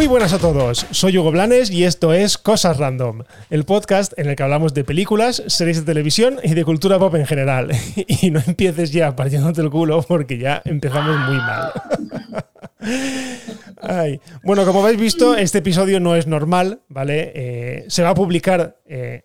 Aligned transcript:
Muy 0.00 0.06
buenas 0.06 0.32
a 0.32 0.38
todos, 0.38 0.86
soy 0.92 1.18
Hugo 1.18 1.30
Blanes 1.30 1.70
y 1.70 1.84
esto 1.84 2.14
es 2.14 2.38
Cosas 2.38 2.78
Random, 2.78 3.24
el 3.50 3.64
podcast 3.64 4.18
en 4.18 4.30
el 4.30 4.34
que 4.34 4.42
hablamos 4.42 4.72
de 4.72 4.82
películas, 4.82 5.42
series 5.46 5.80
de 5.80 5.84
televisión 5.84 6.38
y 6.42 6.54
de 6.54 6.64
cultura 6.64 6.98
pop 6.98 7.14
en 7.16 7.26
general. 7.26 7.70
Y 8.22 8.30
no 8.30 8.40
empieces 8.46 8.92
ya 8.92 9.14
partiéndote 9.14 9.60
el 9.60 9.68
culo 9.68 10.00
porque 10.00 10.38
ya 10.38 10.62
empezamos 10.64 11.18
muy 11.18 11.36
mal. 11.36 11.72
Bueno, 14.42 14.64
como 14.64 14.82
habéis 14.82 14.98
visto, 14.98 15.36
este 15.36 15.58
episodio 15.58 16.00
no 16.00 16.16
es 16.16 16.26
normal, 16.26 16.80
¿vale? 16.88 17.32
Eh, 17.34 17.84
se 17.88 18.02
va 18.02 18.10
a 18.10 18.14
publicar 18.14 18.78
eh, 18.86 19.24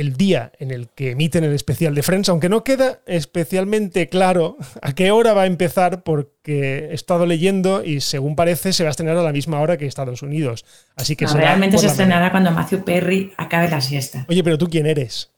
el 0.00 0.16
día 0.16 0.50
en 0.58 0.70
el 0.70 0.88
que 0.88 1.10
emiten 1.10 1.44
el 1.44 1.52
especial 1.52 1.94
de 1.94 2.02
Friends, 2.02 2.28
aunque 2.30 2.48
no 2.48 2.64
queda 2.64 3.00
especialmente 3.06 4.08
claro 4.08 4.56
a 4.80 4.94
qué 4.94 5.10
hora 5.10 5.34
va 5.34 5.42
a 5.42 5.46
empezar 5.46 6.02
porque 6.02 6.88
he 6.90 6.94
estado 6.94 7.26
leyendo 7.26 7.84
y 7.84 8.00
según 8.00 8.34
parece 8.34 8.72
se 8.72 8.82
va 8.82 8.88
a 8.88 8.92
estrenar 8.92 9.18
a 9.18 9.22
la 9.22 9.32
misma 9.32 9.60
hora 9.60 9.76
que 9.76 9.86
Estados 9.86 10.22
Unidos. 10.22 10.64
Así 10.96 11.16
que 11.16 11.26
No, 11.26 11.34
realmente 11.34 11.76
se 11.76 11.86
estrenará 11.86 12.30
cuando 12.30 12.50
Matthew 12.50 12.82
Perry 12.82 13.32
acabe 13.36 13.68
la 13.68 13.82
siesta. 13.82 14.24
Oye, 14.28 14.42
pero 14.42 14.56
tú 14.56 14.68
quién 14.70 14.86
eres? 14.86 15.30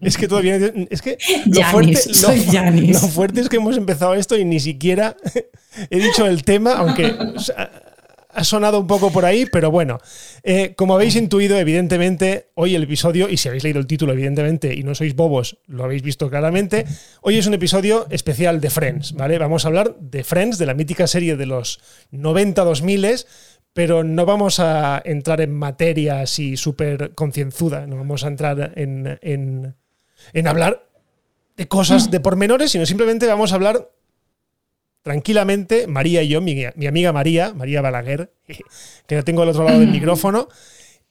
es 0.00 0.16
que 0.16 0.26
todavía 0.26 0.56
es 0.90 1.02
que 1.02 1.16
lo 1.46 1.62
fuerte, 1.64 1.96
soy 1.96 2.44
lo, 2.52 2.92
lo 2.92 2.98
fuerte 3.08 3.40
es 3.40 3.48
que 3.48 3.56
hemos 3.56 3.76
empezado 3.76 4.14
esto 4.14 4.36
y 4.36 4.44
ni 4.44 4.58
siquiera 4.58 5.16
he 5.90 5.98
dicho 6.00 6.26
el 6.26 6.42
tema, 6.42 6.74
aunque 6.74 7.14
ha 8.30 8.44
sonado 8.44 8.80
un 8.80 8.86
poco 8.86 9.10
por 9.10 9.24
ahí, 9.24 9.46
pero 9.46 9.70
bueno, 9.70 9.98
eh, 10.42 10.74
como 10.76 10.94
habéis 10.94 11.16
intuido, 11.16 11.58
evidentemente, 11.58 12.50
hoy 12.54 12.74
el 12.74 12.82
episodio, 12.82 13.28
y 13.28 13.38
si 13.38 13.48
habéis 13.48 13.64
leído 13.64 13.80
el 13.80 13.86
título, 13.86 14.12
evidentemente, 14.12 14.74
y 14.74 14.82
no 14.82 14.94
sois 14.94 15.16
bobos, 15.16 15.58
lo 15.66 15.84
habéis 15.84 16.02
visto 16.02 16.28
claramente, 16.28 16.84
hoy 17.22 17.38
es 17.38 17.46
un 17.46 17.54
episodio 17.54 18.06
especial 18.10 18.60
de 18.60 18.70
Friends, 18.70 19.14
¿vale? 19.14 19.38
Vamos 19.38 19.64
a 19.64 19.68
hablar 19.68 19.96
de 19.98 20.24
Friends, 20.24 20.58
de 20.58 20.66
la 20.66 20.74
mítica 20.74 21.06
serie 21.06 21.36
de 21.36 21.46
los 21.46 21.80
90-2000, 22.12 23.26
pero 23.72 24.04
no 24.04 24.26
vamos 24.26 24.60
a 24.60 25.00
entrar 25.04 25.40
en 25.40 25.54
materia 25.54 26.20
así 26.20 26.56
súper 26.56 27.14
concienzuda, 27.14 27.86
no 27.86 27.96
vamos 27.96 28.24
a 28.24 28.28
entrar 28.28 28.72
en, 28.76 29.18
en, 29.22 29.74
en 30.32 30.48
hablar 30.48 30.86
de 31.56 31.66
cosas 31.66 32.10
de 32.10 32.20
pormenores, 32.20 32.72
sino 32.72 32.84
simplemente 32.86 33.26
vamos 33.26 33.52
a 33.52 33.56
hablar 33.56 33.90
tranquilamente, 35.08 35.86
María 35.86 36.22
y 36.22 36.28
yo, 36.28 36.42
mi, 36.42 36.66
amiga 36.86 37.14
María, 37.14 37.54
María 37.54 37.80
Balaguer, 37.80 38.30
que 39.06 39.14
la 39.16 39.22
tengo 39.22 39.40
al 39.40 39.48
otro 39.48 39.64
lado 39.64 39.80
del 39.80 39.88
micrófono, 39.98 40.48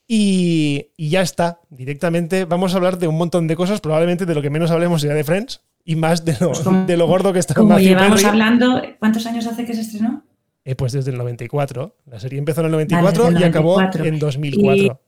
y, 0.08 0.92
ya 1.00 1.22
está. 1.22 1.62
Directamente 1.72 2.46
vamos 2.46 2.74
a 2.74 2.78
hablar 2.78 3.00
de 3.00 3.08
un 3.08 3.18
montón 3.18 3.48
de 3.48 3.56
cosas, 3.56 3.82
probablemente 3.82 4.28
de 4.28 4.36
lo 4.36 4.44
que 4.44 4.52
menos 4.52 4.70
hablemos 4.70 5.02
sea 5.02 5.16
de 5.16 5.24
Friends 5.24 5.62
y 5.84 5.96
más 5.96 6.26
de 6.26 6.34
lo, 6.40 6.52
pues 6.52 6.64
de 6.86 6.96
lo 6.96 7.08
gordo 7.08 7.34
que 7.34 7.40
está 7.40 7.56
Como 7.56 7.80
llevamos 7.80 8.24
hablando, 8.24 8.84
¿cuántos 9.00 9.26
años 9.26 9.48
hace 9.48 9.66
que 9.66 9.74
se 9.74 9.82
estrenó? 9.82 10.24
Eh, 10.64 10.76
pues 10.76 10.92
desde 10.92 11.10
el 11.10 11.18
94. 11.18 11.96
La 12.06 12.20
serie 12.20 12.38
empezó 12.38 12.62
en 12.62 12.68
el 12.68 12.72
94 12.74 13.32
y 13.32 13.44
acabó 13.44 13.82
en 13.82 14.20
2004. 14.20 15.02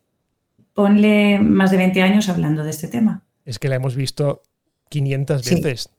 ponle 0.73 1.38
más 1.38 1.70
de 1.70 1.78
20 1.78 2.02
años 2.02 2.28
hablando 2.28 2.64
de 2.64 2.72
este 2.72 2.88
tema. 2.88 3.22
Es 3.45 3.60
que 3.60 3.70
la 3.70 3.76
hemos 3.76 3.95
visto 3.95 4.42
500 4.90 5.48
veces. 5.48 5.90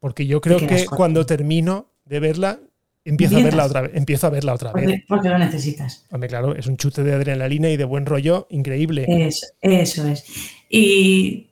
Porque 0.00 0.26
yo 0.26 0.42
creo 0.42 0.58
que 0.58 0.84
cuando 0.84 1.24
termino 1.24 1.90
de 2.10 2.20
verla, 2.20 2.58
empiezo 3.04 3.36
a 3.36 3.42
verla 3.42 3.64
otra 3.64 3.82
vez. 3.82 3.92
Empiezo 3.94 4.26
a 4.26 4.30
verla 4.30 4.54
otra 4.54 4.72
vez. 4.72 5.04
Porque 5.08 5.28
lo 5.28 5.38
necesitas. 5.38 6.04
Hombre, 6.10 6.28
claro, 6.28 6.56
es 6.56 6.66
un 6.66 6.76
chute 6.76 7.04
de 7.04 7.14
adrenalina 7.14 7.70
y 7.70 7.76
de 7.76 7.84
buen 7.84 8.04
rollo 8.04 8.48
increíble. 8.50 9.06
Eso, 9.08 9.46
eso 9.60 10.08
es. 10.08 10.24
Y 10.68 11.50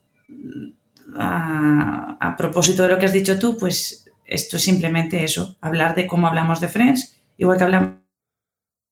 a, 1.16 2.34
propósito 2.36 2.82
de 2.82 2.88
lo 2.88 2.98
que 2.98 3.06
has 3.06 3.12
dicho 3.12 3.38
tú, 3.38 3.56
pues 3.56 4.04
esto 4.26 4.56
es 4.56 4.62
simplemente 4.62 5.22
eso, 5.22 5.56
hablar 5.60 5.94
de 5.94 6.06
cómo 6.06 6.26
hablamos 6.26 6.60
de 6.60 6.68
Friends, 6.68 7.16
igual 7.36 7.56
que 7.56 7.64
hablamos 7.64 7.98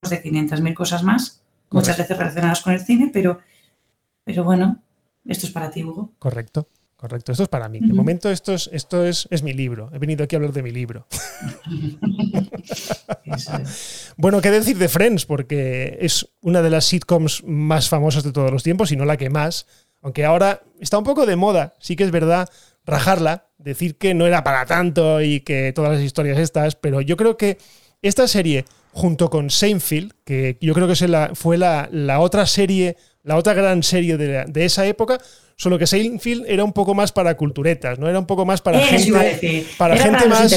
de 0.09 0.23
500.000 0.23 0.73
cosas 0.73 1.03
más, 1.03 1.43
muchas 1.69 1.97
veces 1.97 2.17
relacionadas 2.17 2.61
con 2.61 2.73
el 2.73 2.79
cine, 2.79 3.09
pero, 3.13 3.39
pero 4.23 4.45
bueno, 4.45 4.81
esto 5.25 5.45
es 5.45 5.51
para 5.51 5.69
ti, 5.69 5.83
Hugo. 5.83 6.13
Correcto. 6.17 6.67
Correcto, 6.97 7.31
esto 7.31 7.43
es 7.43 7.49
para 7.49 7.69
mí. 7.69 7.79
De 7.79 7.93
momento 7.93 8.31
esto 8.31 8.55
es, 8.55 8.71
esto 8.73 9.05
es, 9.05 9.27
es 9.29 9.43
mi 9.43 9.53
libro. 9.53 9.91
He 9.93 9.99
venido 9.99 10.23
aquí 10.23 10.35
a 10.35 10.37
hablar 10.37 10.51
de 10.51 10.63
mi 10.63 10.71
libro. 10.71 11.05
bueno, 14.17 14.41
¿qué 14.41 14.49
decir 14.49 14.79
de 14.79 14.89
Friends? 14.89 15.27
Porque 15.27 15.99
es 16.01 16.27
una 16.41 16.63
de 16.63 16.71
las 16.71 16.85
sitcoms 16.85 17.43
más 17.43 17.87
famosas 17.87 18.23
de 18.23 18.31
todos 18.31 18.51
los 18.51 18.63
tiempos, 18.63 18.91
y 18.91 18.95
no 18.95 19.05
la 19.05 19.15
que 19.15 19.29
más. 19.29 19.67
Aunque 20.01 20.25
ahora 20.25 20.63
está 20.79 20.97
un 20.97 21.03
poco 21.03 21.27
de 21.27 21.35
moda, 21.35 21.75
sí 21.79 21.95
que 21.95 22.03
es 22.03 22.09
verdad, 22.09 22.49
rajarla, 22.83 23.45
decir 23.59 23.97
que 23.97 24.15
no 24.15 24.25
era 24.25 24.43
para 24.43 24.65
tanto 24.65 25.21
y 25.21 25.41
que 25.41 25.73
todas 25.73 25.93
las 25.93 26.01
historias 26.01 26.39
estas, 26.39 26.75
pero 26.75 27.01
yo 27.01 27.15
creo 27.15 27.37
que 27.37 27.59
esta 28.01 28.27
serie, 28.27 28.65
junto 28.91 29.29
con 29.29 29.51
Seinfeld, 29.51 30.13
que 30.23 30.57
yo 30.61 30.73
creo 30.73 30.87
que 30.87 30.95
fue 31.35 31.59
la, 31.59 31.89
la 31.91 32.21
otra 32.21 32.47
serie, 32.47 32.97
la 33.21 33.35
otra 33.35 33.53
gran 33.53 33.83
serie 33.83 34.17
de, 34.17 34.45
de 34.45 34.65
esa 34.65 34.87
época, 34.87 35.19
Solo 35.59 35.79
que 35.79 35.87
Seinfeld 35.87 36.45
era 36.47 36.63
un 36.63 36.71
poco 36.71 36.93
más 36.93 37.11
para 37.11 37.35
culturetas, 37.35 37.97
¿no? 37.97 38.07
Era 38.07 38.19
un 38.19 38.27
poco 38.27 38.45
más 38.45 38.61
para 38.61 38.79
gente. 38.79 39.65
Para 39.75 39.97
gente 39.97 40.27
más. 40.27 40.55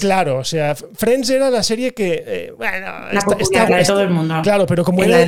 Claro, 0.00 0.38
o 0.38 0.44
sea, 0.44 0.76
Friends 0.76 1.28
era 1.30 1.50
la 1.50 1.64
serie 1.64 1.92
que. 1.92 2.22
Eh, 2.24 2.52
bueno, 2.56 2.86
la 3.10 3.76
de 3.78 3.84
todo 3.84 4.00
el 4.00 4.10
mundo. 4.10 4.36
Claro, 4.44 4.64
pero 4.66 4.84
como, 4.84 5.02
era, 5.02 5.26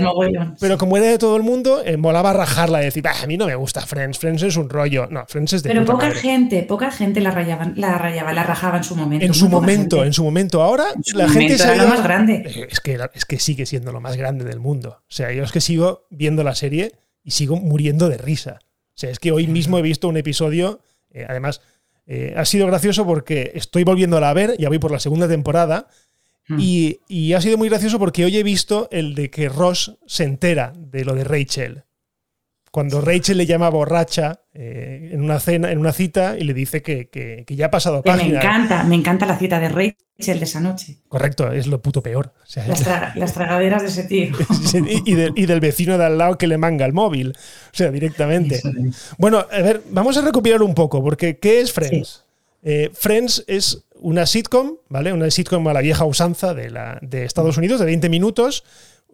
pero 0.61 0.79
como 0.79 0.97
era 0.97 1.07
de 1.07 1.19
todo 1.19 1.37
el 1.37 1.43
mundo, 1.43 1.83
eh, 1.85 1.97
molaba 1.97 2.33
rajarla 2.33 2.83
y 2.83 2.85
decir, 2.85 3.03
a 3.09 3.27
mí 3.27 3.37
no 3.37 3.47
me 3.47 3.57
gusta 3.57 3.81
Friends, 3.81 4.17
Friends 4.17 4.45
es 4.45 4.57
un 4.57 4.71
rollo. 4.71 5.09
No, 5.11 5.25
Friends 5.27 5.55
es 5.55 5.65
de. 5.65 5.71
Pero 5.71 5.85
poca 5.85 6.13
gente, 6.13 6.63
poca 6.63 6.93
gente 6.93 7.21
la 7.21 7.33
rayaban, 7.33 7.73
la 7.77 7.99
rayaba, 7.99 8.33
la 8.33 8.45
rajaba 8.45 8.77
en 8.77 8.85
su 8.85 8.95
momento. 8.95 9.27
En 9.27 9.35
su 9.35 9.49
momento, 9.49 10.05
en 10.05 10.13
su 10.13 10.23
momento. 10.23 10.63
Ahora 10.63 10.85
la 11.15 11.29
gente 11.29 11.59
se. 11.59 11.65
Era 11.65 11.83
lo 11.83 11.89
más 11.89 12.05
grande. 12.05 12.45
Eh, 12.47 12.69
es 12.71 12.79
que, 12.79 12.97
es 13.13 13.25
que 13.25 13.41
sigue 13.41 13.67
siendo 13.67 13.91
lo 13.91 14.01
más 14.01 14.17
grande 14.17 14.45
del 14.45 14.61
mundo. 14.61 14.99
O 15.01 15.13
sea, 15.13 15.33
yo 15.33 15.43
es 15.43 15.51
que 15.51 15.61
sigo 15.61 16.07
viendo 16.11 16.45
la 16.45 16.55
serie 16.55 16.93
y 17.25 17.33
sigo 17.33 17.57
muriendo 17.57 18.09
de 18.09 18.17
risa 18.17 18.61
sea, 19.01 19.11
es 19.11 19.19
que 19.19 19.33
hoy 19.33 19.47
mismo 19.47 19.79
he 19.79 19.83
visto 19.83 20.09
un 20.09 20.17
episodio, 20.17 20.81
eh, 21.11 21.27
además, 21.29 21.63
eh, 22.07 22.35
ha 22.37 22.45
sido 22.45 22.67
gracioso 22.67 23.07
porque 23.07 23.53
estoy 23.55 23.85
volviéndola 23.85 24.31
a 24.31 24.35
ver, 24.35 24.57
ya 24.59 24.69
voy 24.69 24.79
por 24.79 24.91
la 24.91 25.01
segunda 25.01 25.29
temporada, 25.29 25.89
hmm. 26.49 26.59
y, 26.61 27.01
y, 27.09 27.33
ha 27.33 27.41
sido 27.41 27.57
muy 27.57 27.69
gracioso 27.69 27.99
porque 27.99 28.25
hoy 28.25 28.37
he 28.37 28.43
visto 28.43 28.89
el 28.91 29.15
de 29.15 29.31
que 29.31 29.49
Ross 29.49 29.97
se 30.07 30.25
entera 30.25 30.73
de 30.77 31.05
lo 31.05 31.15
de 31.15 31.25
Rachel 31.25 31.85
cuando 32.71 33.01
Rachel 33.01 33.37
le 33.37 33.47
llama 33.47 33.69
borracha 33.69 34.43
eh, 34.55 35.11
en 35.13 35.23
una 35.23 35.41
cena, 35.41 35.73
en 35.73 35.79
una 35.79 35.93
cita, 35.93 36.37
y 36.39 36.45
le 36.45 36.55
dice 36.55 36.83
que, 36.83 37.45
ya 37.49 37.67
ha 37.67 37.71
pasado 37.71 38.03
página. 38.03 38.33
Me 38.33 38.37
encanta, 38.37 38.85
me 38.85 38.95
encanta 38.95 39.27
la 39.27 39.37
cita 39.37 39.59
de 39.59 39.69
Rachel 39.69 40.39
de 40.39 40.45
esa 40.45 40.61
noche. 40.61 40.99
Correcto, 41.09 41.51
es 41.51 41.67
lo 41.67 41.83
puto 41.83 42.03
peor. 42.03 42.33
las, 43.17 43.35
tragaderas 43.35 43.83
de 43.83 43.89
ese 43.89 44.05
tío. 44.05 44.37
y, 45.05 45.47
del 45.47 45.61
vecino 45.61 45.99
de 45.99 46.05
al 46.05 46.19
lado 46.19 46.39
que 46.39 46.47
le 46.47 46.59
manga 46.59 46.87
el 46.87 46.93
móvil. 46.93 47.31
O 47.31 47.77
sea, 47.77 47.91
directamente. 47.91 48.61
Bueno, 49.19 49.45
a 49.51 49.63
ver, 49.63 49.83
vamos 49.91 50.17
a 50.17 50.23
recopilar 50.23 50.63
un 50.63 50.75
poco, 50.75 51.03
porque 51.03 51.39
¿qué 51.39 51.61
es 51.61 51.73
Friends? 51.73 52.25
Eh, 52.63 52.91
Friends 52.93 53.45
es 53.49 53.85
una 53.95 54.27
sitcom, 54.27 54.77
¿vale? 54.89 55.13
Una 55.13 55.31
sitcom 55.31 55.67
a 55.67 55.73
la 55.73 55.81
vieja 55.81 56.05
usanza 56.05 56.55
de, 56.55 56.71
la, 56.71 56.99
de 57.03 57.25
Estados 57.25 57.57
Unidos, 57.57 57.81
de 57.81 57.87
20 57.87 58.09
minutos 58.09 58.65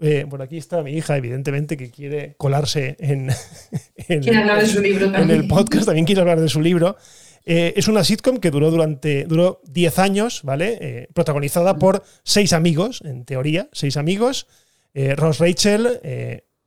eh, 0.01 0.25
bueno, 0.29 0.45
aquí 0.45 0.57
está 0.57 0.83
mi 0.83 0.93
hija, 0.93 1.17
evidentemente, 1.17 1.77
que 1.77 1.91
quiere 1.91 2.35
colarse 2.37 2.97
en, 2.99 3.31
el 4.09 5.49
podcast, 5.49 5.87
también 5.87 6.07
quiere 6.07 6.21
hablar 6.21 6.41
de 6.41 6.49
su 6.49 6.61
libro. 6.61 6.97
Eh, 7.45 7.75
es 7.77 7.89
una 7.89 8.03
sitcom 8.03 8.39
que 8.39 8.51
duró 8.51 8.71
durante 8.71 9.25
duró 9.25 9.61
10 9.67 9.99
años, 10.01 10.43
¿vale? 10.43 10.79
Eh, 10.81 11.09
protagonizada 11.15 11.79
por 11.79 12.03
seis 12.25 12.53
amigos, 12.53 13.03
en 13.05 13.25
teoría, 13.25 13.69
seis 13.73 13.97
amigos. 13.97 14.47
Ross 14.95 15.41
Rachel, 15.41 16.01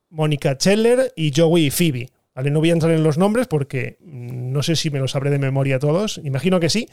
Mónica 0.08 0.54
Scheller 0.54 1.12
y 1.16 1.32
Joey 1.34 1.66
y 1.66 1.70
Phoebe. 1.70 2.10
¿vale? 2.34 2.50
No 2.50 2.60
voy 2.60 2.70
a 2.70 2.74
entrar 2.74 2.92
en 2.92 3.02
los 3.02 3.18
nombres 3.18 3.46
porque 3.46 3.98
mm, 4.00 4.52
no 4.52 4.62
sé 4.62 4.76
si 4.76 4.90
me 4.90 4.98
los 4.98 5.12
sabré 5.12 5.30
de 5.30 5.38
memoria 5.38 5.78
todos, 5.78 6.20
imagino 6.22 6.60
que 6.60 6.70
sí. 6.70 6.88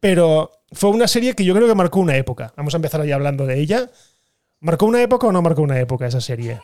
Pero 0.00 0.52
fue 0.72 0.90
una 0.90 1.08
serie 1.08 1.34
que 1.34 1.44
yo 1.44 1.54
creo 1.54 1.66
que 1.66 1.74
marcó 1.74 2.00
una 2.00 2.16
época. 2.16 2.52
Vamos 2.56 2.74
a 2.74 2.76
empezar 2.76 3.00
ahí 3.00 3.12
hablando 3.12 3.46
de 3.46 3.58
ella. 3.58 3.90
¿Marcó 4.66 4.86
una 4.86 5.00
época 5.00 5.28
o 5.28 5.32
no 5.32 5.42
marcó 5.42 5.62
una 5.62 5.78
época 5.78 6.08
esa 6.08 6.20
serie? 6.20 6.60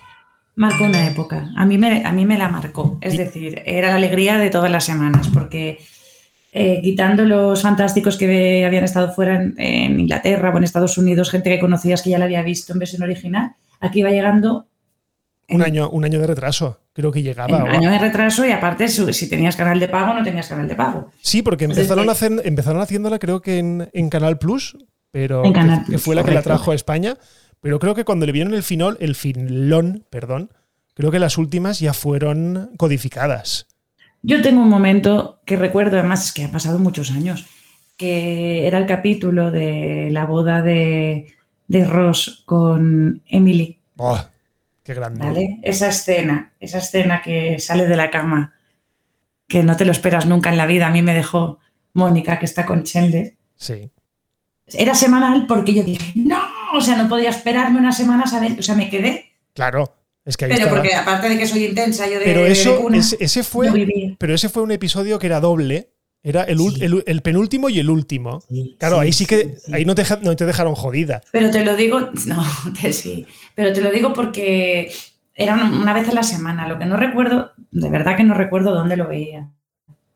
Marcó 0.56 0.82
una 0.82 1.06
época. 1.06 1.52
A 1.56 1.64
mí 1.64 1.78
me, 1.78 2.04
a 2.04 2.10
mí 2.10 2.26
me 2.26 2.36
la 2.36 2.48
marcó. 2.48 2.98
Es 3.00 3.16
decir, 3.16 3.62
era 3.64 3.90
la 3.90 3.94
alegría 3.94 4.38
de 4.38 4.50
todas 4.50 4.72
las 4.72 4.84
semanas, 4.84 5.28
porque 5.32 5.78
eh, 6.50 6.80
quitando 6.82 7.24
los 7.24 7.62
fantásticos 7.62 8.18
que 8.18 8.64
habían 8.66 8.82
estado 8.82 9.12
fuera 9.12 9.40
en, 9.56 10.00
Inglaterra 10.00 10.50
o 10.50 10.58
en 10.58 10.64
Estados 10.64 10.98
Unidos, 10.98 11.30
gente 11.30 11.48
que 11.48 11.60
conocías 11.60 12.02
que 12.02 12.10
ya 12.10 12.18
la 12.18 12.24
había 12.24 12.42
visto 12.42 12.72
en 12.72 12.80
versión 12.80 13.04
original, 13.04 13.52
aquí 13.78 14.00
iba 14.00 14.10
llegando. 14.10 14.66
Un 15.48 15.62
año, 15.62 15.88
un 15.88 16.04
año 16.04 16.18
de 16.18 16.26
retraso, 16.26 16.80
creo 16.92 17.12
que 17.12 17.22
llegaba. 17.22 17.62
Un 17.62 17.70
año 17.70 17.88
de 17.88 18.00
retraso 18.00 18.44
y 18.44 18.50
aparte, 18.50 18.88
si 18.88 19.28
tenías 19.28 19.54
canal 19.54 19.78
de 19.78 19.86
pago, 19.86 20.12
no 20.12 20.24
tenías 20.24 20.48
canal 20.48 20.66
de 20.66 20.74
pago. 20.74 21.12
Sí, 21.20 21.42
porque 21.42 21.66
empezaron, 21.66 22.08
empezaron 22.42 22.82
haciéndola 22.82 23.20
creo 23.20 23.40
que 23.40 23.58
en, 23.58 24.08
Canal 24.10 24.38
Plus, 24.38 24.76
pero 25.12 25.44
que, 25.88 25.98
fue 25.98 26.16
la 26.16 26.24
que 26.24 26.32
la 26.32 26.42
trajo 26.42 26.72
a 26.72 26.74
España. 26.74 27.16
Pero 27.62 27.78
creo 27.78 27.94
que 27.94 28.04
cuando 28.04 28.26
le 28.26 28.32
vieron 28.32 28.54
el 28.54 28.64
final, 28.64 28.96
el 29.00 29.14
filón, 29.14 30.04
perdón, 30.10 30.50
creo 30.94 31.12
que 31.12 31.20
las 31.20 31.38
últimas 31.38 31.78
ya 31.78 31.94
fueron 31.94 32.72
codificadas. 32.76 33.68
Yo 34.20 34.42
tengo 34.42 34.60
un 34.60 34.68
momento 34.68 35.40
que 35.46 35.56
recuerdo, 35.56 35.98
además 35.98 36.26
es 36.26 36.32
que 36.32 36.44
ha 36.44 36.50
pasado 36.50 36.80
muchos 36.80 37.12
años, 37.12 37.46
que 37.96 38.66
era 38.66 38.78
el 38.78 38.86
capítulo 38.86 39.52
de 39.52 40.08
la 40.10 40.26
boda 40.26 40.60
de, 40.60 41.32
Ross 41.68 42.42
con 42.44 43.22
Emily, 43.26 43.78
Oh, 43.96 44.18
qué 44.82 44.94
grande. 44.94 45.24
¿Vale? 45.24 45.60
Esa 45.62 45.88
escena, 45.88 46.52
esa 46.58 46.78
escena 46.78 47.22
que 47.22 47.60
sale 47.60 47.86
de 47.86 47.94
la 47.94 48.10
cama, 48.10 48.54
que 49.46 49.62
no 49.62 49.76
te 49.76 49.84
lo 49.84 49.92
esperas 49.92 50.26
nunca 50.26 50.50
en 50.50 50.56
la 50.56 50.66
vida. 50.66 50.88
A 50.88 50.90
mí 50.90 51.02
me 51.02 51.14
dejó 51.14 51.60
Mónica, 51.92 52.40
que 52.40 52.46
está 52.46 52.66
con 52.66 52.82
Chandler. 52.82 53.36
Sí. 53.54 53.90
Era 54.66 54.94
semanal 54.94 55.46
porque 55.46 55.74
yo 55.74 55.84
dije, 55.84 56.12
no, 56.16 56.41
o 56.72 56.80
sea, 56.80 56.96
no 56.96 57.08
podía 57.08 57.30
esperarme 57.30 57.78
una 57.78 57.92
semana, 57.92 58.26
¿sabes? 58.26 58.58
O 58.58 58.62
sea, 58.62 58.74
me 58.74 58.88
quedé. 58.90 59.26
Claro. 59.54 59.94
Es 60.24 60.36
que 60.36 60.44
ahí 60.44 60.50
Pero 60.52 60.62
estaba. 60.64 60.80
porque 60.80 60.94
aparte 60.94 61.28
de 61.28 61.38
que 61.38 61.46
soy 61.46 61.64
intensa, 61.64 62.06
yo 62.06 62.18
de, 62.20 62.24
Pero 62.24 62.42
de 62.44 62.52
eso, 62.52 62.80
cuna, 62.80 62.98
ese, 62.98 63.16
ese 63.20 63.42
fue, 63.42 64.14
pero 64.18 64.34
ese 64.34 64.48
fue 64.48 64.62
un 64.62 64.70
episodio 64.70 65.18
que 65.18 65.26
era 65.26 65.40
doble. 65.40 65.88
Era 66.24 66.44
el, 66.44 66.58
ul- 66.60 66.74
Sí. 66.76 66.84
el- 66.84 67.02
el 67.08 67.20
penúltimo 67.22 67.68
y 67.68 67.80
el 67.80 67.90
último. 67.90 68.40
Sí, 68.48 68.76
Claro, 68.78 68.98
sí, 68.98 69.02
ahí 69.02 69.12
sí 69.12 69.26
que 69.26 69.56
ahí 69.72 69.84
no 69.84 69.96
te, 69.96 70.04
ja- 70.04 70.20
no 70.22 70.36
te 70.36 70.46
dejaron 70.46 70.76
jodida. 70.76 71.20
Pero 71.32 71.50
te 71.50 71.64
lo 71.64 71.74
digo, 71.74 71.98
no, 72.26 72.44
te, 72.80 72.92
sí, 72.92 73.26
pero 73.56 73.72
te 73.72 73.80
lo 73.80 73.90
digo 73.90 74.12
porque 74.12 74.92
era 75.34 75.54
una- 75.54 75.76
una 75.82 75.92
vez 75.92 76.08
a 76.08 76.12
la 76.12 76.22
semana. 76.22 76.68
Lo 76.68 76.78
que 76.78 76.84
no 76.86 76.96
recuerdo, 76.96 77.50
de 77.72 77.90
verdad 77.90 78.16
que 78.16 78.22
no 78.22 78.34
recuerdo 78.34 78.72
dónde 78.72 78.96
lo 78.96 79.08
veía. 79.08 79.48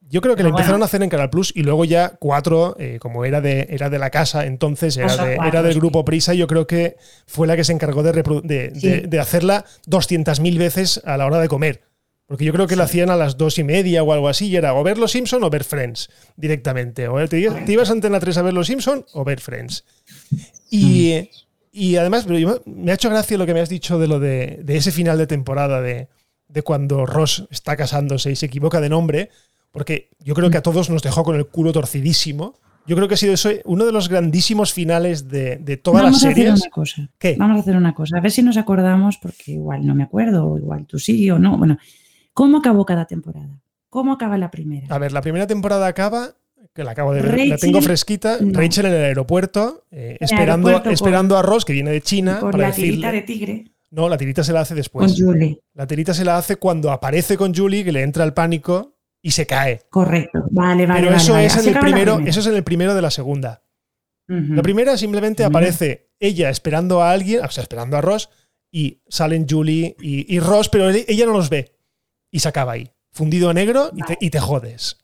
Yo 0.08 0.20
creo 0.20 0.36
que 0.36 0.42
la 0.42 0.48
Pero 0.48 0.56
empezaron 0.56 0.74
bueno. 0.74 0.84
a 0.84 0.86
hacer 0.86 1.02
en 1.02 1.08
Canal 1.10 1.30
Plus 1.30 1.52
y 1.54 1.62
luego 1.62 1.84
ya 1.84 2.10
cuatro, 2.18 2.76
eh, 2.78 2.98
como 3.00 3.24
era 3.24 3.40
de, 3.40 3.66
era 3.70 3.90
de 3.90 3.98
la 3.98 4.10
casa, 4.10 4.46
entonces 4.46 4.96
era, 4.96 5.08
de- 5.16 5.34
cuatro, 5.36 5.48
era 5.52 5.62
del 5.62 5.72
sí. 5.72 5.78
grupo 5.80 6.04
Prisa, 6.04 6.32
yo 6.34 6.46
creo 6.46 6.66
que 6.66 6.96
fue 7.26 7.46
la 7.48 7.56
que 7.56 7.64
se 7.64 7.72
encargó 7.72 8.02
de, 8.04 8.12
de, 8.12 8.72
Sí. 8.74 8.88
de- 8.88 9.00
de 9.02 9.18
hacerla 9.20 9.64
200.000 9.88 10.58
veces 10.58 11.00
a 11.04 11.16
la 11.16 11.26
hora 11.26 11.40
de 11.40 11.48
comer. 11.48 11.82
Porque 12.28 12.44
yo 12.44 12.52
creo 12.52 12.66
que 12.66 12.74
lo 12.76 12.82
hacían 12.82 13.10
a 13.10 13.16
las 13.16 13.36
dos 13.36 13.56
y 13.58 13.62
media 13.64 14.02
o 14.02 14.12
algo 14.12 14.28
así, 14.28 14.48
y 14.48 14.56
era 14.56 14.74
o 14.74 14.82
ver 14.82 14.98
Los 14.98 15.12
Simpson 15.12 15.42
o 15.44 15.50
ver 15.50 15.62
Friends 15.64 16.10
directamente. 16.36 17.06
O 17.08 17.16
te, 17.28 17.48
te 17.50 17.72
ibas 17.72 17.88
a 17.88 17.92
Antena 17.92 18.18
3 18.18 18.36
a 18.38 18.42
ver 18.42 18.52
Los 18.54 18.66
Simpson 18.66 19.06
o 19.12 19.22
ver 19.24 19.40
Friends. 19.40 19.84
Y, 20.70 21.30
y 21.72 21.96
además, 21.96 22.26
me 22.66 22.90
ha 22.90 22.94
hecho 22.94 23.10
gracia 23.10 23.38
lo 23.38 23.46
que 23.46 23.54
me 23.54 23.60
has 23.60 23.68
dicho 23.68 23.98
de 23.98 24.08
lo 24.08 24.18
de, 24.18 24.60
de 24.62 24.76
ese 24.76 24.90
final 24.92 25.18
de 25.18 25.26
temporada, 25.26 25.80
de, 25.80 26.08
de 26.48 26.62
cuando 26.62 27.06
Ross 27.06 27.46
está 27.50 27.76
casándose 27.76 28.30
y 28.32 28.36
se 28.36 28.46
equivoca 28.46 28.80
de 28.80 28.88
nombre, 28.88 29.30
porque 29.76 30.08
yo 30.20 30.34
creo 30.34 30.50
que 30.50 30.56
a 30.58 30.62
todos 30.62 30.90
nos 30.90 31.02
dejó 31.02 31.22
con 31.22 31.36
el 31.36 31.46
culo 31.46 31.72
torcidísimo. 31.72 32.54
Yo 32.86 32.94
creo 32.94 33.08
que 33.08 33.14
ha 33.14 33.16
sido 33.16 33.32
eso 33.34 33.50
uno 33.64 33.84
de 33.84 33.90
los 33.92 34.08
grandísimos 34.08 34.72
finales 34.72 35.28
de, 35.28 35.56
de 35.56 35.76
todas 35.76 36.02
Vamos 36.02 36.22
las 36.22 36.24
a 36.24 36.28
hacer 36.30 36.44
series. 36.44 36.60
una 36.62 36.70
cosa. 36.70 37.08
¿Qué? 37.18 37.34
Vamos 37.36 37.56
a 37.56 37.60
hacer 37.60 37.76
una 37.76 37.94
cosa. 37.94 38.18
A 38.18 38.20
ver 38.20 38.30
si 38.30 38.42
nos 38.42 38.56
acordamos, 38.56 39.18
porque 39.18 39.52
igual 39.52 39.84
no 39.84 39.94
me 39.94 40.04
acuerdo, 40.04 40.46
o 40.46 40.58
igual 40.58 40.86
tú 40.86 40.98
sí 41.00 41.28
o 41.30 41.38
no. 41.38 41.58
Bueno, 41.58 41.78
¿cómo 42.32 42.58
acabó 42.58 42.84
cada 42.86 43.04
temporada? 43.06 43.60
¿Cómo 43.90 44.12
acaba 44.12 44.38
la 44.38 44.50
primera? 44.50 44.86
A 44.94 44.98
ver, 44.98 45.10
la 45.12 45.20
primera 45.20 45.46
temporada 45.48 45.86
acaba, 45.88 46.36
que 46.74 46.84
la 46.84 46.92
acabo 46.92 47.12
de 47.12 47.22
ver, 47.22 47.46
la 47.48 47.56
tengo 47.56 47.80
fresquita, 47.82 48.38
no. 48.40 48.58
Rachel 48.58 48.86
en 48.86 48.92
el 48.92 49.04
aeropuerto, 49.04 49.84
eh, 49.90 50.16
esperando, 50.20 50.68
aeropuerto 50.68 50.90
esperando 50.90 51.36
a 51.38 51.42
Ross, 51.42 51.64
que 51.64 51.72
viene 51.72 51.90
de 51.90 52.02
China, 52.02 52.38
Con 52.38 52.52
para 52.52 52.68
la 52.68 52.74
tirita 52.74 53.10
decirle... 53.10 53.12
de 53.12 53.22
tigre, 53.22 53.72
No, 53.90 54.08
la 54.08 54.16
tirita 54.16 54.44
se 54.44 54.52
la 54.52 54.60
hace 54.60 54.74
después. 54.76 55.12
con 55.12 55.26
Julie. 55.26 55.58
La 55.74 55.86
tirita 55.88 56.14
se 56.14 56.24
la 56.24 56.36
hace 56.38 56.54
cuando 56.56 56.92
aparece 56.92 57.36
con 57.36 57.52
Julie, 57.54 57.82
que 57.82 57.90
le 57.92 58.02
entra 58.02 58.22
el 58.24 58.32
pánico 58.32 58.95
y 59.26 59.32
se 59.32 59.44
cae. 59.44 59.82
Correcto. 59.90 60.44
Vale, 60.52 60.86
vale. 60.86 61.00
Pero 61.00 61.10
vale, 61.10 61.16
eso, 61.20 61.32
vale. 61.32 61.46
es 61.46 61.56
en 61.56 61.74
el 61.74 61.80
primero, 61.80 62.20
eso 62.20 62.38
es 62.38 62.46
en 62.46 62.54
el 62.54 62.62
primero 62.62 62.94
de 62.94 63.02
la 63.02 63.10
segunda. 63.10 63.64
La 64.28 64.62
primera 64.62 64.96
simplemente 64.96 65.44
aparece 65.44 66.10
ella 66.20 66.48
esperando 66.48 67.02
a 67.02 67.10
alguien, 67.10 67.44
o 67.44 67.50
sea, 67.50 67.62
esperando 67.62 67.96
a 67.96 68.00
Ross, 68.00 68.28
y 68.70 69.02
salen 69.08 69.48
Julie 69.48 69.96
y, 70.00 70.32
y 70.32 70.38
Ross, 70.38 70.68
pero 70.68 70.88
ella 70.90 71.26
no 71.26 71.32
los 71.32 71.50
ve. 71.50 71.74
Y 72.30 72.38
se 72.38 72.48
acaba 72.48 72.72
ahí. 72.72 72.88
Fundido 73.10 73.50
a 73.50 73.54
negro 73.54 73.90
y 73.96 74.02
te, 74.02 74.16
y 74.20 74.30
te 74.30 74.38
jodes. 74.38 74.96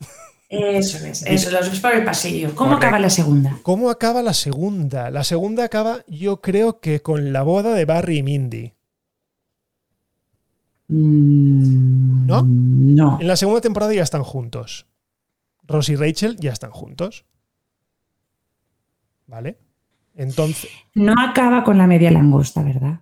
Eso 0.49 1.05
es, 1.05 1.25
eso, 1.27 1.51
los 1.51 1.71
ves 1.71 1.81
por 1.81 1.93
el 1.93 2.05
pasillo. 2.05 2.55
¿Cómo 2.55 2.71
Correcto. 2.71 2.87
acaba 2.87 2.99
la 3.01 3.11
segunda? 3.11 3.59
¿Cómo 3.63 3.91
acaba 3.91 4.23
la 4.23 4.35
segunda? 4.35 5.11
La 5.11 5.25
segunda 5.25 5.65
acaba, 5.65 6.05
yo 6.07 6.41
creo 6.41 6.79
que 6.79 7.01
con 7.01 7.33
la 7.33 7.43
boda 7.43 7.75
de 7.75 7.87
Barry 7.87 8.19
y 8.19 8.23
Mindy. 8.23 8.73
Mm, 10.93 12.27
¿No? 12.27 12.43
No. 12.47 13.19
En 13.21 13.27
la 13.29 13.37
segunda 13.37 13.61
temporada 13.61 13.93
ya 13.95 14.03
están 14.03 14.23
juntos. 14.23 14.87
Ross 15.65 15.89
y 15.89 15.97
Rachel 15.97 16.37
ya 16.39 16.53
están 16.53 16.71
juntos. 16.71 17.25
¿Vale? 19.27 19.57
Entonces, 20.15 20.71
No 20.95 21.15
acaba 21.19 21.65
con 21.65 21.79
la 21.79 21.87
media 21.87 22.11
langosta, 22.11 22.63
¿verdad? 22.63 23.01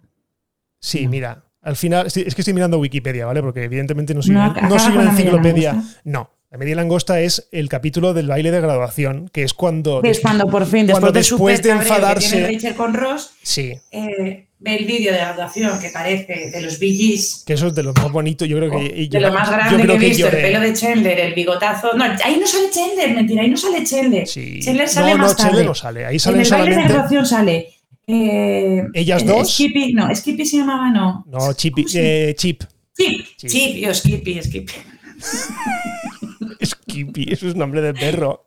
sí, 0.78 1.04
No. 1.04 1.10
mira, 1.10 1.44
al 1.62 1.76
final, 1.76 2.06
es 2.06 2.14
que 2.14 2.22
estoy 2.40 2.54
mirando 2.54 2.78
Wikipedia, 2.78 3.26
¿vale? 3.26 3.42
Porque 3.42 3.64
evidentemente 3.64 4.14
no 4.14 4.22
soy, 4.22 4.34
No 4.34 4.50
una- 4.50 4.68
no 4.68 4.78
soy 4.78 4.96
una 4.96 5.10
enciclopedia. 5.10 5.82
No, 6.04 6.30
la 6.50 6.58
media 6.58 6.76
langosta 6.76 7.20
es 7.20 7.48
el 7.50 7.68
capítulo 7.68 8.14
del 8.14 8.28
baile 8.28 8.50
de 8.52 8.60
graduación, 8.60 9.28
que 9.28 9.42
es 9.42 9.52
cuando... 9.54 10.02
Es 10.04 10.20
cuando 10.20 10.46
por 10.46 10.64
fin, 10.66 10.86
Cuando 10.88 11.10
después, 11.10 11.62
de, 11.62 11.70
que 11.70 11.74
enfadarse- 11.74 12.30
tiene 12.30 12.52
Rachel 12.52 12.74
con 12.76 12.94
Ross, 12.94 13.32
Sí, 13.42 13.72
eh, 13.90 14.46
ve 14.62 14.76
el 14.76 14.84
vídeo 14.84 15.10
de 15.12 15.18
graduación 15.18 15.80
que 15.80 15.88
parece 15.88 16.50
de 16.50 16.60
los 16.60 16.78
BGs, 16.78 17.44
que 17.46 17.54
eso 17.54 17.68
es 17.68 17.74
de 17.74 17.82
lo 17.82 17.94
más 17.94 18.12
bonito, 18.12 18.44
yo 18.44 18.58
creo 18.58 18.70
que... 18.70 19.08
yo- 19.08 19.18
Oh, 19.18 19.20
de 19.20 19.20
lo 19.20 19.32
más 19.32 19.50
grande 19.50 19.86
que 19.86 19.92
he 19.94 19.98
visto, 19.98 20.26
el 20.28 20.32
pelo 20.42 20.60
de 20.60 20.72
Chandler, 20.74 21.18
el 21.20 21.34
bigotazo. 21.34 21.92
No, 21.96 22.04
ahí 22.04 22.36
no 22.38 22.46
sale 22.46 22.70
Chandler, 22.70 23.14
mentira, 23.14 23.42
ahí 23.42 23.48
no 23.50 23.56
sale 23.56 23.82
Chandler. 23.84 24.26
Sí. 24.28 24.60
Chandler 24.62 24.88
sale 24.88 25.12
no, 25.12 25.18
más 25.18 25.30
no, 25.30 25.36
Chandler 25.36 25.52
tarde. 25.54 25.64
no 25.64 25.74
sale. 25.74 26.04
Ahí 26.06 26.14
En 26.16 26.20
salen 26.20 26.40
el 26.42 26.50
baile 26.50 26.64
de 26.64 26.70
solamente... 26.72 26.92
graduación 26.92 27.26
sale. 27.26 27.68
eh, 28.06 28.82
¿Ellas 28.94 29.22
eh, 29.22 29.26
dos? 29.26 29.50
Skippy, 29.54 29.92
no, 29.94 30.14
Skippy 30.14 30.44
se 30.44 30.56
llamaba, 30.58 30.90
no. 30.90 31.24
No, 31.28 31.52
Chippy, 31.54 31.82
¿Cómo 31.84 31.88
se- 31.92 32.30
eh, 32.30 32.34
Chip. 32.34 32.62
Chip, 32.96 33.26
Chip. 33.38 33.50
Chip, 33.50 33.76
yo, 33.76 33.94
Skippy, 33.94 34.42
Skippy. 34.42 34.72
Skippy, 36.64 37.32
eso 37.32 37.48
es 37.48 37.56
nombre 37.56 37.80
de 37.80 37.94
perro. 37.94 38.46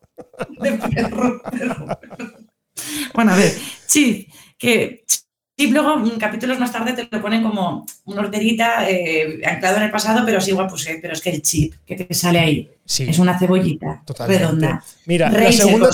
De 0.60 0.72
perro, 0.74 1.42
perro. 1.52 2.00
Bueno, 3.14 3.32
a 3.34 3.38
ver, 3.38 3.54
Chip, 3.88 4.30
que 4.58 5.04
Chip 5.58 5.72
luego, 5.72 5.98
mm, 5.98 6.18
capítulos 6.18 6.60
más 6.60 6.72
tarde, 6.72 6.94
te 6.94 7.08
lo 7.12 7.22
ponen 7.22 7.44
como 7.44 7.86
una 8.06 8.22
horterita 8.22 8.90
eh, 8.90 9.40
anclado 9.46 9.78
en 9.78 9.84
el 9.84 9.92
pasado, 9.92 10.26
pero 10.26 10.42
sí, 10.42 10.52
igual, 10.52 10.68
pues, 10.68 10.88
eh, 10.88 11.00
pero 11.02 11.14
es 11.14 11.22
que 11.22 11.30
el 11.30 11.42
Chip 11.42 11.76
que 11.86 11.96
te 11.96 12.14
sale 12.14 12.40
ahí 12.40 12.70
Sí, 12.86 13.06
es 13.08 13.18
una 13.20 13.38
cebollita 13.38 14.02
totalmente. 14.06 14.44
redonda. 14.44 14.84
Mira, 15.06 15.30
la 15.30 15.52
segunda, 15.52 15.90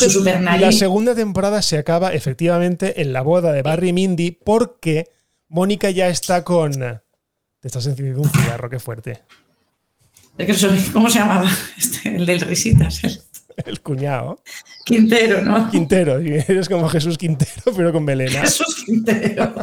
la 0.58 0.72
segunda 0.72 1.14
temporada 1.14 1.62
se 1.62 1.78
acaba 1.78 2.14
efectivamente 2.14 3.02
en 3.02 3.14
la 3.14 3.22
boda 3.22 3.52
de 3.52 3.62
Barry 3.62 3.90
y 3.90 3.94
Mindy 3.94 4.32
porque 4.32 5.08
Mónica 5.50 5.92
ya 5.92 6.08
está 6.08 6.44
con... 6.44 6.72
Te 6.72 7.68
estás 7.68 7.86
encendiendo 7.86 8.22
un 8.22 8.30
cigarro, 8.30 8.70
qué 8.70 8.80
fuerte. 8.80 9.22
Es 10.38 10.66
¿Cómo 10.94 11.10
se 11.10 11.20
llamaba? 11.20 11.50
Este, 11.78 12.16
el 12.16 12.26
del 12.26 12.40
Risitas, 12.42 13.04
el 13.04 13.22
El 13.66 13.82
cuñado. 13.82 14.42
Quintero, 14.86 15.42
¿no? 15.44 15.70
Quintero. 15.70 16.18
Eres 16.20 16.70
como 16.70 16.88
Jesús 16.90 17.18
Quintero, 17.18 17.74
pero 17.76 17.92
con 17.92 18.04
melena. 18.04 18.42
Jesús 18.42 18.84
Quintero. 18.86 19.54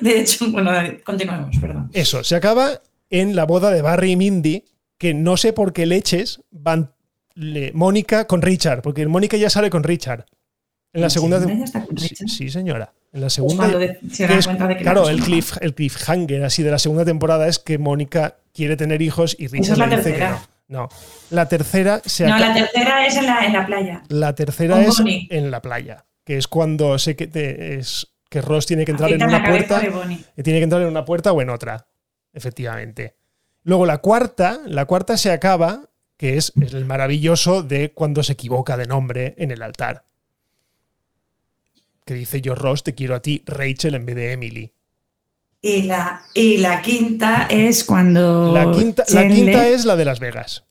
De 0.00 0.20
hecho, 0.20 0.50
bueno, 0.50 0.72
continuemos, 1.04 1.56
perdón. 1.58 1.90
Eso, 1.92 2.24
se 2.24 2.36
acaba 2.36 2.80
en 3.10 3.36
la 3.36 3.44
boda 3.44 3.70
de 3.70 3.82
Barry 3.82 4.12
y 4.12 4.16
Mindy, 4.16 4.64
que 4.98 5.14
no 5.14 5.36
sé 5.36 5.52
por 5.52 5.72
qué 5.72 5.86
leches 5.86 6.40
van 6.50 6.92
le- 7.34 7.72
Mónica 7.72 8.26
con 8.26 8.42
Richard, 8.42 8.82
porque 8.82 9.06
Mónica 9.06 9.36
ya 9.36 9.50
sale 9.50 9.70
con 9.70 9.82
Richard. 9.82 10.24
En 10.92 11.00
la 11.00 11.08
¿En 11.08 11.10
segunda 11.10 11.40
con 11.42 11.98
Sí, 11.98 12.14
sí, 12.28 12.50
señora. 12.50 12.92
En 13.12 13.20
la 13.20 13.24
Pues 13.26 13.32
segunda 13.34 13.66
de- 13.68 13.98
se 14.10 14.24
es- 14.24 14.46
de 14.46 14.76
que 14.76 14.82
claro, 14.82 15.08
el, 15.08 15.20
cliff, 15.20 15.56
el 15.60 15.74
cliffhanger 15.74 16.44
así 16.44 16.62
de 16.62 16.70
la 16.70 16.78
segunda 16.78 17.04
temporada 17.04 17.46
es 17.48 17.58
que 17.58 17.78
Mónica 17.78 18.36
quiere 18.52 18.76
tener 18.76 19.02
hijos 19.02 19.36
y 19.38 19.48
Richard 19.48 19.72
es 19.72 19.78
la 19.78 19.86
le 19.86 19.96
dice 19.96 20.10
tercera. 20.10 20.26
que 20.28 20.32
no. 20.48 20.53
No, 20.68 20.88
la 21.30 21.48
tercera 21.48 22.00
se 22.04 22.26
No, 22.26 22.34
acaba- 22.34 22.48
la 22.48 22.54
tercera 22.54 23.06
es 23.06 23.16
en 23.16 23.26
la, 23.26 23.44
en 23.46 23.52
la 23.52 23.66
playa. 23.66 24.02
la 24.08 24.34
tercera 24.34 24.74
con 24.76 24.84
es 24.84 24.98
Bonnie. 24.98 25.28
en 25.30 25.50
la 25.50 25.60
playa, 25.62 26.06
que 26.24 26.38
es 26.38 26.48
cuando 26.48 26.98
sé 26.98 27.16
que 27.16 27.26
te- 27.26 27.74
es 27.78 28.08
que 28.30 28.40
Ross 28.40 28.66
tiene 28.66 28.84
que 28.84 28.92
entrar 28.92 29.12
en 29.12 29.22
una 29.22 29.44
puerta 29.44 29.78
de 29.80 29.90
Bonnie. 29.90 30.24
y 30.36 30.42
tiene 30.42 30.58
que 30.60 30.64
entrar 30.64 30.82
en 30.82 30.88
una 30.88 31.04
puerta 31.04 31.32
o 31.32 31.40
en 31.42 31.50
otra, 31.50 31.86
efectivamente. 32.32 33.16
Luego 33.62 33.86
la 33.86 33.98
cuarta, 33.98 34.60
la 34.66 34.86
cuarta 34.86 35.16
se 35.16 35.30
acaba, 35.30 35.90
que 36.16 36.36
es 36.36 36.52
el 36.60 36.84
maravilloso 36.84 37.62
de 37.62 37.92
cuando 37.92 38.22
se 38.22 38.32
equivoca 38.32 38.76
de 38.76 38.86
nombre 38.86 39.34
en 39.38 39.50
el 39.50 39.62
altar. 39.62 40.04
Que 42.04 42.14
dice 42.14 42.40
yo, 42.42 42.54
Ross, 42.54 42.82
te 42.84 42.94
quiero 42.94 43.14
a 43.14 43.20
ti, 43.22 43.42
Rachel, 43.46 43.94
en 43.94 44.04
vez 44.06 44.16
de 44.16 44.32
Emily. 44.32 44.73
Y 45.66 45.84
la, 45.84 46.20
y 46.34 46.58
la 46.58 46.82
quinta 46.82 47.46
es 47.48 47.84
cuando. 47.84 48.52
La 48.52 48.70
quinta, 48.70 49.02
la 49.08 49.22
Chandler- 49.22 49.34
quinta 49.34 49.68
es 49.68 49.86
la 49.86 49.96
de 49.96 50.04
Las 50.04 50.20
Vegas. 50.20 50.64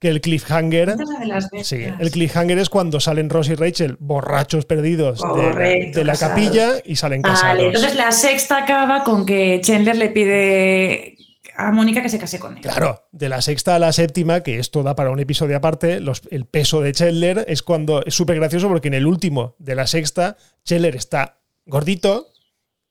Que 0.00 0.08
el 0.08 0.20
cliffhanger. 0.20 0.88
Esta 0.90 1.02
es 1.04 1.08
la 1.08 1.18
de 1.20 1.26
Las 1.26 1.50
Vegas. 1.50 1.66
Sí, 1.68 1.84
el 2.00 2.10
cliffhanger 2.10 2.58
es 2.58 2.68
cuando 2.68 2.98
salen 2.98 3.30
Ross 3.30 3.48
y 3.50 3.54
Rachel 3.54 3.96
borrachos 4.00 4.66
perdidos 4.66 5.20
de- 5.20 6.04
la 6.04 6.12
casados. 6.14 6.18
capilla 6.34 6.70
y 6.84 6.96
salen 6.96 7.22
casados. 7.22 7.42
Vale, 7.56 7.66
entonces 7.68 7.94
la 7.94 8.10
sexta 8.10 8.58
acaba 8.64 9.04
con 9.04 9.24
que 9.24 9.60
Chandler 9.62 9.96
le 9.96 10.08
pide 10.10 11.16
a 11.56 11.70
Mónica 11.70 12.02
que 12.02 12.08
se 12.08 12.18
case 12.18 12.40
con 12.40 12.56
él. 12.56 12.62
Claro, 12.62 13.04
de 13.12 13.28
la 13.28 13.40
sexta 13.42 13.76
a 13.76 13.78
la 13.78 13.92
séptima, 13.92 14.40
que 14.42 14.58
esto 14.58 14.82
da 14.82 14.96
para 14.96 15.10
un 15.10 15.20
episodio 15.20 15.56
aparte, 15.56 16.00
los- 16.00 16.22
el 16.32 16.46
peso 16.46 16.80
de 16.82 16.90
Chandler 16.92 17.44
es 17.46 17.62
cuando 17.62 18.04
es 18.04 18.12
súper 18.12 18.36
gracioso 18.36 18.66
porque 18.68 18.88
en 18.88 18.94
el 18.94 19.06
último 19.06 19.54
de 19.60 19.76
la 19.76 19.86
sexta, 19.86 20.36
Chandler 20.64 20.96
está 20.96 21.38
gordito 21.64 22.32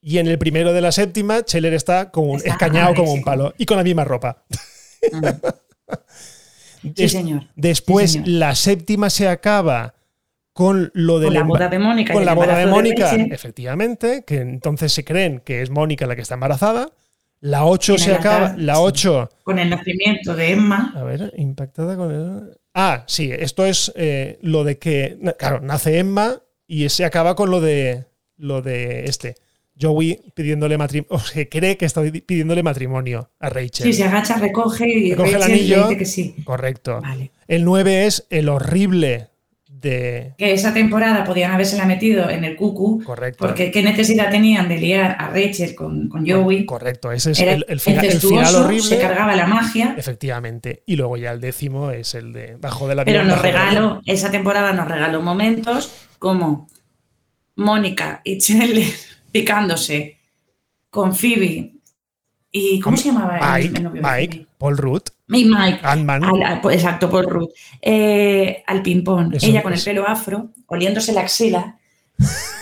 y 0.00 0.18
en 0.18 0.26
el 0.28 0.38
primero 0.38 0.72
de 0.72 0.80
la 0.80 0.92
séptima, 0.92 1.44
Chandler 1.44 1.74
está 1.74 2.10
como 2.10 2.32
un, 2.32 2.36
Está 2.38 2.50
escañado 2.50 2.94
como 2.94 3.12
un 3.12 3.22
palo 3.24 3.54
y 3.58 3.66
con 3.66 3.76
la 3.76 3.82
misma 3.84 4.04
ropa. 4.04 4.44
Mm. 5.12 5.26
Sí, 6.94 7.08
señor. 7.08 7.42
Después, 7.56 8.12
Sí, 8.12 8.18
señor. 8.18 8.28
la 8.28 8.54
séptima 8.54 9.10
se 9.10 9.28
acaba 9.28 9.94
con 10.52 10.90
lo 10.94 11.18
de 11.18 11.26
Con 11.26 11.34
la 11.34 11.42
boda 11.42 11.68
de 11.68 11.78
Mónica. 11.78 12.12
con 12.14 12.24
la 12.24 12.34
boda 12.34 12.56
de 12.58 12.66
Mónica, 12.66 13.14
efectivamente, 13.14 14.24
que 14.26 14.36
entonces 14.40 14.92
se 14.92 15.04
creen 15.04 15.40
que 15.44 15.62
es 15.62 15.70
Mónica 15.70 16.06
la 16.06 16.16
que 16.16 16.22
está 16.22 16.34
embarazada. 16.34 16.90
La 17.40 17.66
8 17.66 17.92
En 17.94 17.98
se 17.98 18.14
acaba, 18.14 18.54
la 18.56 18.76
sí. 18.76 18.80
8 18.82 19.30
Con 19.42 19.58
el 19.58 19.68
nacimiento 19.68 20.34
de 20.34 20.52
Emma. 20.52 20.92
A 20.96 21.02
ver, 21.02 21.32
impactada 21.36 21.96
con 21.96 22.10
el. 22.10 22.56
Ah, 22.72 23.04
sí, 23.06 23.30
esto 23.30 23.66
es 23.66 23.92
eh, 23.96 24.38
lo 24.42 24.64
de 24.64 24.78
que. 24.78 25.18
Claro, 25.38 25.60
nace 25.60 25.98
Emma 25.98 26.40
y 26.66 26.88
se 26.88 27.04
acaba 27.04 27.34
con 27.36 27.50
lo 27.50 27.60
de. 27.60 28.06
Lo 28.38 28.62
de 28.62 29.04
este. 29.04 29.34
Joey 29.80 30.20
pidiéndole 30.34 30.78
matrimonio. 30.78 31.08
O 31.10 31.18
sea, 31.18 31.46
cree 31.48 31.76
que 31.76 31.84
está 31.84 32.02
pidiéndole 32.02 32.62
matrimonio 32.62 33.30
a 33.38 33.48
Rachel. 33.50 33.86
Sí, 33.86 33.92
se 33.92 34.04
agacha, 34.04 34.36
recoge 34.38 34.88
y 34.88 35.10
Recoge 35.10 35.28
el 35.30 35.34
Rachel 35.40 35.52
anillo. 35.52 35.82
dice 35.88 35.98
que 35.98 36.04
sí. 36.06 36.36
Correcto. 36.44 37.00
Vale. 37.02 37.30
El 37.46 37.64
9 37.64 38.06
es 38.06 38.26
el 38.30 38.48
horrible 38.48 39.28
de. 39.68 40.34
Que 40.38 40.52
esa 40.52 40.72
temporada 40.72 41.24
podían 41.24 41.52
habérsela 41.52 41.84
metido 41.84 42.30
en 42.30 42.44
el 42.44 42.56
cucu. 42.56 43.02
Correcto. 43.04 43.46
Porque 43.46 43.70
qué 43.70 43.82
necesidad 43.82 44.30
tenían 44.30 44.68
de 44.68 44.78
liar 44.78 45.16
a 45.18 45.28
Rachel 45.28 45.74
con, 45.74 46.08
con 46.08 46.26
Joey. 46.28 46.64
Correcto, 46.64 47.12
ese 47.12 47.32
es 47.32 47.40
Era 47.40 47.52
el, 47.52 47.66
el 47.68 47.78
final, 47.80 48.06
el 48.06 48.20
final 48.20 48.54
horrible. 48.54 48.82
Se 48.82 48.98
cargaba 48.98 49.36
la 49.36 49.46
magia. 49.46 49.94
Efectivamente. 49.98 50.82
Y 50.86 50.96
luego 50.96 51.16
ya 51.18 51.32
el 51.32 51.40
décimo 51.40 51.90
es 51.90 52.14
el 52.14 52.32
de 52.32 52.56
bajo 52.56 52.88
de 52.88 52.94
la 52.94 53.04
Pero 53.04 53.24
nos 53.24 53.36
la 53.36 53.42
regaló, 53.42 54.00
esa 54.06 54.30
temporada 54.30 54.72
nos 54.72 54.88
regaló 54.88 55.20
momentos 55.20 55.92
como 56.18 56.68
Mónica 57.56 58.22
y 58.24 58.38
Chandler 58.38 58.86
picándose 59.40 60.18
con 60.90 61.14
Phoebe. 61.14 61.72
¿Y 62.50 62.80
cómo 62.80 62.96
se 62.96 63.08
llamaba? 63.08 63.38
Mike, 63.56 63.76
el 63.76 63.82
novio 63.84 64.02
de 64.02 64.08
Mike? 64.08 64.46
Paul 64.56 64.78
Rudd, 64.78 65.02
Y 65.28 65.44
Mike. 65.44 65.80
Ant-Man. 65.82 66.22
Pues, 66.62 66.76
exacto, 66.76 67.10
Paul 67.10 67.26
Rudd. 67.28 67.48
Eh, 67.82 68.62
al 68.66 68.82
ping-pong. 68.82 69.36
Ella 69.42 69.62
con 69.62 69.72
el 69.74 69.82
pelo 69.82 70.08
afro, 70.08 70.50
oliéndose 70.66 71.12
la 71.12 71.20
axila. 71.22 71.78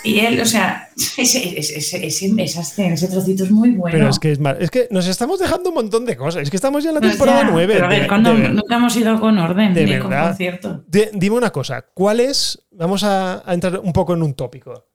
Y 0.03 0.19
él, 0.19 0.41
o 0.41 0.47
sea, 0.47 0.89
ese, 1.17 1.57
ese, 1.61 1.79
ese, 1.79 2.05
ese- 2.07 2.35
esa 2.43 2.61
escena, 2.63 2.95
ese 2.95 3.07
trocito 3.07 3.45
es 3.45 3.53
muy 3.53 3.71
bueno. 3.71 3.97
Pero 3.97 4.09
es 4.11 4.19
que 4.19 4.33
es 4.33 4.41
más, 4.41 4.57
es 4.59 4.69
que 4.73 4.89
nos 4.91 5.07
estamos 5.07 5.39
dejando 5.39 5.69
un 5.69 5.77
montón 5.77 6.05
de 6.05 6.17
cosas. 6.17 6.43
Es 6.43 6.51
que 6.51 6.57
estamos 6.57 6.83
ya 6.83 6.91
en 6.91 6.95
la 6.97 7.01
No, 7.01 7.09
temporada 7.09 7.43
ya, 7.45 7.51
9. 7.53 7.73
pero 7.75 7.87
a 7.87 7.89
ver, 7.89 8.03
de- 8.03 8.09
cuando 8.09 8.35
de- 8.35 8.49
nunca 8.49 8.75
hemos 8.75 8.97
ido 8.97 9.21
con 9.21 9.39
orden 9.39 9.73
de 9.75 9.85
ni 9.87 9.99
con 10.01 10.11
verdad. 10.11 10.29
concierto. 10.31 10.85
de- 10.89 11.11
dime 11.15 11.37
una 11.37 11.51
cosa, 11.53 11.83
¿cuál 11.95 12.19
es? 12.19 12.67
Vamos 12.73 13.05
a, 13.05 13.49
a 13.49 13.55
entrar 13.55 13.79
un 13.79 13.93
poco 13.93 14.15
en 14.15 14.23
un 14.25 14.35
tópico. 14.35 14.87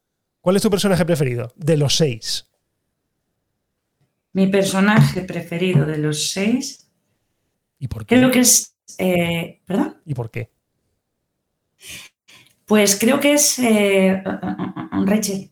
¿Cuál 0.41 0.55
es 0.55 0.61
tu 0.61 0.69
personaje 0.69 1.05
preferido 1.05 1.53
de 1.55 1.77
los 1.77 1.95
seis? 1.95 2.47
Mi 4.33 4.47
personaje 4.47 5.21
preferido 5.21 5.85
de 5.85 5.97
los 5.97 6.29
seis, 6.31 6.89
¿Y 7.79 7.87
por 7.87 8.05
qué? 8.05 8.15
creo 8.15 8.31
que 8.31 8.39
es. 8.39 8.75
eh, 8.97 9.61
¿Perdón? 9.65 9.97
¿Y 10.05 10.13
por 10.13 10.29
qué? 10.31 10.51
Pues 12.65 12.97
creo 12.99 13.19
que 13.19 13.33
es 13.33 13.57
eh, 13.59 14.21
Rachel. 15.05 15.51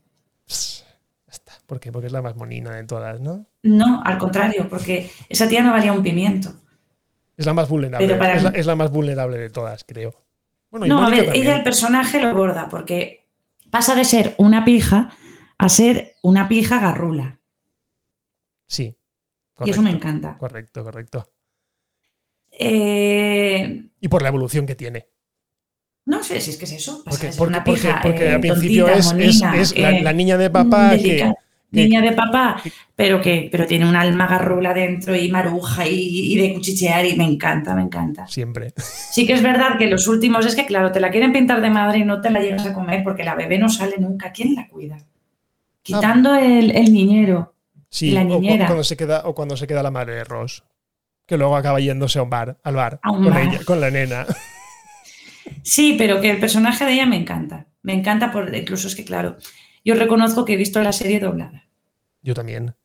¿Por 1.65 1.79
qué? 1.81 1.91
Porque 1.91 2.07
es 2.07 2.13
la 2.13 2.21
más 2.21 2.35
monina 2.35 2.71
de 2.75 2.83
todas, 2.85 3.19
¿no? 3.19 3.45
No, 3.63 4.01
al 4.05 4.17
contrario, 4.17 4.69
porque 4.69 5.11
esa 5.27 5.47
tía 5.49 5.61
no 5.63 5.71
valía 5.71 5.91
un 5.91 6.03
pimiento. 6.03 6.53
Es 7.35 7.45
la 7.45 7.53
más 7.53 7.67
vulnerable. 7.67 8.07
Pero 8.07 8.19
para 8.19 8.35
es, 8.37 8.43
la, 8.43 8.51
mí- 8.51 8.59
es 8.59 8.65
la 8.65 8.75
más 8.75 8.89
vulnerable 8.91 9.37
de 9.37 9.49
todas, 9.49 9.83
creo. 9.83 10.13
Bueno, 10.69 10.85
No, 10.85 11.03
a 11.05 11.09
ver, 11.09 11.25
también. 11.25 11.45
ella 11.45 11.57
el 11.57 11.63
personaje 11.63 12.21
lo 12.21 12.33
borda, 12.33 12.69
porque 12.69 13.26
pasa 13.69 13.95
de 13.95 14.05
ser 14.05 14.35
una 14.37 14.65
pija 14.65 15.11
a 15.57 15.69
ser 15.69 16.15
una 16.23 16.47
pija 16.47 16.79
garrula. 16.79 17.39
Sí. 18.67 18.95
Y 19.65 19.69
eso 19.71 19.81
me 19.81 19.89
encanta. 19.91 20.37
correcto, 20.37 20.83
correcto. 20.83 21.31
Eh, 22.51 23.89
Y 23.99 24.07
por 24.07 24.21
la 24.21 24.29
evolución 24.29 24.65
que 24.65 24.75
tiene. 24.75 25.07
no 26.05 26.23
sé 26.23 26.39
si 26.41 26.51
es 26.51 26.57
que 26.57 26.65
es 26.65 26.71
eso. 26.73 27.03
Pasa 27.03 27.09
Porque, 27.11 27.25
de 27.27 27.31
ser 27.33 27.39
porque, 27.39 27.49
una 27.55 27.63
pija, 27.63 27.99
porque 28.01 28.25
eh, 28.25 28.33
al 28.33 28.39
principio 28.41 28.85
tontita, 28.85 28.99
es, 28.99 29.05
es- 29.07 29.13
monina, 29.41 29.61
es 29.61 29.77
la, 29.77 29.89
eh, 29.97 30.01
la 30.03 30.13
niña 30.13 30.37
de 30.37 30.49
papá 30.49 30.91
que- 30.97 31.33
niña 31.71 32.01
de 32.01 32.13
papá, 32.13 32.61
pero 32.95 33.21
que 33.21 33.49
pero 33.51 33.65
tiene 33.67 33.87
un 33.87 33.95
alma 33.95 34.25
garrula 34.27 34.73
dentro 34.73 35.15
y 35.15 35.29
maruja 35.29 35.85
y, 35.87 36.33
y 36.33 36.35
de 36.37 36.53
cuchichear 36.53 37.05
y 37.05 37.15
me 37.15 37.25
encanta, 37.25 37.75
me 37.75 37.81
encanta. 37.83 38.25
siempre. 38.27 38.73
Sí 38.77 39.27
que 39.27 39.33
es 39.33 39.41
verdad 39.43 39.77
que 39.77 39.87
los 39.87 40.07
últimos 40.07 40.45
es 40.45 40.55
que, 40.55 40.65
claro, 40.65 40.91
te 40.91 40.99
la 40.99 41.09
quieren 41.11 41.33
pintar 41.33 41.61
de 41.61 41.69
madre 41.69 41.99
y 41.99 42.05
no 42.05 42.21
te 42.21 42.29
la 42.29 42.39
llegas 42.39 42.65
a 42.65 42.73
comer 42.73 43.03
porque 43.03 43.23
la 43.23 43.35
bebé 43.35 43.57
no 43.59 43.69
sale 43.69 43.95
nunca. 43.99 44.31
¿Quién 44.31 44.55
la 44.55 44.67
cuida? 44.67 44.97
Quitando 45.83 46.35
el, 46.35 46.71
el 46.71 46.91
niñero. 46.93 47.53
Sí, 47.89 48.11
La 48.11 48.21
o 48.21 48.25
niñera. 48.25 48.65
cuando 48.65 48.83
se 48.83 48.97
queda, 48.97 49.21
o 49.25 49.33
cuando 49.35 49.55
se 49.57 49.67
queda 49.67 49.81
la 49.83 49.91
madre 49.91 50.15
de 50.15 50.23
Ross. 50.23 50.63
Que 51.25 51.37
luego 51.37 51.55
acaba 51.57 51.79
yéndose 51.81 52.19
a 52.19 52.23
un 52.23 52.29
bar, 52.29 52.57
al 52.63 52.75
bar, 52.75 52.99
A 53.03 53.11
un 53.11 53.23
con, 53.25 53.33
bar. 53.33 53.43
ella- 53.43 53.59
con 53.65 53.81
la 53.81 53.91
nena. 53.91 54.25
Sí, 55.63 55.95
pero 55.97 56.21
que 56.21 56.29
el 56.31 56.39
personaje 56.39 56.85
de 56.85 56.93
ella 56.93 57.05
me 57.05 57.17
encanta. 57.17 57.67
Me 57.81 57.93
encanta 57.93 58.31
por, 58.31 58.53
incluso 58.55 58.87
es 58.87 58.95
que, 58.95 59.03
claro, 59.05 59.37
yo 59.87 59.95
reconozco 59.95 60.43
que 60.43 60.53
he 60.53 60.57
visto 60.57 60.83
la 60.83 60.91
serie 60.91 61.21
doblada. 61.21 61.63
Yo 62.21 62.33
también. 62.33 62.75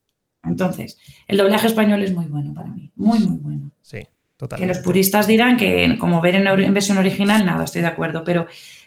Entonces, 0.45 0.99
el 1.27 1.37
doblaje 1.37 1.67
español 1.67 2.01
es 2.05 2.15
muy 2.15 2.27
bueno 2.27 2.55
para 2.55 2.69
mí. 2.69 2.93
Muy, 2.95 3.19
muy 3.19 3.39
bueno. 3.39 3.71
Sí, 3.83 3.99
Que 3.99 4.09
totalmente. 4.37 4.75
los 4.75 4.85
puristas 4.85 5.27
dirán 5.27 5.57
que 5.57 5.99
como 5.99 6.21
ver 6.21 6.37
en 6.37 6.75
versión 6.75 6.99
original, 6.99 7.45
nada, 7.45 7.65
estoy 7.65 7.83
de 7.83 7.89
acuerdo. 7.89 8.23
Pero 8.23 8.47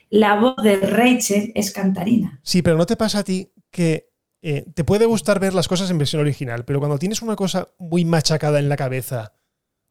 la 0.09 0.39
voz 0.39 0.55
de 0.63 0.77
Rachel 0.77 1.51
es 1.55 1.71
cantarina. 1.71 2.39
Sí, 2.41 2.61
pero 2.61 2.77
¿no 2.77 2.85
te 2.85 2.95
pasa 2.95 3.19
a 3.19 3.23
ti 3.25 3.51
que 3.69 4.09
eh, 4.41 4.65
te 4.73 4.85
puede 4.85 5.05
gustar 5.05 5.41
ver 5.41 5.53
las 5.53 5.67
cosas 5.67 5.91
en 5.91 5.97
versión 5.97 6.21
original, 6.21 6.63
pero 6.63 6.79
cuando 6.79 6.97
tienes 6.99 7.21
una 7.21 7.35
cosa 7.35 7.67
muy 7.79 8.05
machacada 8.05 8.59
en 8.59 8.69
la 8.69 8.77
cabeza, 8.77 9.33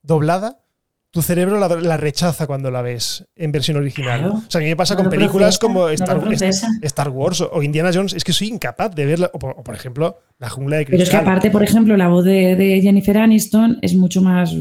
doblada, 0.00 0.63
tu 1.14 1.23
cerebro 1.23 1.61
la, 1.61 1.68
la 1.68 1.97
rechaza 1.97 2.49
cuando 2.49 2.73
la 2.73 2.83
ves 2.83 3.25
en 3.37 3.52
versión 3.52 3.76
original. 3.76 4.18
Claro. 4.18 4.35
O 4.35 4.50
sea, 4.50 4.59
a 4.59 4.62
mí 4.62 4.68
me 4.68 4.75
pasa 4.75 4.94
No 4.94 5.02
con 5.02 5.11
películas 5.11 5.59
procesa, 5.59 5.61
como 5.61 5.88
Star. 5.88 6.21
Star 6.83 7.09
Wars 7.09 7.40
o 7.40 7.62
Indiana 7.62 7.92
Jones. 7.94 8.14
Es 8.14 8.25
que 8.25 8.33
soy 8.33 8.49
incapaz 8.49 8.92
de 8.97 9.06
verla. 9.06 9.30
O 9.33 9.38
por, 9.38 9.54
o 9.56 9.62
por 9.62 9.76
ejemplo, 9.76 10.18
La 10.40 10.50
jungla 10.50 10.78
de 10.78 10.87
Pero 10.90 11.04
es 11.04 11.09
que 11.09 11.16
cristal. 11.16 11.21
aparte, 11.21 11.52
por 11.52 11.62
ejemplo, 11.62 11.97
la 11.97 12.09
voz 12.09 12.25
de, 12.25 12.56
de 12.56 12.80
Jennifer 12.83 13.16
Aniston 13.16 13.78
es 13.80 13.94
mucho 13.94 14.23
más, 14.23 14.52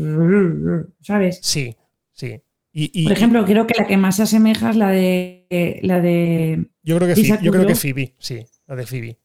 ¿sabes? 1.01 1.39
Sí, 1.41 1.75
sí. 2.11 2.39
Y, 2.71 3.01
y 3.01 3.03
Por 3.05 3.13
ejemplo, 3.13 3.45
creo 3.45 3.65
que 3.65 3.73
la 3.77 3.87
que 3.87 3.97
más 3.97 4.17
se 4.17 4.23
asemeja 4.23 4.69
es 4.69 4.75
la 4.75 4.89
de 4.89 5.79
la 5.81 6.01
de 6.01 6.69
yo 6.83 6.97
creo 6.97 7.07
que 7.07 7.15
Phoebe, 7.15 7.39
yo 7.41 7.51
creo 7.51 7.65
que. 7.65 7.75
Phoebe, 7.75 8.15
sí, 8.19 8.45
la 8.67 8.75
de 8.75 8.85
Phoebe. 8.85 9.19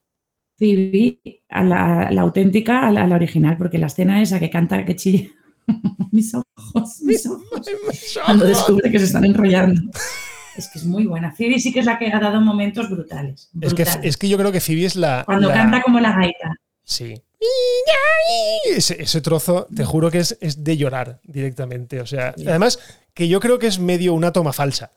Phoebe 0.58 1.20
a 1.50 1.62
la, 1.62 2.02
a 2.04 2.11
la 2.11 2.23
auténtica, 2.23 2.87
a 2.87 2.90
la, 2.90 3.04
a 3.04 3.06
la 3.06 3.16
original, 3.16 3.56
porque 3.58 3.78
la 3.78 3.87
escena 3.87 4.23
esa 4.23 4.40
que 4.40 4.50
canta, 4.50 4.82
que 4.85 4.97
chilla. 4.97 5.28
mis 6.12 6.34
ojos, 6.34 7.00
mis 7.02 7.26
ojos. 7.26 7.66
Cuando 8.25 8.44
descubre 8.46 8.90
que 8.90 8.98
se 8.98 9.04
están 9.06 9.25
enrollando. 9.25 9.80
Es 10.56 10.68
que 10.68 10.78
es 10.80 10.84
muy 10.84 11.06
buena. 11.06 11.32
Phoebe 11.37 11.60
sí 11.60 11.72
que 11.72 11.80
es 11.80 11.87
la 11.87 11.98
que 11.98 12.12
ha 12.12 12.18
dado 12.18 12.40
momentos 12.40 12.90
brutales. 12.90 13.48
Es 13.60 13.75
que, 13.75 13.87
es 14.02 14.16
que 14.16 14.28
yo 14.28 14.37
creo 14.38 14.50
que 14.50 14.60
Phoebe 14.60 14.84
es 14.87 14.96
la. 14.96 15.22
Cuando 15.25 15.48
la- 15.48 15.54
canta 15.54 15.82
como 15.82 16.00
la 16.00 16.12
gaita. 16.12 16.52
Sí. 16.84 17.14
Ese, 18.68 19.00
ese 19.02 19.20
trozo, 19.20 19.68
te 19.75 19.84
juro 19.84 20.10
que 20.10 20.18
es, 20.18 20.37
es 20.40 20.64
de 20.64 20.76
llorar 20.76 21.20
directamente. 21.25 22.00
O 22.00 22.06
sea, 22.06 22.34
Sí. 22.37 22.46
además, 22.48 22.78
que 23.14 23.28
yo 23.28 23.40
creo 23.40 23.58
que 23.58 23.66
es 23.68 23.78
medio 23.78 24.14
una 24.14 24.32
toma 24.32 24.52
falsa. 24.52 24.90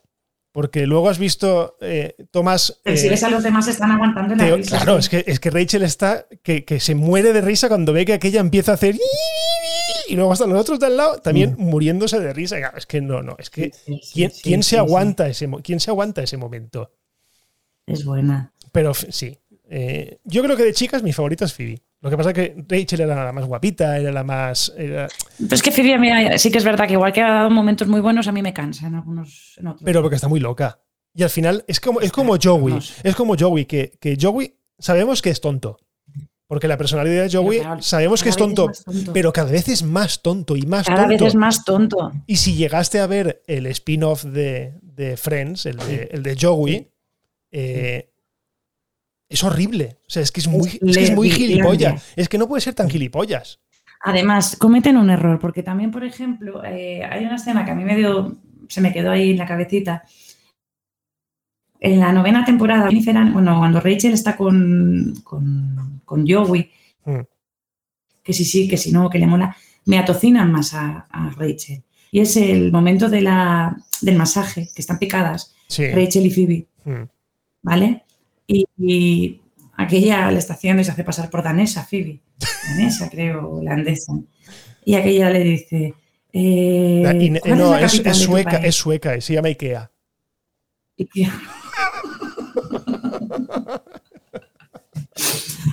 Porque 0.54 0.86
luego 0.86 1.08
has 1.10 1.18
visto 1.18 1.78
eh, 1.80 2.14
tomas. 2.32 2.82
Pero 2.84 2.96
eh, 2.96 3.00
si 3.00 3.08
ves 3.08 3.24
a 3.24 3.30
los 3.30 3.42
demás 3.42 3.68
están 3.70 3.92
aguantando 3.92 4.36
la 4.36 4.54
risa. 4.56 4.78
claro, 4.78 4.98
es 4.98 5.08
que, 5.08 5.24
es 5.26 5.40
que 5.40 5.50
Rachel 5.50 5.84
está. 5.84 6.26
Que, 6.44 6.66
que 6.66 6.80
se 6.82 6.94
muere 6.94 7.32
de 7.32 7.40
risa 7.42 7.70
cuando 7.70 7.94
ve 7.94 8.04
que 8.06 8.14
aquella 8.14 8.42
empieza 8.42 8.72
a 8.72 8.76
hacer. 8.76 8.96
Y 10.12 10.16
luego 10.16 10.34
están 10.34 10.50
los 10.50 10.60
otros 10.60 10.80
de 10.80 10.88
al 10.88 10.98
lado 10.98 11.18
también 11.22 11.56
muriéndose 11.58 12.20
de 12.20 12.34
risa. 12.34 12.58
Es 12.76 12.86
que 12.86 13.02
no, 13.02 13.22
no. 13.22 13.36
Es 13.40 13.50
que. 13.50 13.72
Sí, 13.72 14.28
¿Quién, 14.44 14.62
se 14.64 14.78
aguanta 14.78 15.28
ese, 15.28 15.50
¿Quién 15.64 15.80
se 15.80 15.90
aguanta 15.92 16.22
ese 16.22 16.38
momento? 16.38 16.92
Es 17.86 18.06
buena. 18.06 18.52
Pero 18.72 18.94
sí. 18.94 19.38
Eh, 19.70 20.20
yo 20.26 20.44
creo 20.44 20.58
que 20.58 20.64
de 20.64 20.74
chicas 20.74 21.02
mi 21.02 21.14
favorita 21.14 21.46
es 21.46 21.54
Phoebe. 21.54 21.82
Lo 22.02 22.10
que 22.10 22.18
pasa 22.18 22.32
es 22.32 22.36
que 22.36 22.66
Rachel 22.68 23.02
era 23.02 23.24
la 23.24 23.32
más 23.32 23.46
guapita, 23.46 23.98
era 23.98 24.12
la 24.12 24.24
más. 24.24 24.74
era- 24.78 25.08
Pero 25.38 25.56
es 25.56 25.62
que 25.62 25.72
Phoebe, 25.72 25.98
mira, 25.98 26.38
sí 26.38 26.52
que 26.52 26.58
es 26.58 26.64
verdad 26.64 26.88
que 26.88 26.94
igual 26.94 27.14
que 27.14 27.22
ha 27.22 27.32
dado 27.32 27.50
momentos 27.50 27.88
muy 27.88 28.02
buenos, 28.02 28.28
a 28.28 28.32
mí 28.32 28.42
me 28.42 28.54
cansa 28.54 28.88
en 28.88 28.96
algunos. 28.96 29.54
En 29.58 29.68
otros. 29.68 29.84
pero 29.86 30.02
porque 30.02 30.16
está 30.16 30.28
muy 30.28 30.40
loca. 30.40 30.80
Y 31.14 31.24
al 31.24 31.30
final 31.30 31.64
es 31.68 31.80
como, 31.80 32.02
es 32.02 32.12
como 32.12 32.38
Joey. 32.42 32.80
Es 33.04 33.16
como 33.16 33.36
Joey, 33.38 33.66
que, 33.66 33.92
que 34.00 34.18
Joey 34.20 34.58
sabemos 34.80 35.22
que 35.22 35.30
es 35.30 35.40
tonto. 35.42 35.78
Porque 36.52 36.68
la 36.68 36.78
personalidad 36.78 37.24
de 37.24 37.30
Joey 37.32 37.62
claro, 37.62 37.82
sabemos 37.82 38.22
que 38.22 38.28
es 38.28 38.36
tonto, 38.36 38.70
tonto. 38.84 39.14
pero 39.14 39.32
cada 39.32 39.50
vez 39.50 39.70
es 39.70 39.84
más 39.84 40.22
tonto 40.22 40.58
y 40.58 40.64
más 40.64 40.86
Cada 40.86 41.08
vez 41.08 41.20
tonto. 41.20 41.28
es 41.30 41.36
más 41.36 41.64
tonto. 41.64 42.12
Y 42.28 42.36
si 42.36 42.56
llegaste 42.56 43.00
a 43.00 43.08
ver 43.08 43.42
el 43.48 43.68
spin-off 43.68 44.26
de, 44.26 44.74
de 44.82 45.16
Friends, 45.16 45.66
el 45.66 45.78
de, 45.78 46.10
el 46.12 46.24
de 46.24 46.38
Joey, 46.38 46.90
eh, 47.54 48.12
es 49.30 49.44
horrible. 49.46 50.00
O 50.06 50.10
sea, 50.10 50.24
es 50.24 50.34
que 50.34 50.42
es 50.42 50.50
muy, 50.50 50.68
es 50.68 50.98
que 50.98 51.04
es 51.06 51.16
muy 51.16 51.30
gilipollas. 51.30 52.04
Es 52.18 52.28
que 52.28 52.38
no 52.38 52.50
puede 52.50 52.60
ser 52.60 52.74
tan 52.74 52.90
gilipollas. 52.90 53.62
Además, 54.02 54.58
cometen 54.58 54.98
un 54.98 55.10
error, 55.10 55.40
porque 55.40 55.64
también, 55.64 55.90
por 55.90 56.04
ejemplo, 56.04 56.66
eh, 56.66 57.02
hay 57.06 57.24
una 57.24 57.38
escena 57.38 57.64
que 57.64 57.72
a 57.72 57.76
mí 57.76 57.86
me 57.86 57.96
dio, 57.96 58.36
se 58.68 58.82
me 58.82 58.92
quedó 58.92 59.12
ahí 59.12 59.30
en 59.32 59.38
la 59.38 59.46
cabecita. 59.46 60.04
En 61.84 62.00
la 62.00 62.14
novena 62.14 62.46
temporada, 62.46 62.88
Jennifer 62.88 63.16
bueno, 63.34 63.58
cuando 63.58 63.82
Rachel 63.82 64.14
está 64.14 64.38
con, 64.38 65.16
con, 65.24 66.02
con 66.06 66.26
Joey, 66.28 66.72
Mm. 67.04 67.22
que 68.24 68.32
sí, 68.34 68.46
sí, 68.46 68.68
que 68.68 68.78
si 68.78 68.92
no, 68.92 69.10
que 69.10 69.18
le 69.18 69.26
mola, 69.26 69.56
me 69.86 69.98
atocinan 69.98 70.52
más 70.52 70.76
a, 70.76 71.08
a 71.10 71.30
Rachel. 71.32 71.82
Y 72.12 72.20
es 72.20 72.38
el 72.38 72.72
momento 72.72 73.10
de 73.10 73.22
la, 73.22 73.76
del 74.02 74.16
masaje, 74.18 74.70
que 74.76 74.82
están 74.84 75.00
picadas. 75.00 75.56
Rachel 75.76 76.28
y 76.28 76.30
Phoebe. 76.32 76.68
Mm. 76.86 77.04
¿Vale? 77.64 78.04
Y, 78.46 78.66
y, 78.78 79.42
aquella 79.78 80.28
a 80.28 80.32
la 80.32 80.38
estación 80.38 80.84
se 80.86 80.92
hace 80.92 81.04
pasar 81.04 81.32
por 81.32 81.42
danesa, 81.42 81.84
Phoebe. 81.84 82.20
Danesa, 82.70 83.10
creo, 83.10 83.50
holandesa. 83.50 84.14
Y 84.86 84.94
aquella 84.94 85.32
le 85.32 85.44
dice. 85.44 85.94
Eh, 86.34 87.02
La- 87.04 87.14
y- 87.16 87.40
¿cuál 87.40 87.58
no, 87.58 87.72
la 87.72 87.82
es, 87.82 87.92
capital 87.94 88.12
es 88.14 88.20
tu 88.20 88.26
sueca, 88.26 88.58
es 88.58 88.76
sueca, 88.76 89.20
se 89.22 89.34
llama 89.34 89.48
Ikea. 89.48 89.92
Ikea. 91.00 91.34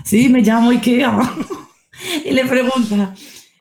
Sí, 0.08 0.28
me 0.28 0.40
llamo 0.40 0.70
Ikea. 0.70 1.18
Y 2.24 2.30
le 2.30 2.44
pregunta, 2.46 3.12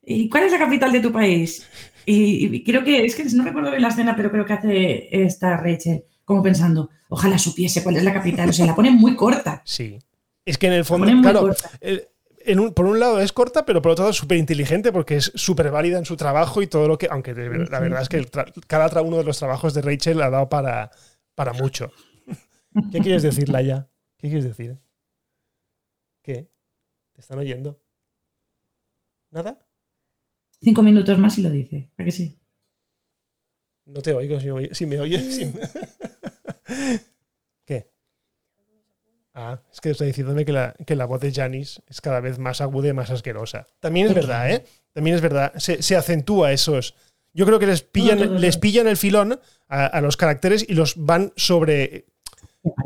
¿y 0.06 0.30
cuál 0.30 0.44
es 0.44 0.51
la 0.51 0.60
capital 0.60 0.92
de 0.92 1.00
tu 1.00 1.12
país? 1.12 1.66
Y, 2.06 2.56
y 2.56 2.63
creo 2.63 2.84
que, 2.84 3.04
es 3.04 3.16
que 3.16 3.24
no 3.34 3.44
recuerdo 3.44 3.72
bien 3.72 3.82
la 3.82 3.88
escena, 3.88 4.16
pero 4.16 4.30
creo 4.32 4.46
que 4.46 4.54
hace 4.54 5.08
esta 5.25 5.58
Rachel, 5.58 6.04
como 6.24 6.44
pensando, 6.44 6.89
ojalá 7.10 7.39
supiese 7.39 7.82
cuál 7.82 7.98
es 7.98 8.04
la 8.04 8.13
capital. 8.13 8.48
O 8.50 8.54
sea, 8.54 8.68
la 8.68 8.75
pone 8.75 8.92
muy 8.92 9.16
corta. 9.16 9.63
Sí. 9.66 9.98
Es 10.46 10.60
que 10.60 10.68
en 10.68 10.74
el 10.74 10.86
fondo, 10.86 11.08
claro, 11.24 11.50
en 11.82 12.60
un- 12.60 12.74
por 12.75 12.86
un 12.86 13.00
lado 13.00 13.20
es 13.20 13.34
corta, 13.34 13.66
pero 13.66 13.82
por 13.82 13.94
otro 13.94 14.04
lado 14.04 14.12
es 14.12 14.18
súper 14.18 14.38
inteligente 14.38 14.92
porque 14.92 15.16
es 15.18 15.32
súper 15.34 15.72
válida 15.72 15.98
en 15.98 16.06
su 16.06 16.16
trabajo 16.16 16.62
y 16.62 16.68
todo 16.68 16.88
lo 16.88 16.98
que. 17.00 17.08
Aunque 17.10 17.34
de 17.34 17.50
la 17.70 17.80
verdad 17.80 18.04
es 18.04 18.10
que 18.10 18.22
tra- 18.22 18.54
cada 18.68 18.88
tra- 18.89 19.04
uno 19.04 19.18
de 19.18 19.24
los 19.24 19.39
trabajos 19.39 19.74
de 19.74 19.82
Rachel 19.82 20.22
ha 20.22 20.30
dado 20.30 20.48
para, 20.48 20.92
para 21.34 21.54
mucho. 21.54 21.92
¿Qué 22.92 23.00
quieres 23.00 23.24
decir, 23.24 23.50
Laia? 23.50 23.88
¿Qué 24.18 24.27
quieres 24.27 24.46
decir? 24.46 24.77
¿Qué? 26.27 26.51
¿Te 27.13 27.22
están 27.22 27.39
oyendo? 27.39 27.81
¿Nada? 29.31 29.65
Cinco 30.62 30.84
minutos 30.84 31.17
más 31.17 31.38
y 31.38 31.41
lo 31.41 31.50
dice. 31.50 31.89
¿A 31.98 32.03
que 32.03 32.12
sí? 32.12 32.38
No 33.86 34.01
te 34.01 34.12
oigo, 34.13 34.38
si 34.41 34.48
me 34.48 34.51
oyes. 34.51 34.77
Si 34.77 34.86
me 34.86 35.00
oyes 35.00 35.36
si 35.38 35.46
me- 35.46 35.53
¿Qué? 37.63 37.89
Ah, 39.34 39.62
es 39.72 39.79
que 39.79 39.91
estoy 39.91 40.07
diciéndome 40.07 40.43
que 40.43 40.51
la, 40.51 40.74
que 40.86 40.98
la 40.98 41.05
voz 41.05 41.22
de 41.22 41.31
Janis 41.31 41.81
es 41.88 42.01
cada 42.01 42.19
vez 42.19 42.39
más 42.39 42.60
aguda 42.60 42.89
y 42.89 42.93
más 42.93 43.10
asquerosa. 43.10 43.65
También 43.79 44.07
es 44.07 44.13
verdad, 44.13 44.51
¿eh? 44.51 44.65
También 44.91 45.15
es 45.15 45.22
verdad. 45.22 45.53
Se, 45.55 45.81
se 45.81 45.96
acentúa 45.96 46.51
esos. 46.51 46.93
Yo 47.31 47.46
creo 47.46 47.57
que 47.57 47.67
les 47.67 47.84
pillan, 47.84 48.17
todo. 48.17 48.38
les 48.38 48.57
pillan 48.57 48.88
el 48.89 48.98
filón 48.98 49.39
a, 49.69 49.86
a 49.86 50.01
los 50.01 50.17
caracteres 50.17 50.65
y 50.67 50.74
los 50.74 50.96
van 50.98 51.31
sobre. 51.38 52.05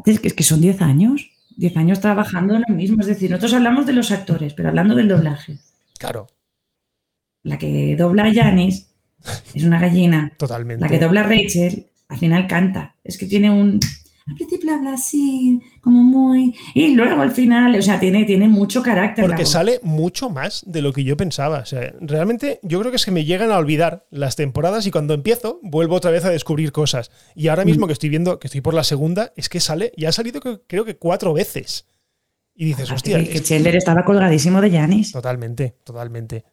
Que, 0.05 0.11
es 0.11 0.33
que 0.35 0.43
son 0.43 0.61
10 0.61 0.79
años. 0.83 1.30
10 1.57 1.77
años 1.77 1.99
trabajando 1.99 2.55
en 2.55 2.63
lo 2.67 2.75
mismo. 2.75 3.01
Es 3.01 3.07
decir, 3.07 3.29
nosotros 3.29 3.53
hablamos 3.53 3.85
de 3.85 3.93
los 3.93 4.11
actores, 4.11 4.53
pero 4.53 4.69
hablando 4.69 4.95
del 4.95 5.07
doblaje. 5.07 5.57
Claro, 5.97 6.27
La 7.43 7.57
que 7.57 7.95
dobla 7.95 8.25
a 8.25 8.33
Janis 8.33 8.87
es 9.53 9.63
una 9.63 9.79
gallina. 9.79 10.31
totalmente. 10.37 10.83
La 10.83 10.89
que 10.89 10.99
dobla 10.99 11.21
a 11.21 11.23
Rachel 11.27 11.87
al 12.07 12.17
final 12.17 12.47
canta. 12.47 12.95
Es 13.03 13.17
que 13.17 13.25
tiene 13.25 13.49
un. 13.51 13.79
Al 14.27 14.35
principio 14.35 14.73
habla 14.73 14.93
así, 14.93 15.59
como 15.81 16.03
muy. 16.03 16.55
Y 16.75 16.93
luego 16.95 17.21
al 17.21 17.31
final, 17.31 17.75
o 17.75 17.81
sea, 17.81 17.99
tiene, 17.99 18.23
tiene 18.25 18.47
mucho 18.47 18.83
carácter. 18.83 19.25
Porque 19.25 19.45
sale 19.45 19.79
mucho 19.83 20.29
más 20.29 20.63
de 20.67 20.81
lo 20.83 20.93
que 20.93 21.03
yo 21.03 21.17
pensaba. 21.17 21.59
O 21.59 21.65
sea, 21.65 21.93
realmente 21.99 22.59
yo 22.61 22.79
creo 22.79 22.91
que 22.91 22.97
es 22.97 23.05
que 23.05 23.11
me 23.11 23.25
llegan 23.25 23.51
a 23.51 23.57
olvidar 23.57 24.05
las 24.11 24.35
temporadas 24.35 24.85
y 24.85 24.91
cuando 24.91 25.13
empiezo 25.15 25.59
vuelvo 25.63 25.95
otra 25.95 26.11
vez 26.11 26.23
a 26.25 26.29
descubrir 26.29 26.71
cosas. 26.71 27.09
Y 27.35 27.47
ahora 27.47 27.65
mismo 27.65 27.85
Mm. 27.85 27.87
que 27.87 27.93
estoy 27.93 28.09
viendo, 28.09 28.39
que 28.39 28.47
estoy 28.47 28.61
por 28.61 28.73
la 28.75 28.83
segunda, 28.83 29.33
es 29.35 29.49
que 29.49 29.59
sale, 29.59 29.91
ya 29.97 30.09
ha 30.09 30.11
salido 30.11 30.39
creo 30.67 30.85
que 30.85 30.97
cuatro 30.97 31.33
veces. 31.33 31.87
Y 32.53 32.65
dices, 32.65 32.91
hostia, 32.91 33.23
que- 33.23 33.37
es- 33.37 33.43
Chandler 33.43 33.75
estaba 33.75 34.05
colgadísimo 34.05 34.61
de 34.61 34.69
Janis. 34.69 35.11
totalmente, 35.13 35.75
totalmente. 35.83 36.43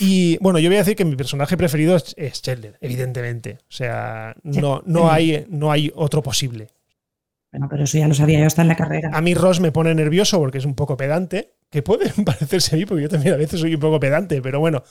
Y 0.00 0.36
bueno, 0.40 0.58
yo 0.58 0.68
voy 0.68 0.76
a 0.76 0.80
decir 0.80 0.96
que 0.96 1.04
mi 1.04 1.14
personaje 1.14 1.56
preferido 1.56 1.94
es, 2.16 2.42
Chandler, 2.42 2.76
evidentemente. 2.80 3.58
O 3.60 3.72
sea, 3.72 4.34
no, 4.42 4.82
no, 4.84 5.08
hay, 5.12 5.46
no 5.48 5.70
hay 5.70 5.92
otro 5.94 6.20
posible. 6.20 6.68
Bueno, 7.54 7.68
pero 7.70 7.84
eso 7.84 7.98
ya 7.98 8.08
lo 8.08 8.14
sabía 8.14 8.40
yo 8.40 8.46
hasta 8.48 8.62
en 8.62 8.68
la 8.68 8.74
carrera. 8.74 9.10
A 9.12 9.20
mí 9.20 9.32
Ross 9.32 9.60
me 9.60 9.70
pone 9.70 9.94
nervioso 9.94 10.40
porque 10.40 10.58
es 10.58 10.64
un 10.64 10.74
poco 10.74 10.96
pedante, 10.96 11.52
que 11.70 11.82
puede 11.82 12.10
parecerse 12.24 12.74
a 12.74 12.78
mí 12.78 12.84
porque 12.84 13.04
yo 13.04 13.08
también 13.08 13.34
a 13.34 13.36
veces 13.36 13.60
soy 13.60 13.74
un 13.76 13.80
poco 13.80 14.00
pedante, 14.00 14.42
pero 14.42 14.58
bueno, 14.58 14.82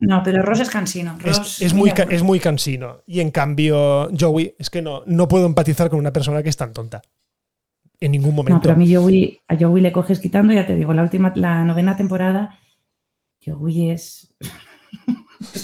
No, 0.00 0.20
pero 0.24 0.42
Ross 0.42 0.58
es 0.58 0.70
cansino. 0.70 1.16
Es, 1.24 1.38
Ross- 1.38 1.62
es 1.62 1.72
muy, 1.72 1.92
es 2.10 2.22
muy 2.24 2.40
cansino. 2.40 3.02
Y 3.06 3.20
en 3.20 3.30
cambio, 3.30 4.10
Joey, 4.18 4.56
es 4.58 4.70
que 4.70 4.82
no, 4.82 5.04
no 5.06 5.28
puedo 5.28 5.46
empatizar 5.46 5.88
con 5.88 6.00
una 6.00 6.12
persona 6.12 6.42
que 6.42 6.48
es 6.48 6.56
tan 6.56 6.72
tonta. 6.72 7.00
En 8.00 8.10
ningún 8.10 8.34
momento. 8.34 8.54
No, 8.56 8.60
pero 8.60 8.74
a 8.74 8.76
mí 8.76 8.92
Joey, 8.92 9.38
a 9.46 9.56
Joey 9.56 9.80
le 9.80 9.92
coges 9.92 10.18
quitando, 10.18 10.52
ya 10.52 10.66
te 10.66 10.74
digo, 10.74 10.92
la 10.92 11.02
última, 11.02 11.32
la 11.36 11.64
novena 11.64 11.96
temporada, 11.96 12.58
Joey 13.46 13.90
es 13.90 14.34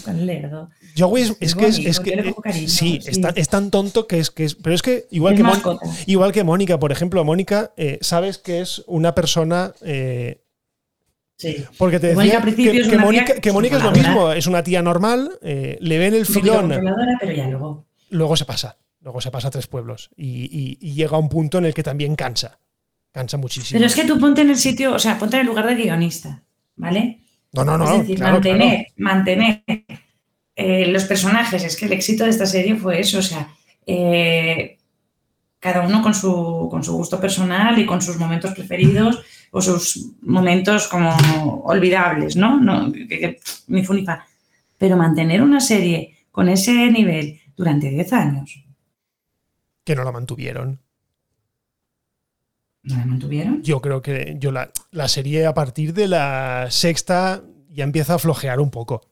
tan 0.04 0.24
lerdo. 0.26 0.70
Joey 0.96 1.22
es, 1.24 1.36
es 1.40 1.54
que 1.54 1.66
es, 1.66 2.00
que 2.00 2.10
eh, 2.14 2.34
cariño, 2.42 2.68
sí, 2.68 2.98
sí. 3.02 3.10
Es, 3.10 3.20
tan, 3.20 3.32
es 3.36 3.48
tan 3.48 3.70
tonto 3.70 4.06
que 4.06 4.18
es 4.18 4.30
que 4.30 4.44
es. 4.44 4.54
Pero 4.54 4.74
es 4.74 4.82
que 4.82 5.06
igual 5.10 5.34
Es 5.34 5.38
que 5.38 5.42
mascota. 5.44 5.86
igual 6.06 6.32
que 6.32 6.44
Mónica, 6.44 6.78
por 6.78 6.92
ejemplo, 6.92 7.22
Mónica, 7.24 7.72
eh, 7.76 7.98
sabes 8.00 8.38
que 8.38 8.60
es 8.60 8.82
una 8.86 9.14
persona. 9.14 9.72
eh, 9.82 10.42
Sí. 11.38 11.54
porque 11.76 12.00
te 12.00 12.14
Mónica 12.14 12.40
decía 12.40 12.72
que, 12.72 12.78
es 12.80 12.88
que 12.88 12.96
Mónica, 12.96 13.34
que 13.34 13.52
Mónica 13.52 13.76
es 13.76 13.82
lo 13.82 13.92
mismo, 13.92 14.32
es 14.32 14.46
una 14.46 14.62
tía 14.62 14.80
normal, 14.80 15.38
eh, 15.42 15.76
le 15.82 15.98
ven 15.98 16.14
el 16.14 16.20
Un 16.20 16.26
filón, 16.26 16.60
controladora, 16.70 17.18
pero 17.20 17.32
ya 17.32 17.46
luego. 17.48 17.84
luego 18.08 18.36
se 18.38 18.46
pasa. 18.46 18.78
Luego 19.02 19.20
se 19.20 19.30
pasa 19.30 19.48
a 19.48 19.50
tres 19.50 19.66
pueblos. 19.66 20.08
Y, 20.16 20.44
y- 20.44 20.78
y 20.80 20.94
llega 20.94 21.16
a 21.16 21.20
un 21.20 21.28
punto 21.28 21.58
en 21.58 21.66
el 21.66 21.74
que 21.74 21.82
también 21.82 22.16
cansa. 22.16 22.58
Cansa 23.12 23.36
muchísimo. 23.36 23.76
Pero 23.78 23.86
es 23.86 23.94
que 23.94 24.04
tú 24.04 24.18
ponte 24.18 24.40
en 24.40 24.48
el 24.50 24.56
sitio, 24.56 24.94
o 24.94 24.98
sea, 24.98 25.18
ponte 25.18 25.36
en 25.36 25.42
el 25.42 25.46
lugar 25.46 25.66
de 25.66 25.74
guionista, 25.74 26.42
¿vale? 26.74 27.20
No, 27.64 27.78
no, 27.78 27.84
no. 27.84 27.92
es 27.92 28.00
decir, 28.00 28.16
claro, 28.16 28.40
claro. 28.40 28.58
mantener, 28.58 28.86
mantener 28.96 29.62
eh, 30.54 30.86
los 30.88 31.04
personajes. 31.04 31.62
Es 31.64 31.76
que 31.76 31.86
el 31.86 31.92
éxito 31.92 32.24
de 32.24 32.30
esta 32.30 32.46
serie 32.46 32.76
fue 32.76 33.00
eso, 33.00 33.18
o 33.18 33.22
sea, 33.22 33.48
eh, 33.86 34.78
cada 35.58 35.86
uno 35.86 36.02
con 36.02 36.14
su, 36.14 36.68
con 36.70 36.82
su 36.84 36.92
gusto 36.94 37.20
personal 37.20 37.78
y 37.78 37.86
con 37.86 38.00
sus 38.02 38.16
momentos 38.18 38.52
preferidos 38.52 39.22
o 39.50 39.60
sus 39.60 40.12
momentos 40.22 40.86
como 40.88 41.10
olvidables, 41.64 42.36
¿no? 42.36 42.60
no 42.60 42.92
que, 42.92 43.08
que- 43.08 43.40
ni 43.68 43.84
fu 43.84 43.94
ni 43.94 44.04
fa. 44.04 44.26
Pero 44.78 44.96
mantener 44.96 45.42
una 45.42 45.60
serie 45.60 46.16
con 46.30 46.48
ese 46.48 46.90
nivel 46.90 47.40
durante 47.56 47.88
10 47.88 48.12
años, 48.12 48.62
que 49.84 49.94
no 49.96 50.04
la 50.04 50.12
mantuvieron. 50.12 50.80
¿No 52.86 52.96
la 52.96 53.04
mantuvieron? 53.06 53.62
Yo 53.62 53.80
creo 53.80 54.00
que 54.02 54.36
yo 54.38 54.50
la, 54.52 54.70
la 54.90 55.08
serie 55.08 55.46
a 55.46 55.54
partir 55.54 55.92
de 55.94 56.08
la 56.08 56.66
sexta 56.70 57.42
ya 57.70 57.84
empieza 57.84 58.14
a 58.14 58.18
flojear 58.18 58.60
un 58.60 58.70
poco. 58.70 59.02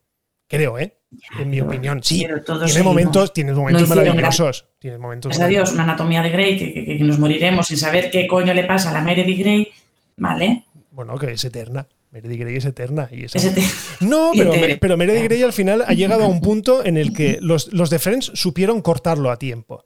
Creo, 0.49 0.79
¿eh? 0.79 0.97
En 1.39 1.49
mi 1.51 1.57
Pero- 1.59 1.69
opinión. 1.69 2.01
Sí. 2.03 2.27
Tiene 2.67 2.83
momentos, 2.83 3.33
tiene 3.33 3.53
momentos 3.53 3.83
hicieron 3.83 4.07
maravillosos. 4.17 4.67
Tiene 4.79 4.99
momentos 4.99 5.31
Gracias 5.31 5.45
a 5.47 5.49
Dios, 5.49 5.73
una 5.73 5.85
anatomía 5.85 6.23
de 6.23 6.31
Grey, 6.31 6.59
que, 6.59 6.73
que- 6.73 6.99
que 6.99 7.05
nos 7.05 7.19
moriremos 7.19 7.67
sin 7.69 7.77
saber 7.77 8.11
qué 8.11 8.27
coño 8.27 8.53
le 8.55 8.65
pasa 8.65 8.91
a 8.91 8.93
la 8.93 9.01
Meredith 9.01 9.39
Grey, 9.39 9.69
¿vale? 10.17 10.65
Bueno, 10.91 11.17
que 11.19 11.33
es 11.33 11.45
eterna. 11.45 11.87
Meredith 12.11 12.41
Grey 12.41 12.57
es 12.57 12.65
eterna. 12.65 13.09
Y 13.11 13.27
No, 14.05 14.31
pero, 14.37 14.53
pero 14.81 14.97
Meredith 14.97 15.25
Grey 15.25 15.43
al 15.43 15.53
final 15.53 15.83
ha 15.87 15.93
llegado 15.95 16.25
a 16.25 16.29
un 16.29 16.41
punto 16.41 16.85
en 16.85 16.97
el 16.97 17.13
que 17.13 17.39
los, 17.41 17.73
los 17.73 17.91
de 17.91 17.99
Friends 17.99 18.31
supieron 18.35 18.83
cortarlo 18.83 19.31
a 19.31 19.39
tiempo. 19.39 19.85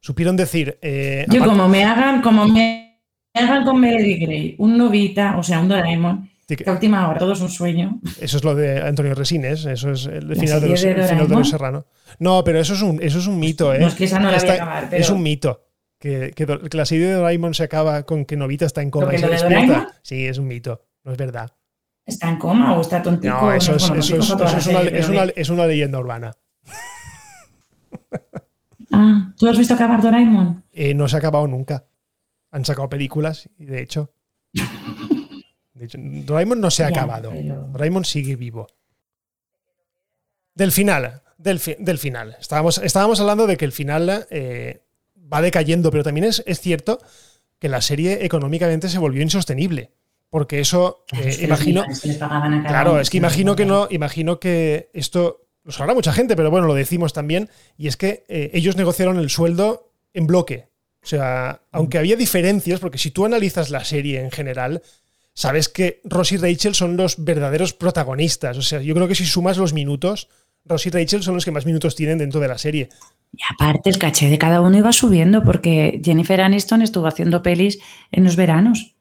Supieron 0.00 0.36
decir. 0.36 0.78
eh, 0.82 1.24
Yo 1.28 1.42
aparte- 1.42 1.56
como 1.56 1.68
me 1.68 1.84
hagan, 1.84 2.20
como 2.20 2.46
me 2.46 2.83
hagan 3.34 3.64
con 3.64 3.80
Meredith 3.80 4.20
Grey, 4.22 4.54
un 4.58 4.78
Novita, 4.78 5.36
o 5.36 5.42
sea, 5.42 5.60
un 5.60 5.68
Doraemon, 5.68 6.30
Sí, 6.48 6.56
que- 6.56 6.64
que 6.64 6.70
a 6.70 6.74
última 6.74 7.08
hora 7.08 7.18
todo 7.18 7.32
es 7.32 7.40
un 7.40 7.48
sueño. 7.48 8.00
Eso 8.20 8.36
es 8.36 8.44
lo 8.44 8.54
de 8.54 8.80
Antonio 8.82 9.14
Resines, 9.14 9.64
eso 9.64 9.90
es 9.92 10.06
el 10.06 10.28
¿La 10.28 10.34
final 10.36 10.60
de, 10.60 10.68
los, 10.68 10.80
de 10.82 10.88
el 10.90 10.94
final 10.94 11.06
de 11.08 11.14
Doraemon? 11.16 11.38
Los 11.38 11.48
Serrano. 11.48 11.86
No, 12.18 12.44
pero 12.44 12.60
eso 12.60 12.74
es 12.74 12.82
un, 12.82 13.02
eso 13.02 13.18
es 13.18 13.26
un 13.26 13.38
mito, 13.40 13.72
¿eh? 13.74 13.78
No, 13.80 13.86
es 13.88 13.94
que 13.94 14.04
esa 14.04 14.18
no 14.18 14.30
la 14.30 14.36
voy 14.38 14.48
a 14.48 14.52
Está- 14.52 14.52
acabar, 14.54 14.86
pero- 14.90 15.02
Es 15.02 15.10
un 15.10 15.22
mito. 15.22 15.60
Que, 15.98 16.32
que 16.36 16.46
que 16.46 16.76
la 16.76 16.84
serie 16.84 17.06
de 17.06 17.14
Doraemon 17.14 17.54
se 17.54 17.62
acaba 17.62 18.02
con 18.02 18.26
que 18.26 18.36
Novita 18.36 18.66
está 18.66 18.82
en 18.82 18.90
coma 18.90 19.06
¿Lo 19.06 19.10
que 19.12 19.16
y 19.16 19.20
se 19.20 19.28
despierta. 19.28 19.88
Sí, 20.02 20.26
es 20.26 20.36
un 20.36 20.46
mito. 20.48 20.82
No 21.02 21.12
es 21.12 21.16
verdad. 21.18 21.50
¿Está 22.04 22.28
en 22.28 22.36
coma 22.36 22.76
o 22.76 22.82
está 22.82 23.00
tontico? 23.00 23.32
No, 23.34 23.52
eso 23.54 23.74
es, 23.74 23.88
bueno, 23.88 24.00
eso 24.02 24.16
tontico 24.16 24.18
es- 24.22 24.28
fue 24.28 24.36
toda 24.36 24.48
eso 24.50 24.54
la 24.54 24.58
es 24.60 24.66
una, 24.66 24.78
serie, 24.84 24.98
es 24.98 25.06
pero 25.06 25.12
una- 25.18 25.26
de- 25.26 25.32
es 25.36 25.48
una 25.48 25.66
leyenda 25.66 25.98
urbana. 25.98 26.32
Ah, 28.92 29.32
¿tú 29.38 29.48
has 29.48 29.56
visto 29.58 29.74
acabar 29.74 30.02
Doraemon? 30.02 30.62
Eh, 30.72 30.92
no 30.94 31.08
se 31.08 31.16
ha 31.16 31.18
acabado 31.20 31.46
nunca. 31.48 31.84
Han 32.54 32.64
sacado 32.64 32.88
películas 32.88 33.48
y 33.58 33.64
de 33.64 33.82
hecho. 33.82 34.10
de 35.74 35.84
hecho, 35.84 35.98
Doraemon 36.00 36.60
no 36.60 36.70
se 36.70 36.84
ha 36.84 36.90
Ya, 36.90 36.96
acabado. 36.98 37.30
pero- 37.30 37.66
Doraemon 37.72 38.04
sigue 38.04 38.36
vivo. 38.36 38.68
Del 40.54 40.70
final. 40.72 41.22
Del, 41.36 41.58
fi- 41.58 41.76
del 41.78 41.98
final. 41.98 42.36
Estábamos, 42.40 42.78
estábamos 42.78 43.18
hablando 43.20 43.46
de 43.48 43.56
que 43.56 43.64
el 43.64 43.72
final 43.72 44.26
eh, 44.30 44.82
va 45.32 45.42
decayendo, 45.42 45.90
pero 45.90 46.04
también 46.04 46.24
es, 46.26 46.42
es 46.46 46.60
cierto 46.60 47.00
que 47.58 47.68
la 47.68 47.80
serie 47.80 48.24
económicamente 48.24 48.88
se 48.88 48.98
volvió 48.98 49.20
insostenible. 49.22 49.90
Porque 50.30 50.60
eso, 50.60 51.04
eh, 51.12 51.28
es 51.28 51.38
que 51.38 51.44
imagino. 51.46 51.84
les 51.88 52.18
cada 52.18 52.40
Claro, 52.68 52.92
uno, 52.92 53.00
es 53.00 53.10
que 53.10 53.16
imagino 53.18 53.56
que 53.56 53.66
no, 53.66 53.88
imagino 53.90 54.38
que 54.40 54.90
esto 54.92 55.46
lo 55.64 55.72
sabrá 55.72 55.94
mucha 55.94 56.12
gente, 56.12 56.36
pero 56.36 56.50
bueno, 56.50 56.66
lo 56.66 56.74
decimos 56.74 57.12
también, 57.12 57.48
y 57.76 57.86
es 57.88 57.96
que 57.96 58.24
eh, 58.28 58.50
ellos 58.52 58.76
negociaron 58.76 59.18
el 59.18 59.30
sueldo 59.30 59.90
en 60.12 60.26
bloque. 60.26 60.68
O 61.04 61.06
sea, 61.06 61.60
aunque 61.70 61.98
había 61.98 62.16
diferencias, 62.16 62.80
porque 62.80 62.96
si 62.96 63.10
tú 63.10 63.26
analizas 63.26 63.68
la 63.68 63.84
serie 63.84 64.20
en 64.20 64.30
general, 64.30 64.80
sabes 65.34 65.68
que 65.68 66.00
Ross 66.04 66.32
y 66.32 66.38
Rachel 66.38 66.74
son 66.74 66.96
los 66.96 67.22
verdaderos 67.22 67.74
protagonistas. 67.74 68.56
O 68.56 68.62
sea, 68.62 68.80
yo 68.80 68.94
creo 68.94 69.06
que 69.06 69.14
si 69.14 69.26
sumas 69.26 69.58
los 69.58 69.74
minutos, 69.74 70.28
Ross 70.64 70.86
y 70.86 70.90
Rachel 70.90 71.22
son 71.22 71.34
los 71.34 71.44
que 71.44 71.50
más 71.50 71.66
minutos 71.66 71.94
tienen 71.94 72.16
dentro 72.16 72.40
de 72.40 72.48
la 72.48 72.56
serie. 72.56 72.88
Y 73.34 73.42
aparte, 73.52 73.90
el 73.90 73.98
caché 73.98 74.30
de 74.30 74.38
cada 74.38 74.62
uno 74.62 74.78
iba 74.78 74.92
subiendo 74.92 75.42
porque 75.42 76.00
Jennifer 76.02 76.40
Aniston 76.40 76.80
estuvo 76.80 77.06
haciendo 77.06 77.42
pelis 77.42 77.80
en 78.10 78.24
los 78.24 78.36
veranos. 78.36 78.94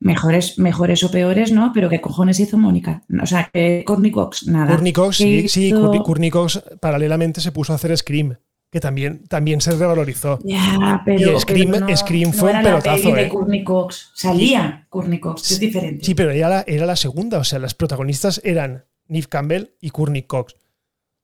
Mejores, 0.00 0.60
mejores 0.60 1.02
o 1.02 1.10
peores, 1.10 1.50
¿no? 1.50 1.72
Pero 1.74 1.88
¿qué 1.88 2.00
cojones 2.00 2.38
hizo 2.38 2.56
Mónica? 2.56 3.02
O 3.20 3.26
sea, 3.26 3.50
que 3.52 3.82
Courtney 3.84 4.12
Cox, 4.12 4.46
nada. 4.46 4.68
Courtney 4.68 4.92
Cox, 4.92 5.16
sí, 5.16 5.48
sí, 5.48 5.72
Courtney 5.72 6.30
Cox 6.30 6.62
paralelamente 6.78 7.40
se 7.40 7.50
puso 7.50 7.72
a 7.72 7.76
hacer 7.76 7.96
Scream, 7.96 8.36
que 8.70 8.80
también, 8.80 9.24
también 9.28 9.60
se 9.60 9.72
revalorizó. 9.72 10.38
Ya, 10.44 11.00
pero, 11.04 11.36
y 11.36 11.40
Scream, 11.40 11.70
pero 11.72 11.86
no, 11.86 11.96
Scream 11.96 12.30
no 12.30 12.36
fue 12.36 12.50
era 12.50 12.58
un 12.58 12.64
la 12.64 12.70
pelotazo, 12.70 13.02
peli 13.02 13.14
de 13.14 13.22
¿eh? 13.22 13.28
Courtney 13.28 13.64
Cox. 13.64 14.10
Salía 14.14 14.86
Courtney 14.90 15.20
Cox, 15.20 15.50
es 15.52 15.60
diferente. 15.60 16.04
Sí, 16.04 16.14
pero 16.14 16.30
era 16.30 16.48
la, 16.48 16.64
era 16.66 16.84
la 16.86 16.96
segunda, 16.96 17.38
o 17.38 17.44
sea, 17.44 17.58
las 17.58 17.74
protagonistas 17.74 18.40
eran 18.44 18.84
Neve 19.06 19.26
Campbell 19.28 19.70
y 19.80 19.90
Courtney 19.90 20.22
Cox. 20.24 20.54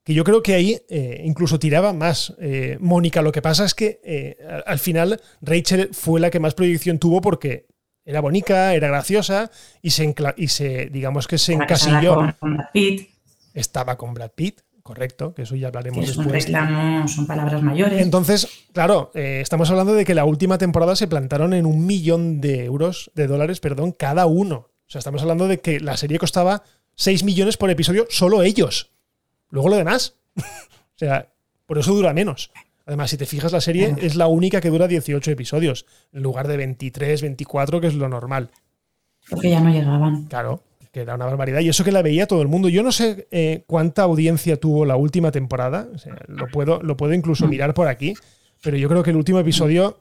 Que 0.04 0.12
yo 0.14 0.22
creo 0.24 0.42
que 0.42 0.52
ahí 0.54 0.78
eh, 0.90 1.22
incluso 1.24 1.58
tiraba 1.58 1.92
más 1.94 2.34
eh, 2.38 2.76
Mónica. 2.80 3.22
Lo 3.22 3.32
que 3.32 3.40
pasa 3.40 3.64
es 3.64 3.74
que 3.74 4.36
al- 4.48 4.64
al 4.66 4.78
final 4.78 5.20
Rachel 5.40 5.90
fue 5.92 6.20
la 6.20 6.30
que 6.30 6.40
más 6.40 6.52
proyección 6.54 6.98
tuvo 6.98 7.20
porque 7.22 7.66
era 8.04 8.20
bonita, 8.20 8.74
era 8.74 8.88
graciosa 8.88 9.50
y 9.80 9.90
se, 9.90 10.14
y 10.36 10.48
se 10.48 10.86
digamos 10.92 11.26
que 11.26 11.38
se 11.38 11.54
encasilló. 11.54 12.16
Con 12.38 12.56
Brad 12.56 12.66
Pitt, 12.72 13.08
Estaba 13.54 13.96
con 13.96 14.12
Brad 14.12 14.32
Pitt, 14.34 14.60
correcto, 14.84 15.34
que 15.34 15.42
eso 15.42 15.56
ya 15.56 15.68
hablaremos 15.68 16.04
es 16.04 16.16
un 16.16 16.24
después. 16.24 16.44
reclamo, 16.44 17.08
son 17.08 17.26
palabras 17.26 17.62
mayores. 17.62 18.00
Entonces, 18.02 18.46
claro, 18.72 19.10
eh, 19.14 19.40
estamos 19.40 19.70
hablando 19.70 19.94
de 19.94 20.04
que 20.04 20.14
la 20.14 20.26
última 20.26 20.58
temporada 20.58 20.94
se 20.94 21.08
plantaron 21.08 21.54
en 21.54 21.64
un 21.64 21.86
millón 21.86 22.40
de 22.42 22.66
euros, 22.66 23.10
de 23.14 23.26
dólares, 23.26 23.60
perdón, 23.60 23.92
cada 23.92 24.26
uno. 24.26 24.68
O 24.86 24.86
sea, 24.86 24.98
estamos 24.98 25.22
hablando 25.22 25.48
de 25.48 25.58
que 25.58 25.80
la 25.80 25.96
serie 25.96 26.18
costaba 26.18 26.62
6 26.96 27.24
millones 27.24 27.56
por 27.56 27.70
episodio, 27.70 28.06
solo 28.10 28.42
ellos. 28.42 28.92
Luego 29.48 29.70
lo 29.70 29.76
demás. 29.76 30.16
o 30.36 30.98
sea, 30.98 31.32
por 31.64 31.78
eso 31.78 31.94
dura 31.94 32.12
menos. 32.12 32.50
Además, 32.84 33.08
si 33.08 33.16
te 33.16 33.24
fijas, 33.24 33.52
la 33.52 33.62
serie 33.62 33.96
es 34.02 34.16
la 34.16 34.26
única 34.26 34.60
que 34.60 34.68
dura 34.68 34.86
18 34.86 35.30
episodios, 35.30 35.86
en 36.12 36.22
lugar 36.22 36.46
de 36.46 36.58
23, 36.58 37.22
24, 37.22 37.80
que 37.80 37.86
es 37.86 37.94
lo 37.94 38.10
normal. 38.10 38.50
Porque 39.30 39.48
ya 39.48 39.60
no 39.60 39.70
llegaban. 39.70 40.26
Claro, 40.26 40.62
que 40.94 41.00
era 41.00 41.16
una 41.16 41.26
barbaridad. 41.26 41.60
Y 41.60 41.68
eso 41.68 41.84
que 41.84 41.92
la 41.92 42.00
veía 42.00 42.26
todo 42.26 42.40
el 42.40 42.48
mundo. 42.48 42.68
Yo 42.70 42.82
no 42.82 42.92
sé 42.92 43.26
eh, 43.30 43.64
cuánta 43.66 44.02
audiencia 44.04 44.56
tuvo 44.58 44.86
la 44.86 44.96
última 44.96 45.30
temporada. 45.32 45.88
O 45.92 45.98
sea, 45.98 46.14
lo, 46.28 46.46
puedo, 46.46 46.80
lo 46.82 46.96
puedo 46.96 47.12
incluso 47.12 47.46
mirar 47.48 47.74
por 47.74 47.88
aquí. 47.88 48.14
Pero 48.62 48.76
yo 48.78 48.88
creo 48.88 49.02
que 49.02 49.10
el 49.10 49.16
último 49.16 49.38
episodio, 49.40 49.98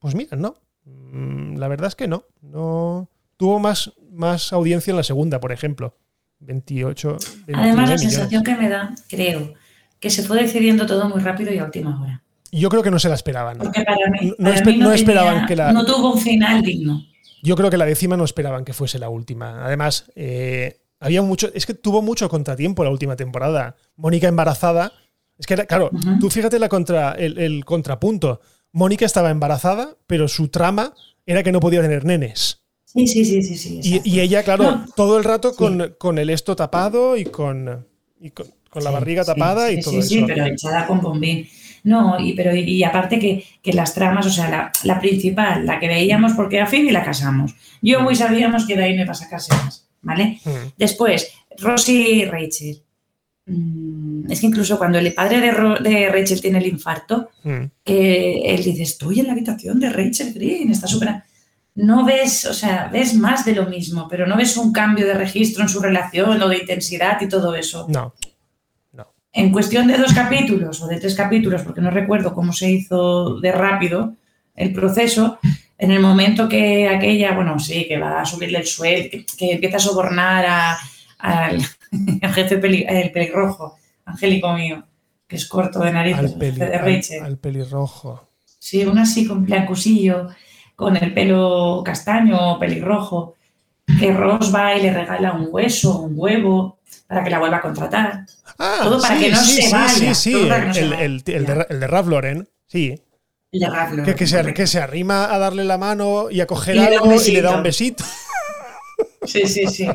pues 0.00 0.14
mira, 0.14 0.36
no. 0.36 0.56
Mm, 0.84 1.56
La 1.56 1.68
verdad 1.68 1.86
es 1.88 1.94
que 1.94 2.08
no. 2.08 2.24
no 2.42 3.08
tuvo 3.38 3.58
más, 3.60 3.92
más 4.12 4.52
audiencia 4.52 4.90
en 4.90 4.96
la 4.98 5.02
segunda, 5.04 5.40
por 5.40 5.52
ejemplo. 5.52 5.96
28. 6.40 7.08
Además, 7.08 7.46
29 7.46 7.66
la 7.76 7.82
millones. 7.82 8.00
sensación 8.02 8.42
que 8.44 8.54
me 8.56 8.68
da, 8.68 8.94
creo, 9.08 9.54
que 10.00 10.10
se 10.10 10.22
fue 10.24 10.42
decidiendo 10.42 10.84
todo 10.84 11.08
muy 11.08 11.20
rápido 11.22 11.52
y 11.54 11.58
a 11.58 11.64
última 11.64 11.98
hora. 12.02 12.22
Yo 12.52 12.68
creo 12.68 12.82
que 12.82 12.90
no 12.90 12.98
se 12.98 13.08
la 13.08 13.14
esperaban. 13.14 13.56
Porque 13.58 13.82
para 13.82 14.10
mí, 14.10 14.28
No 14.38 14.50
para 14.50 14.56
espe- 14.56 14.66
mí 14.66 14.72
no 14.78 14.90
tenía- 14.90 14.94
esperaban 14.94 15.46
que 15.46 15.56
la- 15.56 15.72
no 15.72 15.84
tuvo 15.86 16.12
un 16.14 16.20
final 16.20 16.60
digno. 16.62 17.00
Yo 17.44 17.56
creo 17.56 17.68
que 17.70 17.76
la 17.76 17.84
décima 17.84 18.16
no 18.16 18.24
esperaban 18.24 18.64
que 18.64 18.72
fuese 18.72 18.98
la 18.98 19.10
última. 19.10 19.64
Además, 19.66 20.10
eh, 20.16 20.78
había 20.98 21.20
mucho. 21.20 21.50
Es 21.54 21.66
que 21.66 21.74
tuvo 21.74 22.00
mucho 22.00 22.28
contratiempo 22.30 22.82
la 22.84 22.90
última 22.90 23.16
temporada. 23.16 23.76
Mónica 23.96 24.28
embarazada. 24.28 24.92
Es 25.38 25.46
que 25.46 25.52
era, 25.54 25.66
claro, 25.66 25.90
tú 26.20 26.30
fíjate 26.30 26.58
la 26.58 26.68
contra, 26.70 27.12
el, 27.12 27.38
el 27.38 27.64
contrapunto. 27.64 28.40
Mónica 28.72 29.04
estaba 29.04 29.30
embarazada, 29.30 29.94
pero 30.06 30.26
su 30.26 30.48
trama 30.48 30.94
era 31.26 31.42
que 31.42 31.52
no 31.52 31.60
podía 31.60 31.82
tener 31.82 32.04
nenes. 32.04 32.62
Sí, 32.86 33.06
sí, 33.06 33.24
sí, 33.24 33.42
sí. 33.42 33.82
sí 33.82 34.00
Y, 34.04 34.20
ella, 34.20 34.42
claro, 34.42 34.62
No. 34.64 34.86
todo 34.96 35.18
el 35.18 35.24
rato 35.24 35.50
Sí. 35.50 35.56
con, 35.58 35.96
con 35.98 36.18
el 36.18 36.30
esto 36.30 36.54
tapado 36.56 37.16
y 37.16 37.24
con, 37.24 37.86
y 38.20 38.30
con, 38.30 38.46
con 38.70 38.84
la 38.84 38.90
Sí, 38.90 38.94
barriga 38.94 39.24
sí, 39.24 39.32
tapada 39.32 39.68
sí, 39.68 39.74
y 39.74 39.80
todo 39.82 39.92
sí, 39.92 39.98
eso. 39.98 40.08
Sí, 40.08 40.24
pero 40.26 40.46
echada 40.46 40.86
con 40.86 41.00
bombín. 41.00 41.46
No, 41.84 42.18
y, 42.18 42.32
pero, 42.32 42.54
y 42.56 42.82
aparte 42.82 43.18
que, 43.18 43.44
que 43.62 43.72
las 43.72 43.94
tramas, 43.94 44.26
o 44.26 44.30
sea, 44.30 44.48
la, 44.50 44.72
la 44.84 44.98
principal, 44.98 45.64
la 45.66 45.78
que 45.78 45.86
veíamos 45.86 46.32
porque 46.32 46.60
a 46.60 46.66
Phoebe 46.66 46.90
la 46.92 47.04
casamos. 47.04 47.54
Yo 47.82 48.00
muy 48.00 48.16
sabíamos 48.16 48.66
que 48.66 48.74
de 48.76 48.84
ahí 48.84 48.96
no 48.96 49.02
iba 49.02 49.12
a 49.12 49.14
sacarse 49.14 49.52
más, 49.54 49.86
¿vale? 50.02 50.40
Mm. 50.44 50.50
Después, 50.78 51.30
Rosy 51.58 51.96
y 52.22 52.24
Rachel. 52.24 52.82
Mm, 53.46 54.30
Es 54.32 54.40
que 54.40 54.46
incluso 54.46 54.78
cuando 54.78 54.98
el 54.98 55.12
padre 55.12 55.40
de, 55.40 55.50
Ro- 55.50 55.78
de 55.78 56.08
Rachel 56.08 56.40
tiene 56.40 56.58
el 56.58 56.66
infarto, 56.66 57.28
Mm. 57.44 57.64
él 57.84 58.64
dice, 58.64 58.82
estoy 58.82 59.20
en 59.20 59.26
la 59.26 59.32
habitación 59.32 59.78
de 59.78 59.90
Rachel 59.90 60.32
Green, 60.32 60.70
está 60.70 60.86
súper... 60.86 61.22
No 61.76 62.04
ves, 62.04 62.44
o 62.46 62.54
sea, 62.54 62.88
ves 62.92 63.14
más 63.14 63.44
de 63.44 63.52
lo 63.54 63.66
mismo, 63.66 64.06
pero 64.08 64.26
no 64.28 64.36
ves 64.36 64.56
un 64.56 64.72
cambio 64.72 65.04
de 65.06 65.14
registro 65.14 65.62
en 65.64 65.68
su 65.68 65.80
relación 65.80 66.40
o 66.40 66.48
de 66.48 66.58
intensidad 66.58 67.20
y 67.20 67.28
todo 67.28 67.54
eso. 67.56 67.86
No. 67.90 68.14
En 69.34 69.50
cuestión 69.50 69.88
de 69.88 69.98
dos 69.98 70.12
capítulos 70.14 70.80
o 70.80 70.86
de 70.86 71.00
tres 71.00 71.14
capítulos, 71.14 71.62
porque 71.62 71.80
no 71.80 71.90
recuerdo 71.90 72.32
cómo 72.34 72.52
se 72.52 72.70
hizo 72.70 73.40
de 73.40 73.50
rápido 73.52 74.14
el 74.54 74.72
proceso, 74.72 75.38
en 75.76 75.90
el 75.90 76.00
momento 76.00 76.48
que 76.48 76.88
aquella, 76.88 77.32
bueno, 77.34 77.58
sí, 77.58 77.86
que 77.88 77.98
va 77.98 78.20
a 78.20 78.24
subirle 78.24 78.58
el 78.58 78.66
sueldo, 78.66 79.08
que, 79.10 79.26
que 79.36 79.52
empieza 79.54 79.78
a 79.78 79.80
sobornar 79.80 80.46
a- 80.46 80.78
al, 81.18 81.58
al 82.22 82.32
jefe 82.32 82.58
peli- 82.58 82.86
el 82.88 83.10
pelirrojo, 83.10 83.76
Angélico 84.04 84.52
mío, 84.52 84.84
que 85.26 85.36
es 85.36 85.46
corto 85.46 85.80
de 85.80 85.90
nariz, 85.92 86.16
Al, 86.16 86.26
el 86.26 86.34
peli- 86.34 86.58
de 86.58 86.64
al- 86.66 87.24
al 87.24 87.38
pelirrojo. 87.38 88.28
Sí, 88.60 88.84
una 88.84 89.02
así 89.02 89.26
con 89.26 89.44
blancusillo, 89.44 90.28
con 90.76 90.96
el 90.96 91.12
pelo 91.12 91.82
castaño 91.84 92.52
o 92.52 92.58
pelirrojo, 92.60 93.34
que 93.98 94.12
Ross 94.12 94.54
va 94.54 94.76
y 94.76 94.82
le 94.82 94.92
regala 94.92 95.32
un 95.32 95.48
hueso, 95.50 95.98
un 96.00 96.12
huevo, 96.16 96.78
para 97.06 97.22
que 97.24 97.30
la 97.30 97.38
vuelva 97.38 97.56
a 97.58 97.60
contratar. 97.60 98.26
Ah, 98.58 98.80
Todo 98.82 99.00
para 99.00 99.16
sí, 99.16 99.22
que 99.24 99.30
no 99.30 99.36
sí, 99.38 99.52
se 99.56 99.62
sí, 99.62 99.72
vaya, 99.72 99.88
sí, 99.94 100.14
sí, 100.14 100.32
todo 100.32 100.48
para 100.48 100.72
que 100.72 100.82
no 100.82 100.94
el, 101.00 101.20
de, 101.22 101.36
el 101.36 101.80
de 101.80 101.86
Ralph 101.86 102.08
Lauren, 102.08 102.48
sí. 102.66 103.00
El 103.52 103.60
de 103.60 103.66
Ralph 103.70 103.90
Lauren, 103.90 104.04
Que, 104.04 104.14
que 104.14 104.26
se, 104.26 104.36
correcto. 104.36 104.56
que 104.56 104.66
se 104.66 104.80
arrima 104.80 105.32
a 105.32 105.38
darle 105.38 105.64
la 105.64 105.78
mano 105.78 106.30
y 106.30 106.40
a 106.40 106.46
coger 106.46 106.76
Y 106.76 106.78
algo 106.78 107.12
y 107.14 107.30
le 107.30 107.42
da 107.42 107.56
un 107.56 107.62
besito. 107.62 108.04
Sí, 109.24 109.46
sí, 109.46 109.66
sí. 109.66 109.88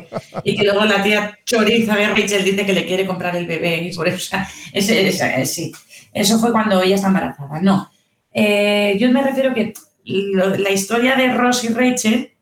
Y 0.44 0.56
que 0.56 0.64
luego 0.64 0.84
la 0.84 1.02
tía 1.02 1.38
choriza 1.44 1.94
de 1.94 2.08
Rachel 2.08 2.44
dice 2.44 2.66
que 2.66 2.72
le 2.72 2.84
quiere 2.84 3.06
comprar 3.06 3.36
el 3.36 3.46
bebé 3.46 3.76
y 3.78 3.94
por 3.94 4.08
eso, 4.08 4.36
ese- 4.72 5.08
ese- 5.08 5.46
sí. 5.46 5.72
Eso 6.12 6.38
fue 6.40 6.50
cuando 6.50 6.82
ella 6.82 6.96
está 6.96 7.06
embarazada. 7.08 7.60
No. 7.60 7.90
Eh, 8.32 8.96
yo 8.98 9.10
me 9.12 9.22
refiero 9.22 9.54
que 9.54 9.72
lo- 10.04 10.56
la 10.56 10.70
historia 10.70 11.14
de 11.14 11.32
Ross 11.32 11.62
y 11.64 11.68
Rachel 11.68 12.32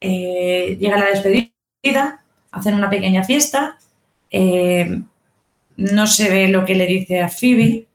eh, 0.00 0.76
llega 0.80 0.96
a 0.96 0.98
la 0.98 1.06
despedida, 1.06 2.24
hacen 2.50 2.74
una 2.74 2.90
pequeña 2.90 3.22
fiesta, 3.24 3.78
eh, 4.36 5.00
no 5.76 6.06
se 6.06 6.28
ve 6.28 6.48
lo 6.48 6.64
que 6.64 6.74
le 6.74 6.86
dice 6.86 7.20
a 7.20 7.28
Phoebe, 7.28 7.86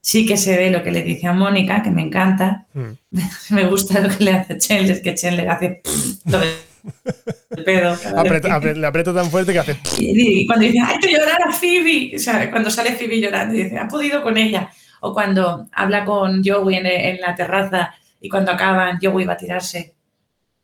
sí 0.00 0.24
que 0.26 0.36
se 0.36 0.56
ve 0.56 0.70
lo 0.70 0.82
que 0.82 0.90
le 0.92 1.02
dice 1.02 1.26
a 1.26 1.32
Mónica, 1.32 1.82
que 1.82 1.90
me 1.90 2.02
encanta. 2.02 2.66
Mm. 2.74 2.90
Me 3.50 3.66
gusta 3.66 4.00
lo 4.00 4.08
que 4.16 4.24
le 4.24 4.32
hace 4.32 4.56
Chen, 4.58 4.88
es 4.90 5.00
que 5.00 5.14
Chen 5.14 5.36
le 5.36 5.48
hace 5.48 5.82
lo 6.26 6.38
del 6.38 7.64
pedo. 7.64 7.94
apre- 8.16 8.74
le 8.74 8.86
aprieta 8.86 9.12
tan 9.12 9.30
fuerte 9.30 9.52
que 9.52 9.58
hace. 9.58 9.76
y, 9.98 10.40
y 10.42 10.46
cuando 10.46 10.64
dice, 10.66 10.78
¡ay, 10.84 10.98
que 10.98 11.12
llorar 11.12 11.42
a 11.48 11.52
Phoebe! 11.52 12.12
O 12.16 12.18
sea, 12.18 12.50
cuando 12.50 12.70
sale 12.70 12.92
Phoebe 12.92 13.20
llorando 13.20 13.54
y 13.54 13.64
dice, 13.64 13.78
ha 13.78 13.88
podido 13.88 14.22
con 14.22 14.36
ella. 14.38 14.70
O 15.00 15.12
cuando 15.14 15.66
habla 15.72 16.04
con 16.04 16.42
Joey 16.44 16.76
en, 16.76 16.86
en 16.86 17.20
la 17.20 17.34
terraza 17.34 17.94
y 18.20 18.28
cuando 18.28 18.52
acaban, 18.52 18.98
Joey 19.02 19.24
va 19.24 19.32
a 19.32 19.36
tirarse 19.36 19.94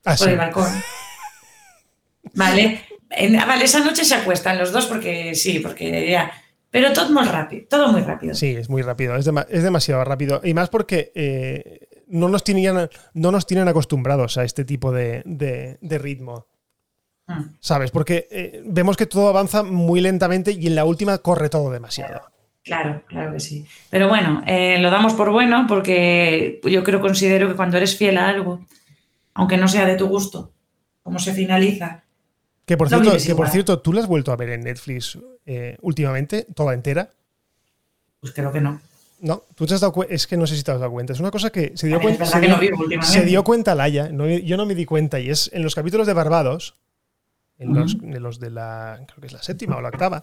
Ah, 0.05 0.15
por 0.17 0.27
sí. 0.27 0.31
el 0.33 0.37
balcón. 0.39 0.71
¿Vale? 2.35 2.81
En- 3.11 3.37
vale, 3.37 3.65
esa 3.65 3.81
noche 3.81 4.05
se 4.05 4.15
acuestan 4.15 4.59
los 4.59 4.73
dos 4.73 4.87
porque 4.87 5.35
sí, 5.35 5.59
porque 5.61 6.11
ya. 6.11 6.31
Pero 6.71 6.93
todo 6.93 7.11
muy 7.11 7.25
rápido, 7.25 7.65
todo 7.71 7.89
muy 7.93 8.03
rápido. 8.03 8.35
Sí, 8.35 8.49
es 8.49 8.69
muy 8.69 8.83
rápido, 8.83 9.17
es, 9.17 9.27
es 9.49 9.63
demasiado 9.63 10.05
rápido. 10.05 10.41
Y 10.45 10.53
más 10.53 10.69
porque 10.69 11.13
eh, 11.15 11.89
no, 12.09 12.29
nos 12.29 12.45
tienen, 12.45 12.89
no 13.15 13.31
nos 13.33 13.47
tienen 13.47 13.69
acostumbrados 13.69 14.37
a 14.37 14.45
este 14.45 14.65
tipo 14.65 14.93
de, 14.93 15.23
de- 15.25 15.79
de 15.81 15.99
ritmo. 15.99 16.47
Mm. 17.29 17.43
¿Sabes? 17.61 17.91
Porque 17.91 18.29
eh, 18.31 18.63
vemos 18.67 18.97
que 18.97 19.07
todo 19.07 19.29
avanza 19.29 19.63
muy 19.63 20.01
lentamente 20.01 20.53
y 20.53 20.67
en 20.67 20.75
la 20.75 20.85
última 20.85 21.19
corre 21.19 21.49
todo 21.49 21.71
demasiado. 21.71 22.21
Claro, 22.63 23.03
claro 23.07 23.33
que 23.33 23.41
sí. 23.41 23.65
Pero 23.91 24.09
bueno, 24.09 24.43
eh, 24.47 24.79
lo 24.81 24.91
damos 24.91 25.15
por 25.15 25.31
bueno 25.31 25.67
porque 25.69 26.61
yo 26.65 26.83
creo, 26.83 27.01
considero 27.01 27.49
que 27.49 27.55
cuando 27.55 27.77
eres 27.77 27.97
fiel 27.97 28.19
a 28.19 28.29
algo, 28.29 28.67
aunque 29.35 29.57
no 29.57 29.69
sea 29.69 29.87
de 29.87 29.95
tu 29.97 30.09
gusto, 30.09 30.53
cómo 31.03 31.21
se 31.21 31.33
finaliza, 31.33 32.03
Que 32.67 32.77
por 32.77 32.89
cierto, 32.89 33.13
que 33.17 33.35
por 33.35 33.49
cierto, 33.49 33.79
¿tú 33.79 33.93
la 33.93 34.01
has 34.03 34.07
vuelto 34.09 34.33
a 34.33 34.37
ver 34.37 34.51
en 34.51 34.61
Netflix 34.63 35.19
eh, 35.47 35.77
últimamente, 35.81 36.47
toda 36.55 36.75
entera? 36.75 37.11
pues 38.21 38.33
creo 38.35 38.51
que 38.53 38.61
no. 38.61 38.81
No, 39.21 39.45
tú 39.55 39.67
te 39.67 39.75
has 39.75 39.81
dado 39.81 39.93
cuenta, 39.93 40.13
es 40.15 40.27
que 40.27 40.37
no 40.37 40.47
sé 40.47 40.57
si 40.57 40.63
te 40.63 40.73
has 40.73 40.81
dado 40.81 40.91
cuenta, 40.93 41.13
es 41.15 41.21
una 41.21 41.31
cosa 41.31 41.51
que 41.51 41.73
se 41.77 41.87
dio, 41.87 42.01
cuenta, 42.01 42.27
se 42.27 42.41
que 42.41 42.49
dio, 42.49 42.71
no 42.99 43.03
se 43.03 43.23
dio 43.25 43.45
cuenta 43.45 43.75
Laia, 43.75 44.11
no- 44.11 44.29
yo 44.29 44.57
no 44.59 44.67
me 44.67 44.75
di 44.75 44.85
cuenta, 44.85 45.19
y 45.21 45.31
es 45.31 45.49
en 45.55 45.63
los 45.63 45.75
capítulos 45.75 46.07
de 46.07 46.13
Barbados, 46.13 46.75
en 47.59 47.73
los, 47.73 47.95
Ujú. 47.95 48.05
en 48.07 48.23
los 48.23 48.39
de 48.41 48.51
la, 48.51 49.01
creo 49.07 49.21
que 49.21 49.27
es 49.29 49.33
la 49.33 49.43
séptima 49.43 49.77
o 49.77 49.81
la 49.81 49.89
octava, 49.89 50.23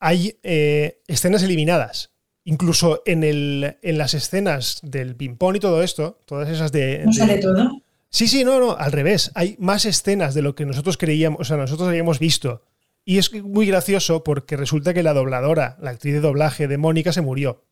hay 0.00 0.36
eh, 0.42 1.00
escenas 1.06 1.42
eliminadas. 1.42 2.10
Incluso 2.44 3.02
en, 3.04 3.22
el, 3.22 3.76
en 3.82 3.98
las 3.98 4.14
escenas 4.14 4.80
del 4.82 5.14
ping-pong 5.14 5.56
y 5.56 5.60
todo 5.60 5.82
esto, 5.82 6.18
todas 6.24 6.48
esas 6.48 6.72
de... 6.72 7.02
¿No 7.04 7.10
de- 7.12 7.16
sale 7.16 7.38
todo? 7.38 7.80
Sí, 8.10 8.26
sí, 8.26 8.44
no, 8.44 8.58
no, 8.58 8.76
al 8.76 8.92
revés. 8.92 9.30
Hay 9.34 9.56
más 9.58 9.84
escenas 9.84 10.34
de 10.34 10.42
lo 10.42 10.54
que 10.54 10.66
nosotros 10.66 10.96
creíamos, 10.96 11.40
o 11.40 11.44
sea, 11.44 11.56
nosotros 11.56 11.88
habíamos 11.88 12.18
visto 12.18 12.64
Y 13.04 13.18
es 13.18 13.32
muy 13.32 13.66
gracioso 13.66 14.24
porque 14.24 14.56
resulta 14.56 14.92
que 14.92 15.02
la 15.02 15.14
dobladora, 15.14 15.76
la 15.80 15.90
actriz 15.90 16.14
de 16.14 16.20
doblaje 16.20 16.68
de 16.68 16.76
Mónica, 16.76 17.12
se 17.12 17.22
murió. 17.22 17.64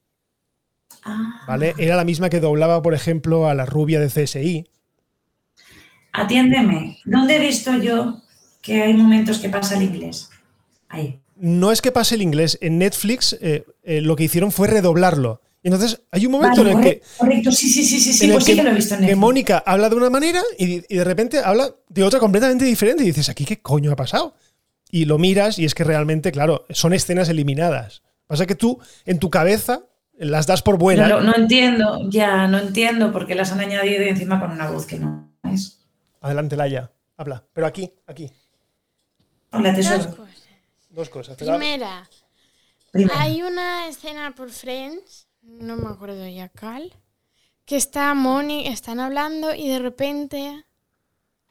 Ah. 1.05 1.45
¿Vale? 1.47 1.75
Era 1.77 1.97
la 1.97 2.05
misma 2.05 2.31
que 2.31 2.41
doblaba, 2.41 2.81
por 2.83 2.95
ejemplo, 2.95 3.49
a 3.49 3.55
la 3.55 3.67
rubia 3.67 4.01
de 4.01 4.07
CSI. 4.07 4.69
Atiéndeme. 6.13 6.99
¿Dónde 7.05 7.37
he 7.37 7.41
visto 7.41 7.77
yo 7.77 8.23
que 8.63 8.83
hay 8.83 8.95
momentos 8.95 9.39
que 9.39 9.49
pasa 9.49 9.77
el 9.77 9.83
inglés? 9.83 10.31
Ahí. 10.89 11.21
No 11.37 11.71
es 11.71 11.83
que 11.83 11.93
pase 11.93 12.15
el 12.15 12.23
inglés. 12.23 12.59
En 12.61 12.79
Netflix 12.79 13.37
eh, 13.41 13.65
eh, 13.83 14.01
lo 14.01 14.17
que 14.17 14.25
hicieron 14.25 14.51
fue 14.51 14.69
redoblarlo. 14.69 15.41
Entonces, 15.63 16.01
hay 16.11 16.27
un 16.27 16.33
momento 16.33 16.63
Vale, 16.63 16.73
en 16.73 16.79
el 16.79 16.85
que 16.85 17.01
correcto, 17.01 17.19
correcto. 17.19 17.53
Sí, 17.53 17.69
sí, 17.69 17.85
sí, 17.85 18.01
sí, 18.01 18.29
Pues 18.31 18.45
sí 18.45 18.55
que 18.55 18.63
lo 18.63 18.71
he 18.71 18.75
visto 18.75 18.95
en 18.95 19.07
que. 19.07 19.17
Mónica 19.17 19.63
habla 19.67 19.89
de 19.89 19.97
una 19.97 20.11
manera 20.11 20.43
y, 20.59 20.85
y 20.93 20.99
de 20.99 21.05
repente 21.05 21.39
habla 21.39 21.75
de 21.89 22.03
otra 22.03 22.21
completamente 22.21 22.65
diferente. 22.65 23.03
Y 23.03 23.07
dices, 23.07 23.29
¿aquí 23.29 23.45
qué 23.45 23.61
coño 23.61 23.93
ha 23.93 23.97
pasado? 23.97 24.35
Y 24.91 25.05
lo 25.05 25.19
miras 25.19 25.59
y 25.59 25.65
es 25.65 25.75
que 25.75 25.85
realmente, 25.85 26.33
claro, 26.33 26.65
son 26.71 26.93
escenas 26.95 27.29
eliminadas. 27.29 28.03
Pasa 28.27 28.47
que 28.47 28.55
tú, 28.55 28.79
en 29.05 29.19
tu 29.19 29.31
cabeza, 29.31 29.83
las 30.19 30.47
das 30.47 30.63
por 30.63 30.79
buenas. 30.79 31.09
No, 31.09 31.21
no 31.21 31.35
entiendo, 31.35 32.09
ya 32.11 32.47
no 32.47 32.59
entiendo 32.59 33.13
por 33.13 33.27
qué 33.27 33.35
las 33.35 33.53
han 33.53 33.61
añadido 33.61 34.05
y 34.05 34.09
encima 34.09 34.41
con 34.41 34.53
una 34.53 34.71
voz 34.71 34.87
que 34.87 34.99
no 34.99 35.33
es. 35.53 35.81
Adelante, 36.21 36.57
Laia, 36.57 36.91
habla. 37.17 37.45
Pero 37.53 37.67
aquí, 37.67 37.93
aquí. 38.07 38.31
Hola, 39.53 39.73
Dos 39.73 40.07
cosas. 40.07 40.19
Dos 40.91 41.09
cosas. 41.09 41.37
Primera, 41.37 42.09
hay 43.15 43.43
una 43.43 43.89
escena 43.89 44.35
por 44.35 44.51
Friends, 44.51 45.28
no 45.49 45.77
me 45.77 45.89
acuerdo 45.89 46.27
ya 46.29 46.49
cuál, 46.49 46.93
que 47.65 47.77
está 47.77 48.15
Moni, 48.15 48.67
están 48.69 49.01
hablando 49.01 49.55
y 49.55 49.69
de 49.69 49.79
repente 49.79 50.65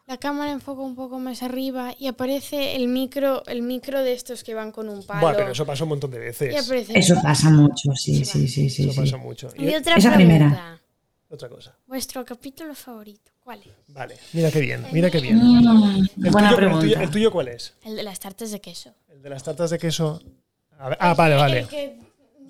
la 0.06 0.18
cámara 0.18 0.52
enfoca 0.52 0.82
un 0.82 0.96
poco 0.96 1.20
más 1.20 1.44
arriba 1.44 1.94
y 2.00 2.08
aparece 2.08 2.76
el 2.78 2.88
micro, 2.88 3.44
el 3.48 3.62
micro 3.62 4.02
de 4.04 4.14
estos 4.14 4.44
que 4.44 4.54
van 4.54 4.72
con 4.72 4.88
un 4.88 5.06
palo. 5.06 5.20
Buah, 5.22 5.36
pero 5.36 5.52
eso 5.52 5.66
pasa 5.66 5.84
un 5.84 5.90
montón 5.90 6.12
de 6.12 6.20
veces. 6.20 6.64
aparece. 6.66 6.98
Eso 6.98 7.16
pasa 7.22 7.50
mucho, 7.50 7.92
sí, 7.94 8.24
sí, 8.24 8.48
sí, 8.48 8.70
sí. 8.70 8.84
Eso 8.84 8.94
sí. 8.94 9.00
pasa 9.02 9.18
mucho. 9.18 9.50
Y 9.58 9.66
Y 9.70 9.76
otra 9.76 9.96
Esa 9.98 10.14
pregunta. 10.14 10.38
primera. 10.40 10.82
otra 11.30 11.50
cosa. 11.50 11.76
Vuestro 11.86 12.24
capítulo 12.24 12.74
favorito, 12.74 13.32
¿cuál 13.44 13.60
es? 13.64 13.94
Vale, 13.94 14.16
mira 14.32 14.50
qué 14.50 14.62
bien, 14.62 14.86
mira 14.94 15.10
qué 15.12 15.20
bien. 15.20 15.38
Mm, 15.40 16.08
El 16.24 16.32
buena 16.32 16.50
tuyo- 16.50 16.50
el 16.52 16.56
pregunta. 16.56 16.80
tuyo- 16.86 17.00
¿El 17.02 17.10
tuyo 17.12 17.32
cuál 17.32 17.50
es? 17.50 17.74
El 17.84 17.98
de 17.98 18.04
las 18.04 18.20
tartas 18.22 18.52
de 18.52 18.62
queso. 18.62 18.94
El 19.10 19.22
de 19.22 19.30
las 19.30 19.44
tartas 19.44 19.70
de 19.72 19.78
queso. 19.78 20.22
A 20.80 20.88
ver- 20.90 20.98
ah, 21.02 21.14
vale, 21.16 21.34
El 21.34 21.40
vale. 21.42 21.68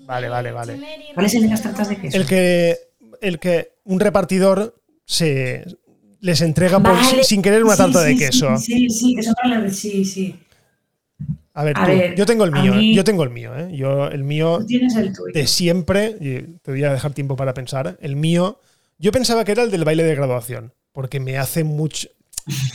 Que- 0.08 0.28
Vale, 0.28 0.28
vale, 0.28 0.52
vale. 0.52 0.80
¿Cuál 1.14 1.26
es 1.26 1.34
el 1.34 1.42
de 1.42 1.48
las 1.48 1.62
tartas 1.62 1.88
de 1.88 1.96
queso? 1.96 2.16
El 2.16 2.26
que, 2.26 2.76
el 3.20 3.38
que 3.38 3.72
un 3.84 4.00
repartidor 4.00 4.74
se 5.04 5.64
les 6.20 6.40
entrega 6.40 6.80
por- 6.80 6.94
Vale. 6.94 7.08
sin, 7.10 7.24
sin 7.24 7.42
querer 7.42 7.62
una 7.64 7.74
Sí, 7.74 7.78
tarta 7.78 8.02
de 8.02 8.16
queso. 8.16 8.56
Sí, 8.58 8.88
sí, 8.90 9.14
que 9.14 9.22
son 9.22 9.34
para 9.34 9.60
la- 9.60 9.70
Sí, 9.70 10.04
sí. 10.04 10.34
A 11.54 11.64
ver, 11.64 11.76
A 11.76 11.84
tú, 11.84 11.90
ver, 11.90 12.14
yo 12.14 12.24
tengo 12.24 12.44
el 12.44 12.52
mío, 12.52 12.74
mí- 12.74 12.94
yo 12.94 13.02
tengo 13.02 13.24
el 13.24 13.30
mío, 13.30 13.56
¿eh? 13.58 13.68
Yo, 13.74 14.06
el 14.08 14.22
mío 14.22 14.58
Tú 14.60 14.66
tienes 14.66 14.94
el 14.94 15.12
tuyo. 15.12 15.32
de 15.34 15.46
siempre, 15.48 16.16
y 16.20 16.42
te 16.62 16.70
voy 16.70 16.84
a 16.84 16.92
dejar 16.92 17.12
tiempo 17.14 17.34
para 17.34 17.52
pensar, 17.52 17.96
el 18.00 18.14
mío, 18.14 18.60
yo 18.98 19.10
pensaba 19.10 19.44
que 19.44 19.52
era 19.52 19.64
el 19.64 19.70
del 19.72 19.84
baile 19.84 20.04
de 20.04 20.14
graduación, 20.14 20.72
porque 20.92 21.18
me 21.18 21.36
hace 21.36 21.64
mucho, 21.64 22.08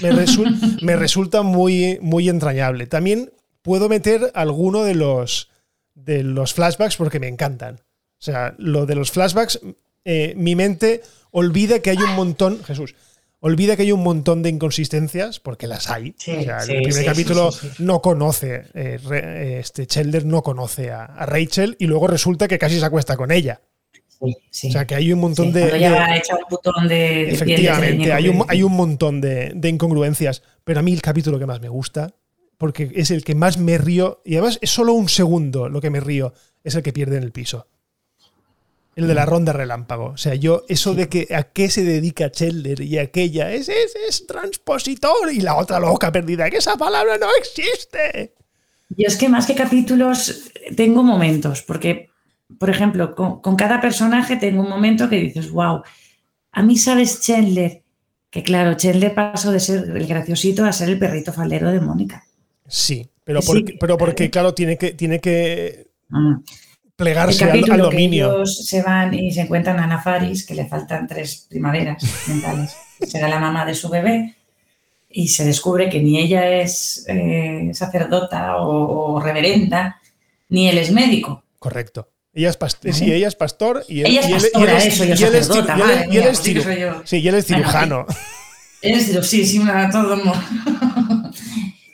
me, 0.02 0.10
me 0.82 0.96
resulta 0.98 1.44
muy, 1.44 1.98
muy 2.02 2.28
entrañable. 2.28 2.86
También 2.88 3.32
puedo 3.62 3.88
meter 3.88 4.32
alguno 4.34 4.84
de 4.84 4.96
los, 4.96 5.50
de 5.96 6.24
los 6.24 6.54
flashbacks 6.54 6.98
porque 6.98 7.20
me 7.20 7.28
encantan. 7.28 7.76
O 7.76 8.24
sea, 8.26 8.56
lo 8.58 8.86
de 8.86 8.96
los 8.96 9.12
flashbacks, 9.12 9.60
eh, 10.06 10.34
mi 10.38 10.56
mente 10.56 11.02
olvida 11.32 11.80
que 11.80 11.90
hay 11.90 11.98
un 11.98 12.16
montón, 12.16 12.64
Jesús, 12.64 12.96
olvida 13.40 13.76
que 13.76 13.82
hay 13.82 13.92
un 13.92 14.02
montón 14.04 14.42
de 14.44 14.50
inconsistencias, 14.50 15.40
porque 15.40 15.68
las 15.68 15.90
hay. 15.90 16.16
Sí, 16.18 16.32
o 16.32 16.44
sea, 16.44 16.62
sí, 16.62 16.72
el 16.72 16.84
primer 16.84 17.02
sí, 17.02 17.06
capítulo 17.06 17.50
no 17.80 18.02
conoce, 18.02 18.64
eh, 18.74 19.00
re- 19.04 19.20
eh, 19.56 19.60
este 19.60 19.86
Chandler 19.88 20.26
no 20.26 20.42
conoce 20.42 20.92
a, 20.92 21.04
a 21.06 21.26
Rachel 21.26 21.76
y 21.80 21.88
luego 21.88 22.08
resulta 22.08 22.48
que 22.48 22.58
casi 22.58 22.80
se 22.80 22.86
acuesta 22.86 23.18
con 23.18 23.32
ella. 23.32 23.60
Sí, 24.08 24.38
sí. 24.52 24.70
O 24.70 24.72
sea, 24.72 24.88
que 24.88 24.96
hay 24.96 25.12
un 25.12 25.20
montón 25.20 25.52
de... 25.52 25.78
ya 25.78 25.90
de- 25.92 26.00
va 26.00 26.16
hecha 26.16 26.36
un 26.36 26.44
botón 26.50 26.88
de. 26.88 27.30
efectivamente, 27.32 28.14
hay 28.14 28.30
un, 28.30 28.46
hay 28.48 28.64
un 28.64 28.72
montón 28.72 29.20
de, 29.20 29.52
de 29.54 29.68
incongruencias, 29.70 30.44
pero 30.64 30.80
a 30.80 30.84
mí 30.84 30.94
el 30.94 31.02
capítulo 31.02 31.38
que 31.40 31.46
más 31.46 31.60
me 31.60 31.68
gusta, 31.68 32.14
porque 32.58 32.92
es 32.96 33.12
el 33.12 33.24
que 33.24 33.36
más 33.36 33.58
me 33.58 33.78
río, 33.78 34.22
y 34.26 34.36
además 34.36 34.60
es 34.62 34.70
solo 34.70 34.94
un 34.94 35.10
segundo 35.10 35.70
lo 35.70 35.82
que 35.82 35.90
me 35.90 36.00
río, 36.00 36.34
es 36.64 36.76
el 36.76 36.84
que 36.84 36.94
pierde 36.94 37.18
en 37.18 37.24
el 37.24 37.32
piso. 37.32 37.68
El 38.96 39.08
de 39.08 39.16
la 39.16 39.26
ronda 39.26 39.54
relámpago. 39.54 40.12
O 40.12 40.18
sea, 40.18 40.36
yo, 40.36 40.64
eso 40.70 40.94
de 40.94 41.10
que 41.10 41.34
a 41.36 41.44
qué 41.44 41.70
se 41.70 41.84
dedica 41.84 42.32
Chandler 42.32 42.80
y 42.82 43.00
aquella 43.00 43.52
es, 43.52 43.68
es, 43.68 43.96
es 44.08 44.28
transpositor 44.28 45.34
y 45.34 45.42
la 45.42 45.56
otra 45.56 45.80
loca 45.80 46.12
perdida, 46.12 46.50
que 46.50 46.58
esa 46.58 46.78
palabra 46.78 47.18
no 47.18 47.28
existe. 47.38 48.36
Yo 48.90 49.08
es 49.08 49.18
que 49.18 49.30
más 49.30 49.48
que 49.48 49.56
capítulos 49.56 50.52
tengo 50.76 51.02
momentos, 51.02 51.64
porque, 51.64 52.10
por 52.60 52.70
ejemplo, 52.70 53.16
con, 53.16 53.42
con 53.42 53.56
cada 53.56 53.82
personaje 53.82 54.36
tengo 54.36 54.62
un 54.62 54.70
momento 54.70 55.10
que 55.10 55.16
dices, 55.18 55.50
wow, 55.50 55.82
a 56.52 56.62
mí 56.62 56.78
sabes 56.78 57.22
Chandler, 57.22 57.82
que 58.30 58.44
claro, 58.44 58.76
Chandler 58.76 59.16
pasó 59.16 59.52
de 59.52 59.60
ser 59.60 59.90
el 59.90 60.06
graciosito 60.06 60.66
a 60.66 60.72
ser 60.72 60.90
el 60.90 61.00
perrito 61.00 61.34
faldero 61.34 61.72
de 61.72 61.82
Mónica. 61.82 62.24
Sí, 62.76 63.08
pero 63.24 63.40
Sí, 63.42 63.48
porque, 63.48 63.78
pero 63.80 63.98
porque 64.00 64.32
claro. 64.32 64.48
claro, 64.50 64.56
tiene 64.56 64.78
que, 64.80 64.94
tiene 64.94 65.20
que 65.20 65.88
Mm. 66.10 66.44
Plegarse 66.96 67.44
al, 67.46 67.52
al 67.52 67.64
que 67.66 67.78
dominio. 67.78 68.34
ellos 68.36 68.66
se 68.66 68.82
van 68.84 69.14
y 69.14 69.32
se 69.32 69.42
encuentran 69.42 69.80
a 69.80 69.84
Ana 69.86 70.02
Faris, 70.02 70.46
que 70.46 70.54
le 70.56 70.68
faltan 70.68 71.08
tres 71.08 71.46
primaveras 71.50 72.04
mentales. 72.28 72.76
Será 73.08 73.28
la 73.28 73.40
mamá 73.40 73.66
de 73.66 73.74
su 73.76 73.90
bebé 73.90 74.36
y 75.10 75.28
se 75.28 75.44
descubre 75.46 75.90
que 75.90 76.00
ni 76.02 76.20
ella 76.20 76.48
es 76.62 77.06
eh, 77.08 77.70
sacerdota 77.74 78.58
o, 78.58 79.14
o 79.16 79.20
reverenda, 79.20 80.00
ni 80.50 80.68
él 80.70 80.78
es 80.80 80.92
médico. 80.92 81.44
Correcto. 81.60 82.10
Ella 82.34 82.50
es, 82.50 82.60
past- 82.60 82.84
Vale. 82.84 82.94
sí, 82.94 83.12
ella 83.14 83.28
es 83.28 83.36
pastor 83.36 83.86
y 83.88 84.02
él, 84.02 84.08
Ella 84.08 84.20
es 84.22 84.28
y 84.28 84.32
él- 84.34 84.40
y 84.42 84.44
él 84.46 84.52
pastora, 84.52 84.78
es- 84.78 84.86
eso, 84.88 85.04
yo 85.06 85.10
y 85.10 85.24
él 85.30 85.36
es 85.36 85.46
sacerdota, 85.48 85.78
y 86.10 86.18
él- 86.18 86.24
es 86.24 86.26
pues 86.26 86.38
sí 86.40 86.54
que 86.54 86.60
ciru- 86.60 86.64
soy 86.64 86.80
yo. 86.80 87.02
Sí, 87.06 87.18
y 87.20 87.28
él 87.28 87.36
es 87.36 87.48
Bueno, 87.48 87.64
cirujano. 87.64 88.06
Es, 88.82 89.28
sí, 89.30 89.46
sí, 89.46 89.60
una, 89.60 89.90
todo. 89.90 90.22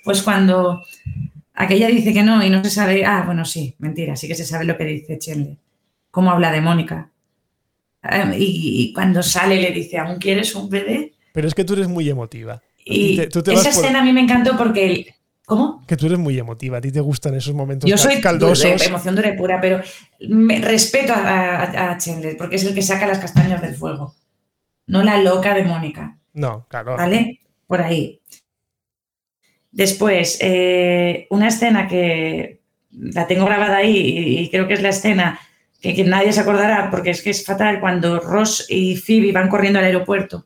Pues 0.10 0.24
cuando 0.24 0.84
aquella 1.54 1.88
dice 1.88 2.12
que 2.13 2.24
no 2.24 2.43
y 2.43 2.50
no 2.50 2.63
se 2.63 2.72
sabe. 2.72 3.06
Ah, 3.06 3.22
bueno, 3.28 3.45
sí, 3.45 3.76
mentira, 3.78 4.15
sí 4.15 4.28
que 4.28 4.34
se 4.34 4.43
sabe 4.43 4.65
lo 4.65 4.76
que 4.76 4.86
dice 4.86 5.19
Chandler. 5.19 5.56
Cómo 6.10 6.32
habla 6.32 6.52
de 6.52 6.62
Mónica. 6.62 7.12
Eh, 8.02 8.36
Y, 8.39 8.82
y 8.89 8.91
cuando 8.93 9.22
sale 9.22 9.62
le 9.62 9.69
dice, 9.72 10.00
¿aún 10.00 10.17
quieres 10.17 10.56
un 10.56 10.67
bebé? 10.67 11.13
Pero 11.32 11.48
es 11.48 11.54
que 11.54 11.63
tú 11.63 11.74
eres 11.74 11.88
muy 11.88 12.10
emotiva. 12.10 12.60
Y 12.84 13.17
Te- 13.17 13.28
tú 13.28 13.43
te 13.43 13.54
esa 13.54 13.65
por- 13.65 13.72
escena 13.84 14.00
a 14.00 14.04
mí 14.04 14.12
me 14.12 14.22
encantó 14.22 14.58
porque. 14.58 14.86
el- 14.88 15.06
¿Cómo? 15.45 15.86
Que 15.86 15.95
tú 15.95 16.08
eres 16.08 16.17
muy 16.17 16.39
emotiva. 16.39 16.80
A 16.80 16.82
ti 16.82 16.91
te 16.91 17.02
gustan 17.02 17.36
esos 17.36 17.54
momentos 17.54 17.88
Yo 17.88 18.00
soy 18.00 18.19
caldosos. 18.19 18.82
emoción 18.84 19.15
dura 19.15 19.30
y 19.30 19.38
pura, 19.38 19.62
pero 19.62 19.80
me 20.28 20.60
respeto 20.60 21.13
a, 21.13 21.19
a, 21.19 21.91
a 21.91 21.98
Chandler 22.00 22.36
porque 22.36 22.56
es 22.56 22.63
el 22.63 22.74
que 22.74 22.82
saca 22.82 23.06
las 23.06 23.19
castañas 23.19 23.62
del 23.62 23.76
fuego. 23.76 24.15
No 24.88 25.04
la 25.04 25.22
loca 25.22 25.54
de 25.54 25.65
Mónica. 25.65 26.17
No, 26.34 26.65
claro. 26.67 26.98
¿Vale? 26.98 27.41
Por 27.67 27.82
ahí. 27.84 28.19
Después, 29.71 30.38
eh, 30.41 31.27
una 31.29 31.47
escena 31.49 31.88
que 31.88 32.60
la 32.91 33.27
tengo 33.27 33.45
grabada 33.45 33.77
ahí 33.77 33.95
y, 33.97 34.39
y 34.39 34.49
creo 34.49 34.67
que 34.67 34.73
es 34.73 34.82
la 34.82 34.89
escena 34.89 35.39
que, 35.82 35.93
que 35.93 36.03
nadie 36.03 36.34
se 36.34 36.39
acordará 36.41 36.89
porque 36.89 37.12
es 37.12 37.21
que 37.21 37.29
es 37.29 37.45
fatal 37.45 37.79
cuando 37.79 38.19
Ross 38.19 38.65
y 38.67 38.95
Phoebe 38.97 39.32
van 39.32 39.47
corriendo 39.49 39.79
al 39.79 39.86
aeropuerto 39.86 40.45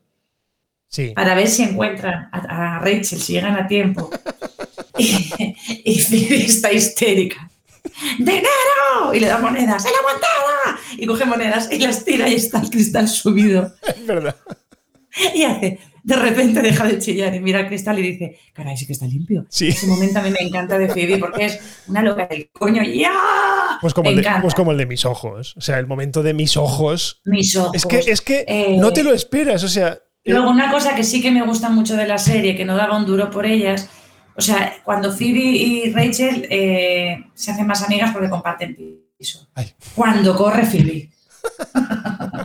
Sí. 0.89 1.11
para 1.15 1.33
ver 1.33 1.47
si 1.47 1.63
encuentran 1.63 2.29
a, 2.31 2.75
a 2.75 2.79
Rachel, 2.79 3.19
si 3.19 3.33
llegan 3.33 3.55
a 3.55 3.65
tiempo. 3.67 4.11
y, 4.99 5.33
y 5.85 5.99
Phoebe 5.99 6.45
está 6.45 6.71
histérica. 6.71 7.49
¡Dinero! 8.19 9.11
Y 9.11 9.19
le 9.19 9.25
da 9.27 9.39
monedas. 9.39 9.83
¡En 9.85 9.91
la 9.91 10.01
montada! 10.03 10.79
Y 10.95 11.07
coge 11.07 11.25
monedas 11.25 11.67
y 11.71 11.79
las 11.79 12.05
tira 12.05 12.29
y 12.29 12.35
está 12.35 12.59
el 12.59 12.69
cristal 12.69 13.07
subido. 13.07 13.73
Es 13.87 14.05
verdad. 14.05 14.35
Y 15.33 15.43
hace, 15.43 15.79
de 16.03 16.15
repente 16.17 16.61
deja 16.61 16.85
de 16.85 16.99
chillar 16.99 17.33
y 17.33 17.39
mira 17.39 17.59
al 17.59 17.67
cristal 17.67 17.97
y 17.99 18.01
dice, 18.01 18.37
caray, 18.53 18.75
sí 18.77 18.85
que 18.85 18.93
está 18.93 19.05
limpio. 19.05 19.45
Sí. 19.49 19.69
Ese 19.69 19.87
momento 19.87 20.19
a 20.19 20.21
mí 20.21 20.29
me 20.31 20.45
encanta 20.45 20.77
de 20.77 20.89
Phoebe 20.89 21.17
porque 21.17 21.45
es 21.45 21.59
una 21.87 22.01
loca 22.01 22.27
del 22.27 22.49
coño. 22.51 22.83
¡Ya! 22.83 23.11
Pues 23.81 23.93
como, 23.93 24.09
me 24.11 24.17
el 24.17 24.23
de, 24.23 24.29
pues 24.41 24.53
como 24.53 24.71
el 24.71 24.77
de 24.77 24.85
mis 24.85 25.05
ojos. 25.05 25.55
O 25.57 25.61
sea, 25.61 25.79
el 25.79 25.87
momento 25.87 26.21
de 26.21 26.33
mis 26.33 26.57
ojos. 26.57 27.21
Mis 27.25 27.55
ojos. 27.55 27.75
Es 27.75 27.85
que, 27.85 27.99
es 27.99 28.21
que 28.21 28.45
Eh, 28.47 28.77
no 28.77 28.91
te 28.91 29.03
lo 29.03 29.13
esperas. 29.13 29.63
O 29.63 29.69
sea. 29.69 29.93
eh, 30.23 30.31
Luego, 30.31 30.49
una 30.49 30.71
cosa 30.71 30.95
que 30.95 31.03
sí 31.03 31.21
que 31.21 31.31
me 31.31 31.45
gusta 31.45 31.69
mucho 31.69 31.95
de 31.95 32.07
la 32.07 32.17
serie, 32.17 32.55
que 32.55 32.65
no 32.65 32.75
daba 32.75 32.97
un 32.97 33.05
duro 33.05 33.29
por 33.31 33.45
ellas, 33.45 33.89
o 34.35 34.41
sea, 34.41 34.73
cuando 34.83 35.11
Phoebe 35.11 35.39
y 35.39 35.91
Rachel 35.93 36.47
eh, 36.49 37.23
se 37.33 37.51
hacen 37.51 37.67
más 37.67 37.83
amigas 37.83 38.11
porque 38.11 38.29
comparten 38.29 38.75
piso. 39.17 39.47
Ay. 39.55 39.71
Cuando 39.95 40.35
corre 40.35 40.65
Phoebe. 40.65 41.09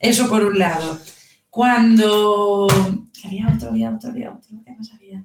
Eso 0.00 0.28
por 0.28 0.44
un 0.44 0.58
lado. 0.58 0.98
Cuando... 1.54 2.66
Había 3.24 3.46
otro, 3.54 3.68
había 3.68 3.90
otro, 3.94 4.10
había 4.10 4.32
otro. 4.32 4.56
¿Qué 4.66 4.72
más 4.72 4.92
había? 4.92 5.24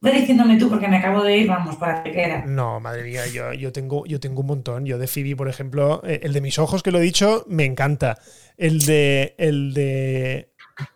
Ve 0.00 0.12
diciéndome 0.12 0.56
tú 0.58 0.68
porque 0.68 0.88
me 0.88 0.96
acabo 0.96 1.22
de 1.22 1.36
ir, 1.36 1.46
vamos, 1.46 1.76
para 1.76 2.02
que 2.02 2.20
era. 2.20 2.44
No, 2.44 2.80
madre 2.80 3.04
mía, 3.04 3.28
yo, 3.32 3.52
yo, 3.52 3.70
tengo, 3.70 4.04
yo 4.06 4.18
tengo 4.18 4.40
un 4.40 4.48
montón. 4.48 4.86
Yo 4.86 4.98
de 4.98 5.06
Phoebe, 5.06 5.36
por 5.36 5.48
ejemplo, 5.48 6.02
eh, 6.04 6.18
el 6.24 6.32
de 6.32 6.40
mis 6.40 6.58
ojos 6.58 6.82
que 6.82 6.90
lo 6.90 6.98
he 6.98 7.02
dicho, 7.02 7.44
me 7.46 7.64
encanta. 7.64 8.18
El 8.56 8.80
de, 8.80 9.36
el 9.38 9.72
de 9.72 10.52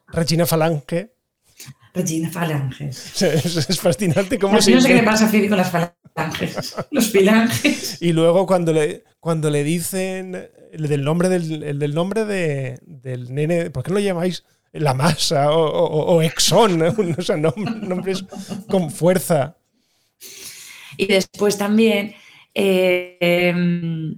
Regina 0.09 0.47
Falange, 0.47 1.13
Regina 1.95 2.29
Falanges. 2.29 3.23
Es, 3.23 3.71
es 3.71 3.81
fascinante 3.81 4.37
cómo 4.37 4.55
No 4.55 4.63
se 4.63 4.81
sé 4.81 4.89
qué 4.89 4.95
le 4.95 5.03
pasa 5.05 5.27
a 5.27 5.29
Phoebe 5.29 5.49
con 5.49 5.59
las 5.59 5.71
falanges. 5.71 6.00
Los 6.91 7.11
filanges. 7.11 8.01
Y 8.03 8.13
luego 8.13 8.47
cuando 8.47 8.73
le, 8.73 9.05
cuando 9.21 9.51
le 9.51 9.65
dicen 9.65 10.49
el 10.73 10.89
del 10.89 11.03
nombre 11.05 11.29
del, 11.29 11.63
el 11.63 11.79
del 11.79 11.95
nombre 11.95 12.25
de, 12.25 12.79
del 12.83 13.33
nene, 13.35 13.71
¿por 13.71 13.83
qué 13.83 13.91
no 13.91 13.95
lo 13.95 14.01
llamáis 14.01 14.45
la 14.73 14.95
masa 14.95 15.51
o, 15.53 15.65
o- 15.65 16.15
o 16.17 16.23
Exxon? 16.23 16.83
O 17.19 17.23
sea, 17.23 17.37
nom- 17.37 17.81
nombres 17.81 18.25
con 18.69 18.91
fuerza. 18.91 19.57
Y 20.97 21.07
después 21.07 21.57
también 21.57 22.15
eh, 22.55 23.17
em, 23.21 24.17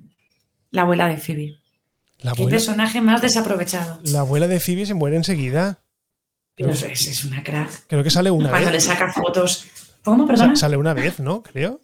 la 0.70 0.83
abuela 0.83 1.09
de 1.09 1.16
Phoebe. 1.18 1.59
La 2.18 2.33
Qué 2.33 2.46
personaje 2.46 3.00
más 3.00 3.20
desaprovechado. 3.22 4.00
la 4.05 4.20
abuela 4.20 4.46
de 4.48 4.61
Phoebe 4.61 4.87
se 4.87 4.94
muere 4.94 5.16
enseguida. 5.16 5.81
Es, 6.57 6.83
es 6.85 7.24
una 7.24 7.42
crack. 7.42 7.87
Creo 7.88 8.05
que 8.05 8.11
sale 8.11 8.31
una 8.31 8.50
Cuando 8.50 8.68
le 8.70 8.76
vez. 8.76 8.85
saca 8.85 9.12
fotos. 9.12 9.66
¿Cómo, 10.05 10.27
perdona? 10.27 10.57
Sale 10.57 10.77
una 10.77 10.95
vez, 10.95 11.21
¿no? 11.21 11.43
Creo. 11.43 11.81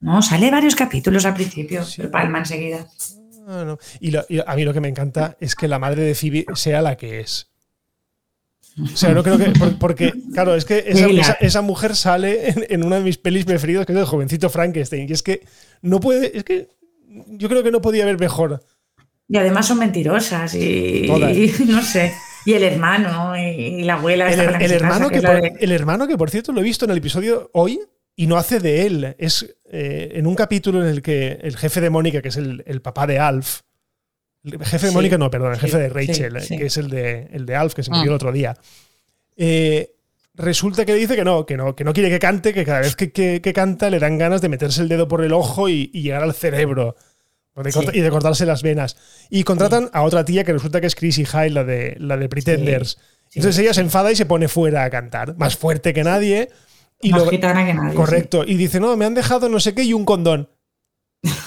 No, 0.00 0.22
sale 0.22 0.50
varios 0.50 0.74
capítulos 0.74 1.24
al 1.26 1.34
principio, 1.34 1.84
Sí. 1.84 1.94
pero 1.98 2.10
palma 2.10 2.38
enseguida. 2.38 2.86
Ah, 3.46 3.64
no. 3.66 3.78
Y, 4.00 4.10
lo- 4.12 4.24
y 4.28 4.38
a 4.44 4.54
mí 4.54 4.64
lo 4.64 4.72
que 4.72 4.80
me 4.80 4.88
encanta 4.88 5.36
es 5.40 5.54
que 5.54 5.68
la 5.68 5.78
madre 5.78 6.02
de 6.02 6.14
Phoebe 6.14 6.46
sea 6.54 6.80
la 6.82 6.96
que 6.96 7.20
es. 7.20 7.48
O 8.80 8.96
sea, 8.96 9.10
no 9.12 9.22
creo 9.22 9.36
que. 9.36 9.50
por- 9.50 9.78
Porque, 9.78 10.12
claro, 10.32 10.54
es 10.54 10.64
que 10.64 10.84
esa, 10.86 11.06
Mira. 11.06 11.22
esa- 11.22 11.32
esa 11.40 11.60
mujer 11.62 11.96
sale 11.96 12.48
en, 12.50 12.66
en 12.68 12.84
una 12.84 12.96
de 12.96 13.02
mis 13.02 13.18
pelis 13.18 13.44
preferidas, 13.44 13.84
que 13.84 13.92
es 13.92 13.98
el 13.98 14.04
jovencito 14.04 14.48
Frankenstein. 14.48 15.06
Y 15.08 15.12
es 15.12 15.22
que 15.22 15.44
no 15.82 16.00
puede. 16.00 16.36
Es 16.38 16.44
que 16.44 16.68
yo 17.26 17.48
creo 17.48 17.62
que 17.62 17.70
no 17.72 17.80
podía 17.82 18.04
haber 18.04 18.18
mejor. 18.18 18.64
Y 19.28 19.36
además 19.36 19.66
son 19.66 19.78
mentirosas 19.80 20.54
y, 20.54 21.04
Todas. 21.06 21.36
y 21.36 21.52
no 21.66 21.82
sé. 21.82 22.12
Y 22.46 22.54
el 22.54 22.62
hermano 22.64 23.36
y, 23.36 23.82
la 23.82 23.94
abuela. 23.94 24.30
El, 24.32 24.36
casa, 24.50 24.74
hermano 24.74 25.08
que 25.10 25.20
por, 25.22 25.40
de- 25.42 25.52
el 25.60 25.72
hermano 25.72 26.08
que, 26.08 26.16
por 26.16 26.30
cierto, 26.30 26.52
lo 26.52 26.60
he 26.60 26.64
visto 26.64 26.84
en 26.86 26.90
el 26.92 26.98
episodio 26.98 27.50
hoy 27.52 27.80
y 28.16 28.26
no 28.26 28.36
hace 28.36 28.60
de 28.60 28.86
él. 28.86 29.14
Es 29.18 29.54
eh, 29.70 30.12
en 30.14 30.26
un 30.26 30.34
capítulo 30.34 30.82
en 30.82 30.88
el 30.88 31.02
que 31.02 31.38
el 31.42 31.56
jefe 31.56 31.80
de 31.80 31.90
Mónica, 31.90 32.22
que 32.22 32.28
es 32.28 32.36
el, 32.36 32.62
el 32.66 32.80
papá 32.82 33.06
de 33.06 33.18
Alf. 33.18 33.60
El 34.42 34.52
jefe 34.64 34.86
de 34.86 34.90
Sí, 34.90 34.94
Mónica, 34.94 35.18
no, 35.18 35.30
perdón, 35.30 35.50
el 35.52 35.56
sí, 35.60 35.66
jefe 35.66 35.78
de 35.78 35.88
Rachel, 35.90 36.40
sí. 36.40 36.56
que 36.56 36.66
es 36.66 36.76
el 36.78 36.88
de, 36.88 37.28
el 37.32 37.44
de 37.44 37.56
Alf, 37.56 37.74
que 37.74 37.82
se 37.82 37.90
murió 37.90 38.04
Ah. 38.04 38.06
el 38.06 38.14
otro 38.14 38.32
día. 38.32 38.56
Eh, 39.36 39.92
resulta 40.34 40.84
que 40.86 40.94
dice 40.94 41.16
que 41.16 41.24
no, 41.24 41.44
que 41.44 41.56
no, 41.56 41.74
que 41.76 41.84
no 41.84 41.92
quiere 41.92 42.08
que 42.08 42.18
cante, 42.18 42.54
que 42.54 42.64
cada 42.64 42.80
vez 42.80 42.96
que, 42.96 43.12
que- 43.12 43.40
que 43.42 43.52
canta 43.52 43.90
le 43.90 43.98
dan 43.98 44.16
ganas 44.16 44.40
de 44.40 44.48
meterse 44.48 44.80
el 44.80 44.88
dedo 44.88 45.08
por 45.08 45.22
el 45.24 45.32
ojo 45.34 45.68
y, 45.68 45.90
y 45.92 46.02
llegar 46.02 46.22
al 46.22 46.34
cerebro. 46.34 46.96
De 47.62 47.72
Sí. 47.72 47.80
Y 47.92 48.00
de 48.00 48.10
cortarse 48.10 48.46
las 48.46 48.62
venas. 48.62 48.96
Y 49.30 49.44
contratan 49.44 49.90
a 49.92 50.02
otra 50.02 50.24
tía 50.24 50.44
que 50.44 50.52
resulta 50.52 50.80
que 50.80 50.86
es 50.86 50.94
Chrissy 50.94 51.24
Hyle, 51.24 51.54
la 51.54 51.64
de, 51.64 51.96
la 51.98 52.16
de 52.16 52.28
Pretenders. 52.28 52.98
Sí, 53.28 53.38
Entonces 53.38 53.60
ella 53.62 53.74
se 53.74 53.80
enfada 53.80 54.10
y 54.12 54.16
se 54.16 54.26
pone 54.26 54.48
fuera 54.48 54.84
a 54.84 54.90
cantar, 54.90 55.36
más 55.36 55.56
fuerte 55.56 55.92
que 55.94 56.02
nadie. 56.04 56.48
Y 57.00 57.12
más 57.12 57.24
lo- 57.24 57.30
gitana 57.30 57.64
que 57.64 57.74
nadie. 57.74 57.94
correcto. 57.94 58.44
Y 58.46 58.54
dice, 58.56 58.80
no, 58.80 58.96
me 58.96 59.04
han 59.04 59.14
dejado 59.14 59.48
no 59.48 59.60
sé 59.60 59.74
qué 59.74 59.82
y 59.84 59.92
un 59.92 60.04
condón. 60.04 60.48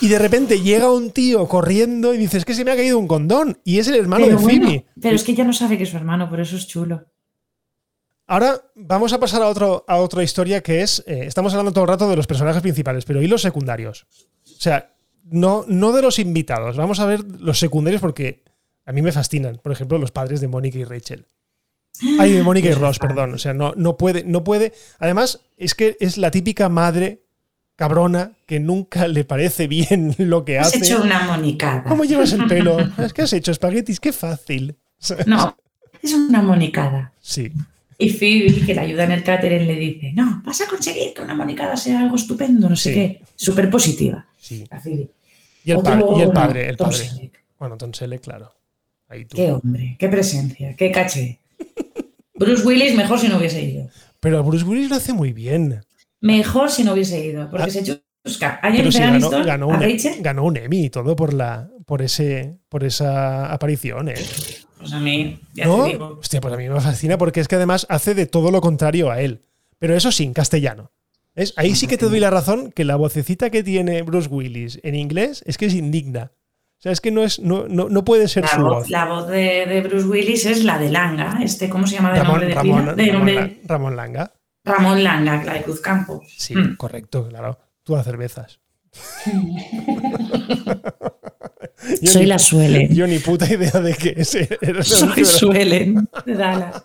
Y 0.02 0.08
de 0.08 0.20
repente 0.20 0.62
llega 0.62 0.92
un 0.92 1.12
tío 1.12 1.48
corriendo 1.48 2.14
y 2.14 2.18
dice, 2.18 2.38
es 2.38 2.46
que 2.46 2.54
se 2.54 2.64
me 2.64 2.72
ha 2.72 2.76
caído 2.76 3.00
un 3.00 3.08
condón. 3.08 3.60
Y 3.64 3.80
es 3.80 3.88
el 3.88 3.96
hermano 3.96 4.26
Pero 4.26 4.38
de 4.38 4.44
bueno, 4.44 4.68
Phoebe. 4.68 4.86
pero 5.02 5.16
es 5.16 5.24
que 5.24 5.32
ella 5.32 5.44
no 5.44 5.54
sabe 5.54 5.78
que 5.78 5.84
es 5.84 5.90
su 5.90 5.98
hermano, 5.98 6.30
por 6.30 6.40
eso 6.40 6.56
es 6.56 6.68
chulo. 6.68 7.06
Ahora 8.26 8.62
vamos 8.76 9.12
a 9.14 9.20
pasar 9.20 9.42
a, 9.42 9.48
otro, 9.48 9.84
a 9.88 9.98
otra 9.98 10.24
historia 10.24 10.62
que 10.62 10.82
es, 10.82 11.04
eh, 11.08 11.24
estamos 11.26 11.54
hablando 11.54 11.74
todo 11.74 11.84
el 11.84 11.90
rato 11.90 12.10
de 12.10 12.16
los 12.16 12.26
personajes 12.28 12.62
principales, 12.62 13.04
pero 13.04 13.22
¿y 13.22 13.28
los 13.28 13.42
secundarios? 13.42 14.06
O 14.46 14.62
sea, 14.62 14.93
no, 15.30 15.66
no 15.68 15.92
de 15.92 16.02
los 16.02 16.20
invitados, 16.20 16.78
vamos 16.78 17.00
a 17.00 17.06
ver 17.06 17.22
los 17.40 17.60
secundarios 17.60 18.02
porque 18.02 18.44
a 18.86 18.92
mí 18.92 19.02
me 19.02 19.12
fascinan. 19.12 19.60
Por 19.62 19.72
ejemplo, 19.72 19.98
los 19.98 20.12
padres 20.12 20.42
de 20.42 20.48
Mónica 20.48 20.78
y 20.78 20.84
Rachel. 20.84 21.26
Ay, 22.20 22.34
de 22.34 22.44
Mónica 22.44 22.70
y 22.70 22.74
Ross, 22.74 23.00
perdón. 23.00 23.34
O 23.36 23.38
sea, 23.38 23.54
no, 23.54 23.74
no 23.78 23.98
puede, 23.98 24.24
no 24.24 24.44
puede. 24.44 24.74
Además, 25.00 25.42
es 25.58 25.76
que 25.76 25.96
es 26.00 26.18
la 26.18 26.32
típica 26.32 26.68
madre 26.68 27.22
cabrona 27.76 28.34
que 28.46 28.60
nunca 28.60 29.08
le 29.08 29.24
parece 29.26 29.68
bien 29.68 30.16
lo 30.18 30.44
que 30.46 30.60
Has 30.60 30.68
hace. 30.68 30.78
hecho 30.80 31.02
una 31.02 31.26
monicada. 31.26 31.84
¿Cómo 31.84 32.04
llevas 32.04 32.34
el 32.34 32.46
pelo? 32.48 32.78
Que 33.16 33.22
has 33.24 33.34
hecho 33.34 33.52
espaguetis, 33.52 34.00
qué 34.00 34.12
fácil. 34.12 34.76
No, 35.28 35.56
es 36.02 36.14
una 36.14 36.42
monicada. 36.42 37.12
Sí. 37.22 37.52
Y 37.98 38.10
Phoebe, 38.10 38.66
que 38.66 38.74
la 38.74 38.82
ayuda 38.84 39.04
en 39.04 39.12
el 39.12 39.24
catering, 39.24 39.68
le 39.68 39.76
dice, 39.76 40.14
no, 40.14 40.42
vas 40.46 40.60
a 40.62 40.68
conseguir 40.68 41.14
que 41.14 41.22
una 41.22 41.36
monicada 41.36 41.78
sea 41.78 42.00
algo 42.02 42.16
estupendo, 42.16 42.70
no 42.70 42.76
sé 42.76 42.90
Sí. 42.90 42.96
qué. 42.96 43.22
Súper 43.36 43.70
positiva. 43.70 44.26
Sí. 44.44 44.66
Y 45.64 45.72
el, 45.72 45.80
padre, 45.82 46.04
y 46.18 46.22
el 46.22 46.32
padre, 46.32 46.70
el 46.70 46.76
Tom 46.78 46.90
padre. 46.90 47.06
Selleck. 47.06 47.44
Bueno, 47.58 47.78
Tom 47.78 47.94
Selleck, 47.94 48.22
claro. 48.22 48.54
Ahí 49.08 49.24
tú. 49.24 49.38
Qué 49.38 49.52
hombre, 49.54 49.96
qué 49.98 50.10
presencia, 50.10 50.76
qué 50.76 50.92
caché. 50.92 51.40
Bruce 52.36 52.66
Willis 52.66 52.94
mejor 52.96 53.20
si 53.20 53.30
no 53.30 53.38
hubiese 53.38 53.62
ido. 53.64 53.88
Pero 54.20 54.44
Bruce 54.44 54.66
Willis 54.66 54.90
lo 54.90 54.98
hace 54.98 55.14
muy 55.14 55.32
bien. 55.32 55.82
Mejor 56.20 56.70
si 56.72 56.84
no 56.84 56.92
hubiese 56.94 57.24
ido, 57.26 57.50
porque 57.50 57.68
Ah, 57.68 57.70
se 57.70 57.84
chusca 58.26 58.56
a 58.56 58.62
Pero 58.72 58.92
Jennifer 58.92 58.92
sí 58.92 59.00
ganó, 59.30 59.46
ganó 59.46 59.68
un, 59.68 59.82
Rachel. 59.82 60.16
ganó 60.20 60.44
un 60.44 60.58
Emmy 60.58 60.86
y 60.86 60.90
todo 60.90 61.16
por 61.16 61.34
la 61.34 61.70
por 61.86 62.02
ese 62.02 62.58
por 62.70 62.84
esa 62.84 63.52
aparición. 63.54 64.10
¿eh? 64.10 64.16
Pues 64.78 64.92
a 64.92 65.00
mí, 65.00 65.40
ya 65.54 65.66
¿No? 65.68 65.84
te 65.86 65.92
digo. 65.92 66.18
Hostia, 66.20 66.42
pues 66.42 66.54
a 66.54 66.58
mí 66.58 66.68
me 66.68 66.82
fascina 66.82 67.18
porque 67.18 67.40
es 67.40 67.48
que 67.48 67.56
además 67.56 67.86
hace 67.90 68.14
de 68.16 68.26
todo 68.26 68.52
lo 68.52 68.60
contrario 68.60 69.10
a 69.10 69.22
él. 69.22 69.42
Pero 69.80 69.96
eso 69.96 70.12
sí, 70.12 70.24
en 70.26 70.34
castellano. 70.34 70.92
¿Ves? 71.36 71.54
Ahí 71.58 71.76
sí 71.76 71.88
que 71.88 71.98
te 71.98 72.06
doy 72.08 72.20
la 72.20 72.30
razón 72.30 72.72
que 72.72 72.84
la 72.84 72.96
vocecita 72.96 73.50
que 73.50 73.64
tiene 73.64 74.02
Bruce 74.04 74.30
Willis 74.30 74.80
en 74.84 74.96
inglés 74.96 75.44
es 75.48 75.58
que 75.58 75.66
es 75.66 75.74
indigna. 75.74 76.32
O 76.78 76.82
sea, 76.84 76.92
es 76.92 77.00
que 77.02 77.12
no, 77.12 77.24
es, 77.24 77.40
no, 77.40 77.68
no, 77.68 77.88
no 77.90 78.04
puede 78.04 78.28
ser 78.28 78.44
La 78.44 78.50
su 78.50 78.62
voz, 78.62 78.74
voz. 78.74 78.90
la 78.90 79.06
voz 79.06 79.28
de, 79.30 79.66
de 79.66 79.82
Bruce 79.82 80.06
Willis 80.06 80.46
es 80.46 80.64
la 80.66 80.78
de 80.78 80.90
Langa, 80.92 81.40
este, 81.42 81.70
¿cómo 81.70 81.88
se 81.88 81.96
llama 81.96 82.12
de 82.14 82.20
Ramón, 82.20 82.32
nombre 82.34 82.48
de 82.50 82.54
Ramón? 82.56 82.86
De 82.96 83.06
Ramón 83.06 83.14
nombre- 83.14 83.34
La- 83.36 83.50
Ramón 83.68 83.96
Langa. 83.96 84.34
Ramón 84.66 85.04
Langa, 85.04 85.44
la 85.44 85.54
de 85.54 85.62
Cruzcampo. 85.64 86.22
Sí, 86.38 86.56
Mm. 86.56 86.76
correcto, 86.76 87.28
claro. 87.30 87.58
Tú 87.84 87.94
das 87.96 88.06
cervezas. 88.06 88.60
Yo 92.02 92.12
Soy 92.12 92.22
ni- 92.24 92.28
la 92.28 92.40
Suelen. 92.40 92.94
Yo 92.94 93.08
ni 93.08 93.20
puta 93.20 93.46
idea 93.52 93.72
de 93.72 93.94
qué 93.96 94.14
es. 94.18 94.38
Soy 94.88 95.26
Suelen 95.26 96.08
de 96.26 96.34
Dallas. 96.34 96.84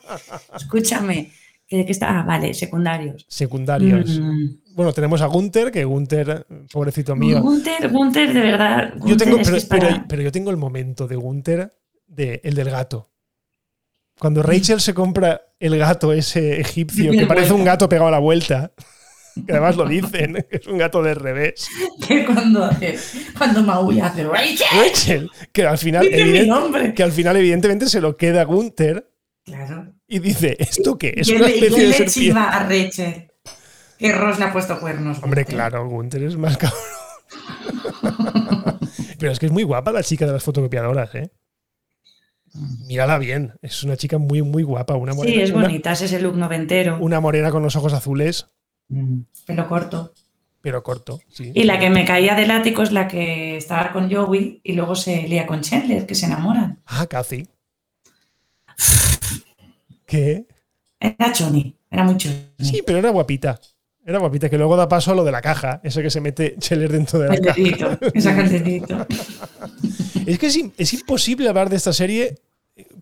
Escúchame. 0.57 1.31
¿De 1.71 1.85
qué 1.85 1.93
está? 1.93 2.21
Ah, 2.21 2.23
vale, 2.23 2.55
secundarios. 2.55 3.27
Secundarios. 3.29 4.19
Mm. 4.19 4.75
Bueno, 4.75 4.93
tenemos 4.93 5.21
a 5.21 5.27
Gunther, 5.27 5.71
que 5.71 5.85
Gunther, 5.85 6.47
pobrecito 6.73 7.15
mío. 7.17 7.43
Gunter, 7.43 7.91
Gunter, 7.91 8.33
de 8.33 8.41
verdad. 8.41 8.93
Yo 8.95 9.01
Gunther 9.01 9.17
tengo, 9.19 9.39
pero, 9.45 9.57
para- 9.69 9.89
pero- 9.89 10.05
pero 10.09 10.23
yo 10.23 10.33
tengo 10.33 10.51
el 10.51 10.57
momento 10.57 11.07
de 11.07 11.17
Gunther, 11.17 11.73
de, 12.07 12.41
el 12.45 12.55
del 12.55 12.71
gato. 12.71 13.11
Cuando 14.19 14.43
Rachel 14.43 14.81
se 14.81 14.95
compra 14.95 15.43
el 15.61 15.77
gato 15.79 16.13
ese 16.13 16.61
egipcio, 16.61 17.13
que 17.13 17.27
parece 17.27 17.53
un 17.53 17.65
gato 17.65 17.89
pegado 17.89 18.09
a 18.09 18.13
la 18.13 18.19
vuelta, 18.19 18.73
que 19.47 19.53
además 19.53 19.77
lo 19.77 19.87
dicen, 19.87 20.35
que 20.51 20.57
es 20.57 20.67
un 20.67 20.79
gato 20.79 21.03
de 21.03 21.15
revés. 21.15 21.69
que 22.07 22.25
cuando 22.25 22.65
hace, 22.65 22.97
cuando 23.37 23.63
maulla 23.63 24.07
hace 24.07 24.25
Rachel. 24.25 24.67
Rachel, 24.73 25.31
que 25.53 25.67
al 25.67 25.79
final, 25.79 26.09
que 26.95 27.03
al 27.03 27.13
final 27.13 27.37
evidentemente 27.37 27.87
se 27.89 28.01
lo 28.01 28.17
queda 28.17 28.45
Gunther 28.45 29.09
Claro. 29.45 29.93
Y 30.09 30.19
dice, 30.21 30.57
¿esto 30.59 30.97
qué? 30.99 31.13
Es 31.17 31.27
¿Quién 31.29 31.39
una 31.41 31.49
le- 31.49 31.55
especie 31.55 31.77
quién 31.77 31.91
de 31.93 31.99
le 32.01 32.07
chiva 32.07 32.45
a 32.49 32.63
Rachel? 32.65 33.31
Que 33.99 34.13
Ross 34.13 34.39
le 34.39 34.45
ha 34.47 34.53
puesto 34.53 34.79
cuernos. 34.81 35.19
Hombre, 35.23 35.43
Gunther. 35.43 35.55
claro, 35.55 35.89
Gunther 35.89 36.23
es 36.23 36.37
más 36.37 36.57
cabrón. 36.59 36.81
Pero 39.19 39.33
es 39.33 39.39
que 39.39 39.47
es 39.47 39.53
muy 39.53 39.65
guapa 39.65 39.93
la 39.93 40.03
chica 40.03 40.27
de 40.27 40.33
las 40.33 40.43
fotocopiadoras, 40.43 41.15
¿eh? 41.17 41.31
Mírala 42.87 43.19
bien. 43.19 43.53
Es 43.61 43.83
una 43.83 43.97
chica 43.97 44.19
muy, 44.19 44.43
muy 44.43 44.63
guapa. 44.63 44.95
Una 44.95 45.13
morena, 45.15 45.35
Sí, 45.37 45.43
es 45.43 45.51
una- 45.51 45.63
bonita, 45.67 45.93
es 45.93 46.03
ese 46.03 46.21
look 46.21 46.37
noventero. 46.37 46.97
una 47.01 47.21
morena 47.21 47.51
con 47.51 47.63
los 47.63 47.77
ojos 47.77 47.93
azules, 47.93 48.47
Mm, 48.91 49.21
Pelo 49.47 49.69
corto. 49.69 50.15
pero 50.63 50.83
corto. 50.83 51.21
Sí. 51.29 51.53
Y 51.55 51.65
la 51.65 51.79
que 51.79 51.91
me 51.91 52.07
caía 52.07 52.35
del 52.35 52.51
ático 52.51 52.83
es 52.83 52.91
la 52.91 53.07
que 53.07 53.59
estaba 53.59 53.93
con 53.93 54.11
Joey 54.11 54.61
y 54.65 54.73
luego 54.73 54.95
se 54.95 55.29
lía 55.29 55.47
con 55.47 55.61
Chandler, 55.61 56.07
que 56.07 56.15
se 56.15 56.25
enamoran. 56.27 56.81
Ah, 56.87 57.07
Cathy. 57.07 57.47
¿Qué? 60.09 60.47
Era 60.99 61.33
Choni, 61.33 61.77
era 61.91 62.03
muy 62.03 62.17
Choni. 62.17 62.35
Sí, 62.59 62.83
pero 62.85 62.99
era 62.99 63.11
guapita. 63.11 63.61
Era 64.05 64.19
guapita, 64.19 64.49
que 64.49 64.57
luego 64.57 64.75
da 64.75 64.89
paso 64.89 65.13
a 65.13 65.15
lo 65.15 65.23
de 65.23 65.31
la 65.31 65.43
caja. 65.43 65.81
Eso 65.85 66.01
que 66.01 66.09
se 66.11 66.21
mete 66.23 66.57
Cheller 66.59 66.91
dentro 66.91 67.19
de 67.19 67.29
la 67.29 67.37
caja. 67.39 67.99
Esa 68.15 68.35
caldecito. 68.35 69.07
Es 70.27 70.39
que 70.39 70.47
es, 70.47 70.59
es 70.77 70.93
imposible 70.95 71.49
hablar 71.49 71.71
de 71.71 71.77
esta 71.77 71.93
serie 71.93 72.35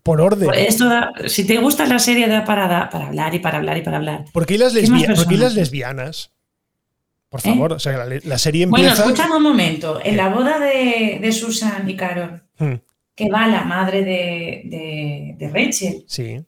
por 0.03 0.21
orden. 0.21 0.49
Esto 0.55 0.87
da- 0.87 1.11
si 1.27 1.45
te 1.45 1.57
gusta 1.57 1.85
la 1.85 1.99
serie, 1.99 2.27
da 2.27 2.45
para, 2.45 2.89
para 2.89 3.07
hablar 3.07 3.33
y 3.35 3.39
para 3.39 3.57
hablar 3.57 3.77
y 3.77 3.81
para 3.81 3.97
hablar. 3.97 4.25
¿Por 4.31 4.45
qué 4.45 4.57
las, 4.57 4.73
¿Qué 4.73 4.81
más 4.87 5.01
lesbia- 5.01 5.07
¿por 5.07 5.15
qué 5.27 5.35
las 5.37 5.53
personajes? 5.53 5.55
lesbianas? 5.55 6.31
Por 7.29 7.39
¿Eh? 7.41 7.43
favor, 7.43 7.73
o 7.73 7.79
sea, 7.79 8.05
la, 8.05 8.19
la 8.23 8.37
serie 8.37 8.65
Bueno, 8.65 8.87
empieza. 8.87 9.03
escúchame 9.03 9.35
un 9.35 9.43
momento. 9.43 9.99
En 10.03 10.15
la 10.15 10.29
boda 10.29 10.59
de, 10.59 11.19
de 11.21 11.31
Susan 11.33 11.89
y 11.89 11.95
Carol, 11.97 12.43
Hmm, 12.59 12.75
que 13.15 13.29
va 13.29 13.45
la 13.47 13.63
madre 13.65 14.03
de, 14.03 14.61
de- 14.65 15.35
de 15.37 15.49
Rachel, 15.49 16.03
sí, 16.07 16.39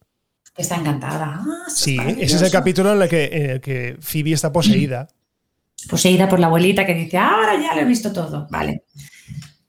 está 0.61 0.75
encantada. 0.77 1.41
Ah, 1.41 1.69
sí. 1.69 1.97
Ese 2.19 2.35
es 2.37 2.41
el 2.41 2.51
capítulo 2.51 2.93
en 2.93 3.01
el 3.01 3.09
que, 3.09 3.25
en 3.31 3.49
el 3.51 3.61
que 3.61 3.97
Phoebe 3.99 4.31
está 4.33 4.51
poseída. 4.51 5.07
poseída 5.89 6.27
por 6.27 6.39
la 6.39 6.47
abuelita 6.47 6.85
que 6.85 6.93
dice, 6.93 7.17
ahora 7.17 7.59
ya 7.59 7.75
lo 7.75 7.81
he 7.81 7.85
visto 7.85 8.11
todo. 8.11 8.47
Vale. 8.49 8.83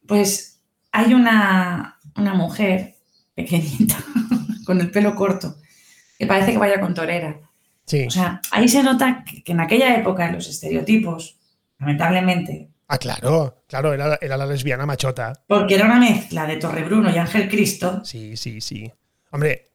Pues 0.07 0.61
hay 0.93 1.14
una, 1.14 1.99
una 2.16 2.34
mujer 2.34 2.97
pequeñita, 3.34 3.97
con 4.66 4.80
el 4.80 4.91
pelo 4.91 5.14
corto, 5.14 5.57
que 6.18 6.26
parece 6.26 6.53
que 6.53 6.59
vaya 6.59 6.80
con 6.80 6.95
torera. 6.95 7.38
Sí. 7.86 8.07
O 8.07 8.11
sea, 8.11 8.41
ahí 8.51 8.68
se 8.68 8.82
nota 8.82 9.24
que, 9.24 9.43
que 9.43 9.53
en 9.53 9.61
aquella 9.61 9.97
época 9.97 10.30
los 10.30 10.49
estereotipos, 10.49 11.38
lamentablemente, 11.78 12.68
Ah, 12.93 12.99
claro, 12.99 13.62
claro, 13.68 13.93
era, 13.95 14.18
era 14.20 14.36
la 14.36 14.47
lesbiana 14.47 14.84
machota. 14.84 15.32
porque 15.47 15.76
era 15.76 15.84
una 15.84 16.01
mezcla 16.01 16.45
de 16.45 16.57
Torrebruno 16.57 17.09
y 17.09 17.18
Ángel 17.18 17.49
Cristo, 17.49 18.05
Sí, 18.05 18.36
sí, 18.36 18.61
sí. 18.61 18.91
Hombre, 19.30 19.70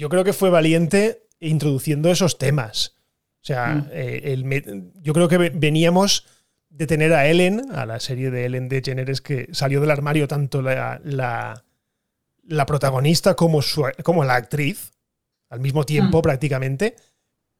yo 0.00 0.08
creo 0.08 0.24
que 0.24 0.32
fue 0.32 0.50
valiente 0.50 1.26
introduciendo 1.40 2.10
esos 2.10 2.38
temas. 2.38 2.94
O 3.42 3.44
sea, 3.44 3.66
Mm. 3.74 3.88
eh, 3.92 4.20
el 4.32 4.90
yo 5.02 5.12
creo 5.12 5.28
que 5.28 5.38
ve- 5.38 5.52
veníamos 5.54 6.26
de 6.70 6.86
tener 6.86 7.12
a 7.12 7.26
Ellen, 7.26 7.70
a 7.72 7.84
la 7.84 8.00
serie 8.00 8.30
de 8.30 8.44
Ellen 8.46 8.68
DeGeneres, 8.68 9.20
que 9.20 9.48
salió 9.52 9.80
del 9.80 9.90
armario 9.90 10.26
tanto 10.28 10.62
la, 10.62 11.00
la, 11.04 11.64
la 12.46 12.66
protagonista 12.66 13.34
como, 13.34 13.60
su- 13.62 13.84
como 14.02 14.24
la 14.24 14.36
actriz, 14.36 14.92
al 15.50 15.60
mismo 15.60 15.84
tiempo 15.84 16.18
Mm. 16.18 16.22
prácticamente. 16.22 16.96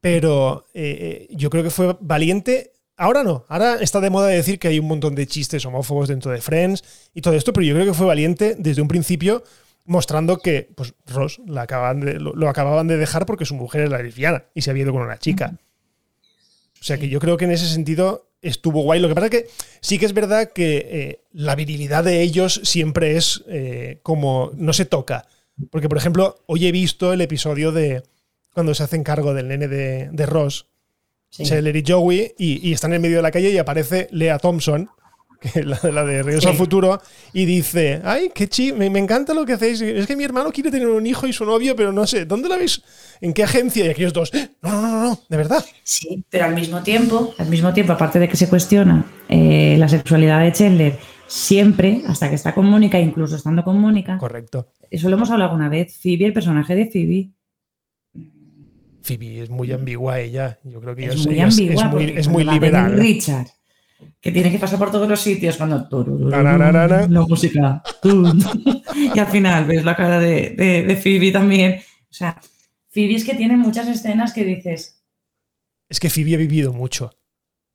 Pero 0.00 0.66
eh, 0.72 1.26
eh, 1.28 1.34
yo 1.36 1.50
creo 1.50 1.62
que 1.62 1.70
fue 1.70 1.96
valiente. 2.00 2.72
Ahora 2.96 3.22
no, 3.22 3.44
ahora 3.48 3.76
está 3.80 4.00
de 4.00 4.10
moda 4.10 4.28
decir 4.28 4.58
que 4.58 4.68
hay 4.68 4.78
un 4.78 4.86
montón 4.86 5.14
de 5.14 5.26
chistes 5.26 5.64
homófobos 5.66 6.08
dentro 6.08 6.30
de 6.32 6.40
Friends 6.40 6.84
y 7.14 7.20
todo 7.22 7.34
esto, 7.34 7.52
pero 7.52 7.66
yo 7.66 7.74
creo 7.74 7.86
que 7.86 7.94
fue 7.94 8.06
valiente 8.06 8.54
desde 8.58 8.80
un 8.82 8.88
principio 8.88 9.42
mostrando 9.90 10.38
que 10.38 10.68
pues, 10.76 10.94
Ross 11.06 11.40
la 11.46 11.62
acaban 11.62 12.00
de- 12.00 12.20
lo, 12.20 12.32
lo 12.34 12.48
acababan 12.48 12.86
de 12.86 12.96
dejar 12.96 13.26
porque 13.26 13.44
su 13.44 13.56
mujer 13.56 13.82
era 13.82 14.00
lesbiana 14.00 14.44
y 14.54 14.62
se 14.62 14.70
había 14.70 14.84
ido 14.84 14.92
con 14.92 15.02
una 15.02 15.18
chica. 15.18 15.58
O 16.80 16.84
sea 16.84 16.96
que 16.96 17.08
yo 17.08 17.18
creo 17.18 17.36
que 17.36 17.44
en 17.44 17.50
ese 17.50 17.66
sentido 17.66 18.28
estuvo 18.40 18.82
guay. 18.82 19.00
Lo 19.00 19.08
que 19.08 19.14
pasa 19.14 19.26
es 19.26 19.30
que 19.32 19.46
sí 19.80 19.98
que 19.98 20.06
es 20.06 20.14
verdad 20.14 20.52
que 20.52 20.76
eh, 20.90 21.20
la 21.32 21.56
virilidad 21.56 22.04
de 22.04 22.22
ellos 22.22 22.60
siempre 22.62 23.16
es 23.16 23.42
eh, 23.48 23.98
como 24.02 24.52
no 24.54 24.72
se 24.72 24.84
toca. 24.84 25.26
Porque, 25.70 25.88
por 25.88 25.98
ejemplo, 25.98 26.38
hoy 26.46 26.66
he 26.66 26.72
visto 26.72 27.12
el 27.12 27.20
episodio 27.20 27.72
de 27.72 28.02
cuando 28.54 28.74
se 28.74 28.84
hacen 28.84 29.02
cargo 29.02 29.34
del 29.34 29.48
nene 29.48 29.68
de, 29.68 30.08
de 30.10 30.26
Ross, 30.26 30.66
sí. 31.28 31.44
Scheller 31.44 31.76
y 31.76 31.84
Joey, 31.86 32.32
y, 32.38 32.66
y 32.66 32.72
están 32.72 32.92
en 32.94 33.02
medio 33.02 33.16
de 33.16 33.22
la 33.22 33.30
calle 33.30 33.50
y 33.50 33.58
aparece 33.58 34.08
Lea 34.10 34.38
Thompson, 34.38 34.88
que 35.40 35.60
es 35.60 35.64
la, 35.66 35.78
la 35.90 36.04
de 36.04 36.22
Regreso 36.22 36.42
Sí. 36.42 36.48
al 36.48 36.56
Futuro, 36.56 37.00
y 37.32 37.44
dice, 37.46 38.00
ay, 38.04 38.30
qué 38.34 38.48
chi, 38.48 38.72
me, 38.72 38.90
me 38.90 38.98
encanta 38.98 39.32
lo 39.34 39.44
que 39.46 39.54
hacéis. 39.54 39.80
Es 39.80 40.06
que 40.06 40.16
mi 40.16 40.24
hermano 40.24 40.52
quiere 40.52 40.70
tener 40.70 40.88
un 40.88 41.06
hijo 41.06 41.26
y 41.26 41.32
su 41.32 41.44
novio, 41.44 41.74
pero 41.74 41.92
no 41.92 42.06
sé, 42.06 42.24
¿dónde 42.26 42.48
la 42.48 42.56
veis? 42.56 42.82
¿En 43.20 43.32
qué 43.32 43.42
agencia? 43.44 43.84
Y 43.84 43.88
aquellos 43.88 44.12
dos, 44.12 44.30
no, 44.62 44.70
no, 44.70 44.82
no, 44.82 45.04
no, 45.04 45.20
de 45.28 45.36
verdad. 45.36 45.64
Sí, 45.82 46.24
pero 46.30 46.44
al 46.46 46.54
mismo 46.54 46.82
tiempo, 46.82 47.34
al 47.38 47.48
mismo 47.48 47.72
tiempo, 47.72 47.92
aparte 47.92 48.18
de 48.18 48.28
que 48.28 48.36
se 48.36 48.48
cuestiona 48.48 49.04
eh, 49.28 49.76
la 49.78 49.88
sexualidad 49.88 50.40
de 50.42 50.52
Chandler, 50.52 50.98
siempre, 51.26 52.02
hasta 52.06 52.28
que 52.28 52.34
está 52.34 52.54
con 52.54 52.66
Mónica, 52.66 52.98
incluso 52.98 53.36
estando 53.36 53.62
con 53.62 53.78
Mónica, 53.78 54.18
Correcto. 54.18 54.72
eso 54.90 55.08
lo 55.08 55.16
hemos 55.16 55.30
hablado 55.30 55.50
alguna 55.50 55.68
vez, 55.68 55.96
Phoebe, 56.02 56.26
el 56.26 56.32
personaje 56.32 56.74
de 56.74 56.86
Phoebe, 56.86 57.30
Phoebe 59.02 59.42
es 59.42 59.50
muy 59.50 59.72
ambigua 59.72 60.20
ella. 60.20 60.58
Yo 60.64 60.80
creo 60.80 60.94
que 60.94 61.04
ella 61.04 61.14
es 61.14 61.24
muy 61.26 61.34
ella 61.34 61.46
es- 61.46 61.58
ambigua. 61.58 61.74
es 61.74 61.90
muy, 61.90 62.04
porque 62.06 62.20
es 62.20 62.28
muy 62.28 62.42
a 62.42 62.46
venir 62.46 62.62
liberal. 62.62 62.92
Richard, 62.98 63.46
que 64.20 64.32
tiene 64.32 64.50
que 64.50 64.58
pasar 64.58 64.78
por 64.78 64.90
todos 64.90 65.08
los 65.08 65.20
sitios 65.20 65.56
cuando... 65.56 65.86
La 67.08 67.20
música. 67.22 67.82
y 69.14 69.18
al 69.18 69.26
final 69.26 69.64
ves 69.66 69.84
la 69.84 69.96
cara 69.96 70.18
de, 70.20 70.50
de, 70.56 70.82
de 70.84 70.96
Phoebe 70.96 71.32
también. 71.32 71.80
O 72.10 72.12
sea, 72.12 72.40
Phoebe 72.90 73.14
es 73.14 73.24
que 73.24 73.34
tiene 73.34 73.56
muchas 73.56 73.88
escenas 73.88 74.32
que 74.32 74.44
dices... 74.44 75.02
Es 75.88 75.98
que 76.00 76.10
Phoebe 76.10 76.34
ha 76.34 76.38
vivido 76.38 76.72
mucho. 76.72 77.10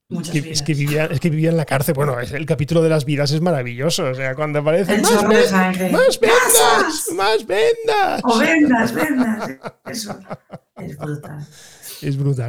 Muchas 0.08 0.34
Que- 0.34 0.52
es, 0.52 0.62
que 0.62 0.76
vivía, 0.76 1.06
es 1.06 1.20
que 1.20 1.32
vivía 1.32 1.50
en 1.50 1.58
la 1.58 1.66
cárcel. 1.66 1.96
Bueno, 1.96 2.20
es- 2.20 2.32
el 2.32 2.46
capítulo 2.46 2.84
de 2.84 2.90
las 2.90 3.06
vidas 3.06 3.32
es 3.32 3.42
maravilloso. 3.42 4.06
O 4.06 4.14
sea, 4.14 4.36
cuando 4.36 4.60
aparece. 4.60 5.00
¡Más, 5.02 5.10
de 5.78 5.90
más 5.90 6.20
vendas! 6.20 7.12
¡Más 7.16 7.48
vendas! 7.48 8.22
O 8.24 8.38
vendas, 8.38 8.94
vendas. 8.94 9.50
Eso 9.86 10.20
es 10.78 10.98
brutal. 10.98 11.48
Es 12.04 12.18
brutal. 12.18 12.48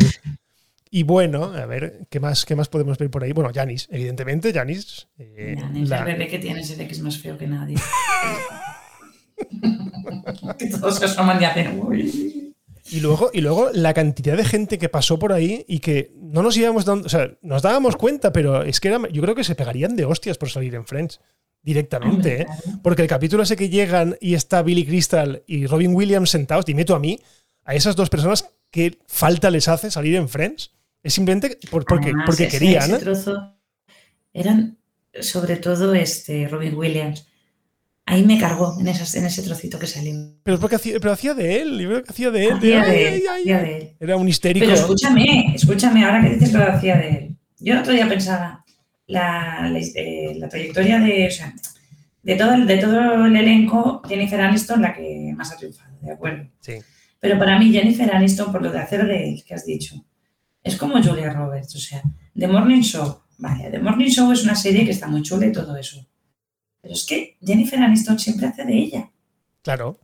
Y 0.90 1.02
bueno, 1.02 1.44
a 1.44 1.66
ver, 1.66 2.06
¿qué 2.10 2.20
más, 2.20 2.44
qué 2.44 2.54
más 2.54 2.68
podemos 2.68 2.96
ver 2.98 3.10
por 3.10 3.24
ahí? 3.24 3.32
Bueno, 3.32 3.50
Janis, 3.54 3.88
evidentemente, 3.90 4.52
Janis. 4.52 5.08
eh, 5.18 5.56
la- 5.74 5.98
el 6.00 6.04
bebé 6.04 6.28
que 6.28 6.38
tiene 6.38 6.62
se 6.64 6.76
ve 6.76 6.86
que 6.86 6.92
es 6.92 7.00
más 7.00 7.18
feo 7.18 7.36
que 7.36 7.46
nadie. 7.46 7.76
que 10.58 10.66
todos 10.68 10.98
se 10.98 11.04
asoman 11.06 11.40
y 11.40 11.44
hacen 11.44 11.80
uy. 11.80 12.54
y, 12.90 13.00
luego, 13.00 13.30
y 13.32 13.40
luego 13.40 13.70
la 13.72 13.94
cantidad 13.94 14.36
de 14.36 14.44
gente 14.44 14.78
que 14.78 14.88
pasó 14.88 15.18
por 15.18 15.32
ahí 15.32 15.64
y 15.68 15.80
que 15.80 16.12
no 16.16 16.42
nos 16.42 16.56
íbamos 16.56 16.84
dando. 16.84 17.06
O 17.06 17.08
sea, 17.08 17.30
nos 17.42 17.62
dábamos 17.62 17.96
cuenta, 17.96 18.32
pero 18.32 18.62
es 18.62 18.80
que 18.80 18.88
era, 18.88 19.00
yo 19.10 19.22
creo 19.22 19.34
que 19.34 19.44
se 19.44 19.54
pegarían 19.54 19.96
de 19.96 20.04
hostias 20.04 20.38
por 20.38 20.50
salir 20.50 20.74
en 20.74 20.86
Friends. 20.86 21.20
Directamente, 21.62 22.42
¿eh? 22.42 22.46
Porque 22.80 23.02
el 23.02 23.08
capítulo 23.08 23.42
ese 23.42 23.56
que 23.56 23.68
llegan 23.68 24.16
y 24.20 24.34
está 24.34 24.62
Billy 24.62 24.86
Crystal 24.86 25.42
y 25.48 25.66
Robin 25.66 25.96
Williams 25.96 26.30
sentados, 26.30 26.64
dime 26.64 26.84
tú 26.84 26.94
a 26.94 27.00
mí, 27.00 27.18
a 27.64 27.74
esas 27.74 27.96
dos 27.96 28.08
personas, 28.08 28.48
¿qué 28.70 28.98
falta 29.06 29.50
les 29.50 29.68
hace 29.68 29.90
salir 29.90 30.16
en 30.16 30.28
Friends? 30.28 30.72
Es 31.02 31.14
simplemente 31.14 31.58
por- 31.70 31.84
porque, 31.84 32.06
Además, 32.08 32.24
porque 32.26 32.44
ese- 32.44 32.58
querían. 32.58 32.82
ese 32.90 32.98
trozo 32.98 33.54
eran 34.32 34.78
sobre 35.20 35.56
todo 35.56 35.94
este 35.94 36.48
Robin 36.48 36.74
Williams. 36.74 37.26
Ahí 38.08 38.24
me 38.24 38.38
cargó 38.38 38.76
en, 38.78 38.86
esas, 38.86 39.14
en 39.16 39.24
ese 39.24 39.42
trocito 39.42 39.78
que 39.80 39.86
salió. 39.88 40.14
Pero 40.44 40.54
es 40.56 40.60
porque 40.60 40.76
hacía, 40.76 41.00
pero 41.00 41.12
hacía 41.12 41.34
de 41.34 41.60
él, 41.60 41.78
yo 41.80 41.88
creo 41.88 42.02
que 42.04 42.10
hacía 42.10 42.30
de 42.30 42.44
él. 42.46 42.60
de, 42.60 42.76
Hacía 42.76 42.82
ay, 42.82 42.90
de 42.90 42.96
ay, 43.08 43.14
él, 43.14 43.22
ay, 43.30 43.40
hacía 43.40 43.58
ay. 43.58 43.64
de 43.64 43.76
él. 43.78 43.96
Era 43.98 44.16
un 44.16 44.28
histérico. 44.28 44.64
Pero 44.66 44.78
escúchame, 44.78 45.52
escúchame, 45.54 46.04
ahora 46.04 46.22
que 46.22 46.34
dices 46.34 46.52
lo 46.52 46.60
de 46.60 46.66
hacía 46.66 46.96
de 46.96 47.08
él. 47.08 47.36
Yo 47.58 47.72
el 47.72 47.80
otro 47.80 47.92
día 47.92 48.08
pensaba, 48.08 48.64
la, 49.08 49.68
la, 49.72 49.78
eh, 49.78 50.34
la 50.36 50.48
trayectoria 50.48 51.00
de, 51.00 51.26
o 51.26 51.30
sea, 51.30 51.52
de, 52.22 52.34
todo 52.36 52.54
el, 52.54 52.66
de 52.66 52.78
todo 52.78 53.24
el 53.26 53.34
elenco, 53.36 54.02
Jennifer 54.08 54.40
Aniston 54.40 54.82
la 54.82 54.94
que 54.94 55.32
más 55.36 55.50
ha 55.52 55.56
triunfado, 55.56 55.96
¿de 56.00 56.12
acuerdo? 56.12 56.48
Sí. 56.60 56.74
Pero 57.26 57.40
para 57.40 57.58
mí, 57.58 57.72
Jennifer 57.72 58.08
Aniston, 58.14 58.52
por 58.52 58.62
lo 58.62 58.70
de 58.70 58.78
hacer 58.78 59.04
de 59.04 59.30
él, 59.30 59.44
que 59.44 59.52
has 59.52 59.66
dicho, 59.66 59.96
es 60.62 60.76
como 60.76 61.02
Julia 61.02 61.32
Roberts, 61.32 61.74
o 61.74 61.78
sea, 61.80 62.00
The 62.38 62.46
Morning 62.46 62.82
Show. 62.82 63.20
Vale, 63.38 63.68
The 63.68 63.80
Morning 63.80 64.06
Show 64.10 64.30
es 64.30 64.44
una 64.44 64.54
serie 64.54 64.84
que 64.84 64.92
está 64.92 65.08
muy 65.08 65.22
chula 65.22 65.46
y 65.46 65.50
todo 65.50 65.76
eso. 65.76 66.06
Pero 66.80 66.94
es 66.94 67.04
que 67.04 67.36
Jennifer 67.44 67.80
Aniston 67.80 68.16
siempre 68.20 68.46
hace 68.46 68.64
de 68.64 68.78
ella. 68.78 69.10
Claro, 69.62 69.98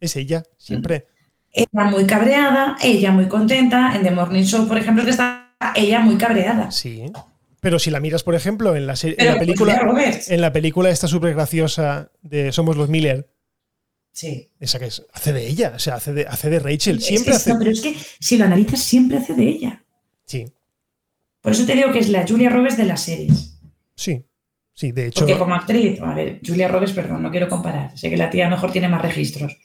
es 0.00 0.16
ella, 0.16 0.44
siempre. 0.56 1.08
Ella 1.52 1.90
muy 1.90 2.06
cabreada, 2.06 2.78
ella 2.82 3.12
muy 3.12 3.28
contenta. 3.28 3.94
En 3.94 4.02
The 4.02 4.12
Morning 4.12 4.44
Show, 4.44 4.66
por 4.66 4.78
ejemplo, 4.78 5.04
que 5.04 5.10
está 5.10 5.54
ella 5.74 6.00
muy 6.00 6.16
cabreada. 6.16 6.70
Sí. 6.70 7.04
Pero 7.60 7.78
si 7.78 7.90
la 7.90 8.00
miras, 8.00 8.22
por 8.22 8.34
ejemplo, 8.34 8.74
en 8.76 8.86
la, 8.86 8.94
en 9.02 9.26
la 9.26 9.38
película, 9.38 9.74
Julia 9.74 9.86
Roberts. 9.86 10.30
en 10.30 10.40
la 10.40 10.54
película 10.54 10.88
esta 10.88 11.06
súper 11.06 11.34
graciosa 11.34 12.10
de 12.22 12.50
Somos 12.50 12.78
los 12.78 12.88
Miller, 12.88 13.28
Sí. 14.12 14.50
esa 14.60 14.78
que 14.78 14.84
es, 14.86 15.02
hace 15.12 15.32
de 15.32 15.46
ella, 15.48 15.72
o 15.74 15.78
sea, 15.78 15.94
hace 15.94 16.12
de, 16.12 16.26
hace 16.26 16.50
de 16.50 16.58
Rachel, 16.58 16.98
Es 16.98 17.06
siempre 17.06 17.34
hace. 17.34 17.54
pero 17.56 17.70
es 17.70 17.80
que 17.80 17.96
si 18.20 18.36
lo 18.36 18.44
analizas, 18.44 18.80
siempre 18.80 19.16
hace 19.18 19.34
de 19.34 19.48
ella. 19.48 19.84
Sí, 20.26 20.44
Por 21.40 21.52
eso 21.52 21.64
te 21.66 21.74
digo 21.74 21.90
que 21.92 21.98
es 22.00 22.08
la 22.10 22.26
Julia 22.26 22.50
Roberts 22.50 22.76
de 22.76 22.84
las 22.84 23.00
series. 23.02 23.58
sí, 23.94 24.24
sí, 24.74 24.92
de 24.92 25.06
hecho. 25.06 25.20
Porque 25.20 25.38
como 25.38 25.54
actriz, 25.54 26.00
a 26.00 26.14
ver, 26.14 26.40
Julia 26.46 26.68
Roberts, 26.68 26.92
perdón, 26.92 27.22
no 27.22 27.30
quiero 27.30 27.48
comparar. 27.48 27.96
Sé 27.98 28.10
que 28.10 28.16
la 28.18 28.28
tía 28.30 28.46
a 28.46 28.50
lo 28.50 28.56
mejor 28.56 28.70
tiene 28.70 28.88
más 28.88 29.00
registros. 29.02 29.56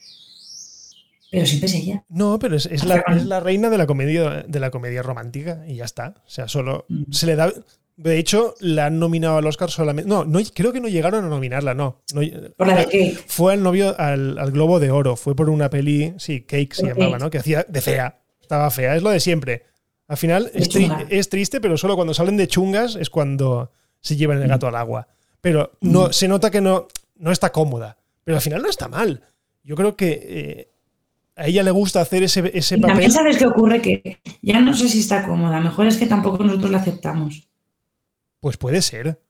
Pero 1.30 1.44
siempre 1.44 1.66
es 1.68 1.74
ella. 1.74 2.04
No, 2.08 2.38
pero 2.38 2.56
es, 2.56 2.64
es 2.66 2.84
la, 2.84 3.04
es 3.08 3.26
la 3.26 3.40
reina 3.40 3.68
de 3.68 3.76
la 3.76 3.86
comedia 3.86 4.44
de 4.48 4.60
la 4.60 4.70
comedia 4.70 5.02
romántica 5.02 5.62
y 5.68 5.76
ya 5.76 5.84
está. 5.84 6.14
O 6.26 6.30
sea, 6.30 6.48
solo 6.48 6.86
Mm. 6.88 7.12
se 7.12 7.26
le 7.26 7.36
da. 7.36 7.52
De 8.00 8.16
hecho, 8.16 8.54
la 8.60 8.86
han 8.86 9.00
nominado 9.00 9.38
al 9.38 9.46
Oscar 9.46 9.70
solamente. 9.72 10.08
No, 10.08 10.24
no 10.24 10.38
creo 10.54 10.72
que 10.72 10.80
no 10.80 10.86
llegaron 10.86 11.24
a 11.24 11.28
nominarla, 11.28 11.74
no. 11.74 12.00
No- 12.14 12.20
Por 12.56 12.68
la 12.68 12.76
de. 12.86 13.18
Fue 13.26 13.52
al 13.54 13.62
novio 13.64 13.94
al, 13.98 14.38
al 14.38 14.52
Globo 14.52 14.78
de 14.78 14.92
Oro, 14.92 15.16
fue 15.16 15.34
por 15.34 15.50
una 15.50 15.68
peli, 15.68 16.14
sí, 16.16 16.42
Cake 16.42 16.74
se 16.74 16.82
llamaba, 16.86 17.10
Cake. 17.12 17.20
¿no? 17.24 17.30
Que 17.30 17.38
hacía 17.38 17.66
de 17.68 17.80
fea. 17.80 18.20
Estaba 18.40 18.70
fea, 18.70 18.94
es 18.94 19.02
lo 19.02 19.10
de 19.10 19.18
siempre. 19.18 19.64
Al 20.06 20.16
final 20.16 20.48
es, 20.54 20.70
tri- 20.70 20.82
chunga. 20.86 21.06
es 21.10 21.28
triste, 21.28 21.60
pero 21.60 21.76
solo 21.76 21.96
cuando 21.96 22.14
salen 22.14 22.36
de 22.36 22.46
chungas 22.46 22.94
es 22.94 23.10
cuando 23.10 23.72
se 24.00 24.14
llevan 24.16 24.38
Mm. 24.38 24.42
el 24.42 24.48
gato 24.48 24.68
al 24.68 24.76
agua. 24.76 25.08
Pero 25.40 25.72
no, 25.80 26.12
se 26.12 26.28
nota 26.28 26.52
que 26.52 26.60
no, 26.60 26.86
no 27.16 27.32
está 27.32 27.50
cómoda. 27.50 27.98
Pero 28.22 28.36
al 28.36 28.42
final 28.42 28.62
no 28.62 28.70
está 28.70 28.86
mal. 28.86 29.24
Yo 29.64 29.74
creo 29.74 29.96
que 29.96 30.20
eh, 30.22 30.70
a 31.34 31.48
ella 31.48 31.64
le 31.64 31.72
gusta 31.72 32.00
hacer 32.00 32.22
ese, 32.22 32.48
ese 32.54 32.76
Y 32.76 32.80
papel. 32.80 32.92
también 32.92 33.10
sabes 33.10 33.36
qué 33.38 33.46
ocurre, 33.46 33.82
que 33.82 34.20
ya 34.40 34.60
no 34.60 34.72
sé 34.72 34.88
si 34.88 35.00
está 35.00 35.26
cómoda. 35.26 35.60
Mejor 35.60 35.88
es 35.88 35.96
que 35.96 36.06
tampoco 36.06 36.44
nosotros 36.44 36.70
la 36.70 36.78
aceptamos. 36.78 37.47
Pues 38.40 38.56
puede 38.56 38.82
ser. 38.82 39.20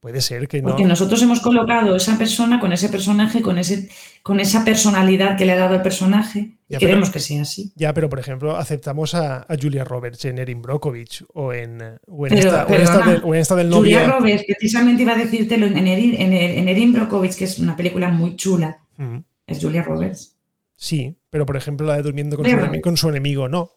Puede 0.00 0.20
ser 0.20 0.48
que 0.48 0.60
no. 0.60 0.68
Porque 0.68 0.84
nosotros 0.84 1.22
hemos 1.22 1.40
colocado 1.40 1.96
esa 1.96 2.18
persona 2.18 2.60
con 2.60 2.74
ese 2.74 2.90
personaje, 2.90 3.40
con, 3.40 3.56
ese, 3.56 3.88
con 4.22 4.38
esa 4.38 4.62
personalidad 4.62 5.38
que 5.38 5.46
le 5.46 5.52
ha 5.52 5.56
dado 5.56 5.76
el 5.76 5.80
personaje. 5.82 6.58
Ya, 6.68 6.76
y 6.76 6.80
queremos 6.80 7.08
pero- 7.08 7.12
que 7.14 7.20
sea 7.20 7.40
así. 7.40 7.72
Ya, 7.74 7.94
pero 7.94 8.10
por 8.10 8.18
ejemplo, 8.18 8.54
aceptamos 8.54 9.14
a, 9.14 9.38
a 9.48 9.56
Julia 9.58 9.82
Roberts 9.82 10.26
en 10.26 10.38
Erin 10.38 10.60
Brockovich 10.60 11.24
o 11.32 11.54
en, 11.54 11.80
o 12.06 12.26
en, 12.26 12.34
Pero, 12.34 12.48
esta, 12.50 12.66
o 12.66 12.74
en 12.74 12.82
esta 12.82 12.98
del- 13.06 13.22
o 13.24 13.34
en 13.34 13.40
esta 13.40 13.56
del 13.56 13.72
Julia. 13.72 14.06
Roberts, 14.06 14.44
precisamente 14.46 15.02
iba 15.04 15.12
a 15.12 15.16
decírtelo 15.16 15.64
en 15.66 15.88
Erin, 15.88 16.20
en, 16.20 16.32
en 16.34 16.68
Erin 16.68 16.92
Brockovich, 16.92 17.36
que 17.36 17.44
es 17.44 17.58
una 17.58 17.74
película 17.74 18.08
muy 18.08 18.36
chula, 18.36 18.80
Mm, 18.98 19.18
es 19.46 19.58
Julia 19.60 19.82
Roberts. 19.82 20.36
Sí, 20.76 21.16
pero 21.30 21.46
por 21.46 21.56
ejemplo, 21.56 21.86
la 21.86 21.96
de 21.96 22.02
Durmiendo 22.02 22.36
con, 22.36 22.44
su, 22.44 22.80
con 22.82 22.96
su 22.98 23.08
enemigo, 23.08 23.48
no. 23.48 23.70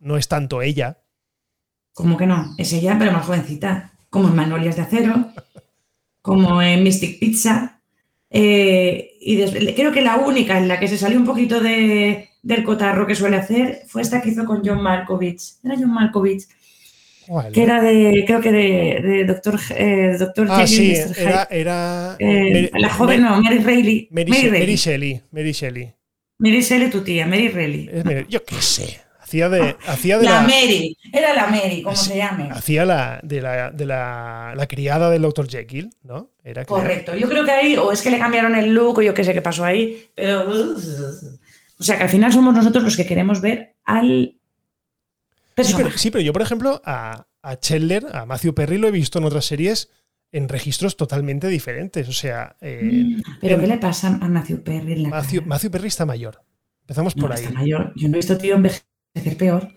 No 0.00 0.16
es 0.16 0.26
tanto 0.26 0.60
ella. 0.60 0.98
Como 1.92 2.16
que 2.16 2.26
no, 2.26 2.54
es 2.58 2.72
ella, 2.72 2.96
pero 2.98 3.12
más 3.12 3.24
jovencita. 3.26 3.92
Como 4.10 4.28
en 4.28 4.36
Magnolias 4.36 4.76
de 4.76 4.82
Acero, 4.82 5.32
como 6.22 6.60
en 6.62 6.82
Mystic 6.82 7.18
Pizza. 7.18 7.80
eh, 8.30 9.12
y 9.20 9.44
creo 9.74 9.92
que 9.92 10.02
la 10.02 10.16
única 10.16 10.58
en 10.58 10.68
la 10.68 10.78
que 10.78 10.88
se 10.88 10.98
salió 10.98 11.18
un 11.18 11.26
poquito 11.26 11.60
de, 11.60 12.28
del 12.42 12.64
cotarro 12.64 13.06
que 13.06 13.14
suele 13.14 13.36
hacer 13.36 13.82
fue 13.86 14.02
esta 14.02 14.20
que 14.22 14.30
hizo 14.30 14.44
con 14.44 14.62
John 14.64 14.82
Malkovich. 14.82 15.42
Era 15.64 15.74
John 15.76 15.92
Malkovich, 15.92 16.44
que 17.52 17.62
era 17.62 17.82
de, 17.82 18.24
creo 18.26 18.40
que 18.40 18.52
de, 18.52 19.00
de 19.02 19.24
Doctor, 19.24 19.60
eh, 19.76 20.16
Doctor 20.18 20.46
Ah, 20.50 20.66
sí, 20.66 20.94
era. 21.18 21.46
era 21.50 22.16
Eh, 22.18 22.70
Mary- 22.70 22.70
la 22.82 22.88
joven, 22.90 23.22
Ma- 23.22 23.30
no, 23.36 23.42
Mary 23.42 23.58
Reilly. 23.58 24.08
Mary, 24.10 24.30
Mary. 24.30 24.50
Mary 24.50 24.76
Shelley. 24.76 25.22
Mary 25.32 25.52
Shelley. 25.52 25.92
Mary 26.38 26.60
Shelley, 26.62 26.88
tu 26.90 27.00
tía, 27.02 27.26
Mary 27.26 27.48
Reilly. 27.48 27.90
Mary- 28.04 28.26
Yo 28.30 28.42
qué 28.44 28.56
sé. 28.62 29.00
Hacía 29.28 29.48
de, 29.50 29.76
hacía 29.86 30.18
de 30.18 30.24
La 30.24 30.32
la, 30.32 30.40
Mary, 30.42 30.96
era 31.12 31.34
la 31.34 31.46
Mary, 31.48 31.82
como 31.82 31.94
se 31.94 32.16
llame. 32.16 32.48
hacía 32.50 32.86
la, 32.86 33.20
de, 33.22 33.42
la, 33.42 33.70
de 33.70 33.84
la, 33.84 34.54
la 34.56 34.66
criada 34.66 35.10
del 35.10 35.20
Dr. 35.22 35.46
Jekyll, 35.48 35.90
¿no? 36.02 36.30
Era. 36.42 36.64
Correcto. 36.64 37.14
Yo 37.14 37.28
creo 37.28 37.44
que 37.44 37.50
ahí, 37.50 37.76
o 37.76 37.92
es 37.92 38.00
que 38.00 38.10
le 38.10 38.18
cambiaron 38.18 38.54
el 38.54 38.72
look, 38.72 38.98
o 38.98 39.02
yo 39.02 39.12
qué 39.12 39.22
sé 39.24 39.34
qué 39.34 39.42
pasó 39.42 39.64
ahí, 39.66 40.08
pero. 40.14 40.48
O 41.78 41.84
sea 41.84 41.96
que 41.96 42.04
al 42.04 42.08
final 42.08 42.32
somos 42.32 42.54
nosotros 42.54 42.82
los 42.84 42.96
que 42.96 43.06
queremos 43.06 43.40
ver 43.40 43.76
al 43.84 44.34
Sí 44.34 44.40
pero, 45.54 45.68
personaje. 45.68 45.98
sí, 45.98 46.10
pero 46.10 46.22
yo, 46.22 46.32
por 46.32 46.42
ejemplo, 46.42 46.80
a, 46.84 47.26
a 47.42 47.56
Chandler, 47.60 48.06
a 48.12 48.24
Matthew 48.26 48.54
Perry, 48.54 48.78
lo 48.78 48.88
he 48.88 48.92
visto 48.92 49.18
en 49.18 49.24
otras 49.24 49.44
series 49.44 49.90
en 50.32 50.48
registros 50.48 50.96
totalmente 50.96 51.48
diferentes. 51.48 52.08
O 52.08 52.12
sea, 52.12 52.56
eh, 52.60 52.80
Mm, 52.82 53.22
Pero 53.40 53.54
en- 53.56 53.60
¿qué 53.60 53.66
le 53.66 53.78
pasa 53.78 54.08
a 54.20 54.28
Matthew 54.28 54.62
Perry 54.62 54.92
en 54.94 55.02
la 55.04 55.08
Matthew? 55.10 55.42
Matthew 55.44 55.70
Perry 55.70 55.88
está 55.88 56.06
mayor. 56.06 56.40
Empezamos 56.82 57.16
No, 57.16 57.22
por 57.22 57.32
ahí. 57.32 57.42
está 57.44 57.52
mayor. 57.54 57.92
Yo 57.96 58.08
no 58.08 58.14
he 58.14 58.18
visto 58.18 58.38
tío 58.38 58.54
envejecer 58.56 58.84
peor. 59.36 59.68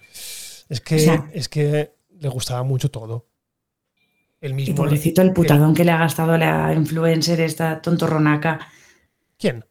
Es 0.70 0.82
que, 0.82 0.96
O 0.96 1.00
sea- 1.00 1.30
es 1.34 1.50
que 1.50 1.94
le 2.20 2.30
gustaba 2.30 2.64
mucho 2.64 2.90
todo. 2.92 3.28
El 4.40 4.52
Y 4.52 4.56
mismo. 4.56 4.76
pobrecito 4.76 5.22
el 5.22 5.34
putadón 5.34 5.74
que 5.76 5.84
le 5.84 5.92
ha 5.92 5.98
gastado 5.98 6.38
la 6.38 6.74
influencer 6.74 7.42
esta 7.42 7.82
tontorronaca. 7.82 8.68
¿Quién? 9.38 9.66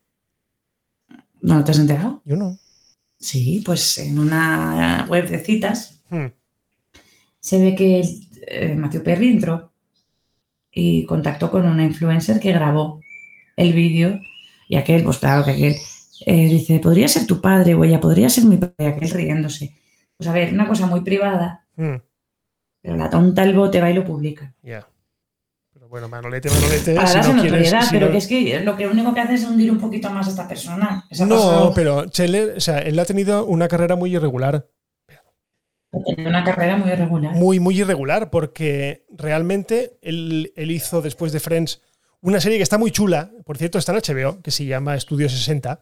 ¿No 1.43 1.65
te 1.65 1.73
has 1.73 1.79
enterado? 1.79 2.23
Yo 2.25 2.37
no. 2.37 2.59
Sí, 3.19 3.63
pues 3.65 3.99
en 3.99 4.19
una 4.19 5.07
web 5.09 5.29
de 5.29 5.39
citas 5.41 6.01
Hmm. 6.11 6.27
se 7.41 7.59
ve 7.61 7.75
que 7.75 8.03
eh, 8.49 8.75
Matthew 8.75 9.03
Perry 9.03 9.29
entró 9.31 9.73
y 10.73 11.05
contactó 11.05 11.51
con 11.51 11.67
una 11.67 11.85
influencer 11.85 12.41
que 12.41 12.53
grabó 12.53 13.01
el 13.57 13.73
vídeo 13.73 14.21
y 14.69 14.77
aquel, 14.77 15.03
pues 15.05 15.19
claro 15.19 15.45
que 15.45 15.51
aquel 15.53 15.77
eh, 16.27 16.49
dice, 16.49 16.79
podría 16.81 17.09
ser 17.09 17.27
tu 17.27 17.41
padre 17.41 17.75
o 17.75 17.85
ella 17.85 18.01
podría 18.01 18.29
ser 18.29 18.45
mi 18.45 18.57
padre, 18.57 18.89
aquel 18.89 19.11
riéndose. 19.11 19.75
Pues 20.17 20.29
a 20.29 20.33
ver, 20.33 20.53
una 20.53 20.69
cosa 20.69 20.87
muy 20.87 21.01
privada, 21.01 21.67
Hmm. 21.77 21.97
pero 22.83 22.97
la 22.97 23.09
tonta 23.11 23.43
el 23.43 23.55
bote 23.55 23.81
va 23.81 23.91
y 23.91 23.95
lo 23.95 24.05
publica. 24.05 24.55
Ya. 24.63 24.87
Pero 25.73 25.89
bueno, 25.89 26.09
Manolete, 26.09 26.51
Manolete. 26.51 26.95
Para 26.95 27.07
si 27.09 27.15
darse 27.15 27.33
no 27.33 27.41
quieres- 27.43 27.53
notoriedad, 27.53 27.83
si 27.83 27.91
pero 27.95 28.07
no- 28.07 28.13
que 28.13 28.19
es 28.19 28.27
que 28.27 28.61
lo 28.61 28.77
que 28.77 28.87
único 28.87 29.15
que 29.15 29.21
hace 29.21 29.35
es 29.35 29.45
hundir 29.45 29.71
un 29.71 29.79
poquito 29.79 30.11
más 30.11 30.27
a 30.27 30.31
esta 30.31 30.47
persona. 30.49 31.07
Esa 31.11 31.25
No, 31.27 31.73
pero 31.75 32.07
Chandler, 32.07 32.55
o 32.57 32.61
sea, 32.61 32.79
él 32.81 32.99
ha 32.99 33.05
tenido 33.05 33.47
una 33.47 33.67
carrera 33.69 33.97
muy 33.97 34.15
irregular. 34.15 34.69
Tiene 36.05 36.29
una 36.29 36.45
carrera 36.45 36.77
muy 36.77 36.91
irregular. 36.91 37.35
Muy, 37.35 37.59
muy 37.59 37.81
irregular, 37.81 38.31
porque 38.31 39.07
realmente 39.11 39.99
él, 40.03 40.53
él 40.55 40.71
hizo 40.71 41.03
después 41.03 41.33
de 41.33 41.41
Friends 41.41 41.83
una 42.21 42.41
serie 42.41 42.59
que 42.59 42.63
está 42.63 42.79
muy 42.79 42.93
chula, 42.93 43.33
por 43.45 43.57
cierto, 43.59 43.79
está 43.79 43.93
en 43.93 43.99
HBO, 43.99 44.41
que 44.43 44.51
se 44.53 44.67
llama 44.67 44.95
Estudio 44.95 45.29
60, 45.29 45.81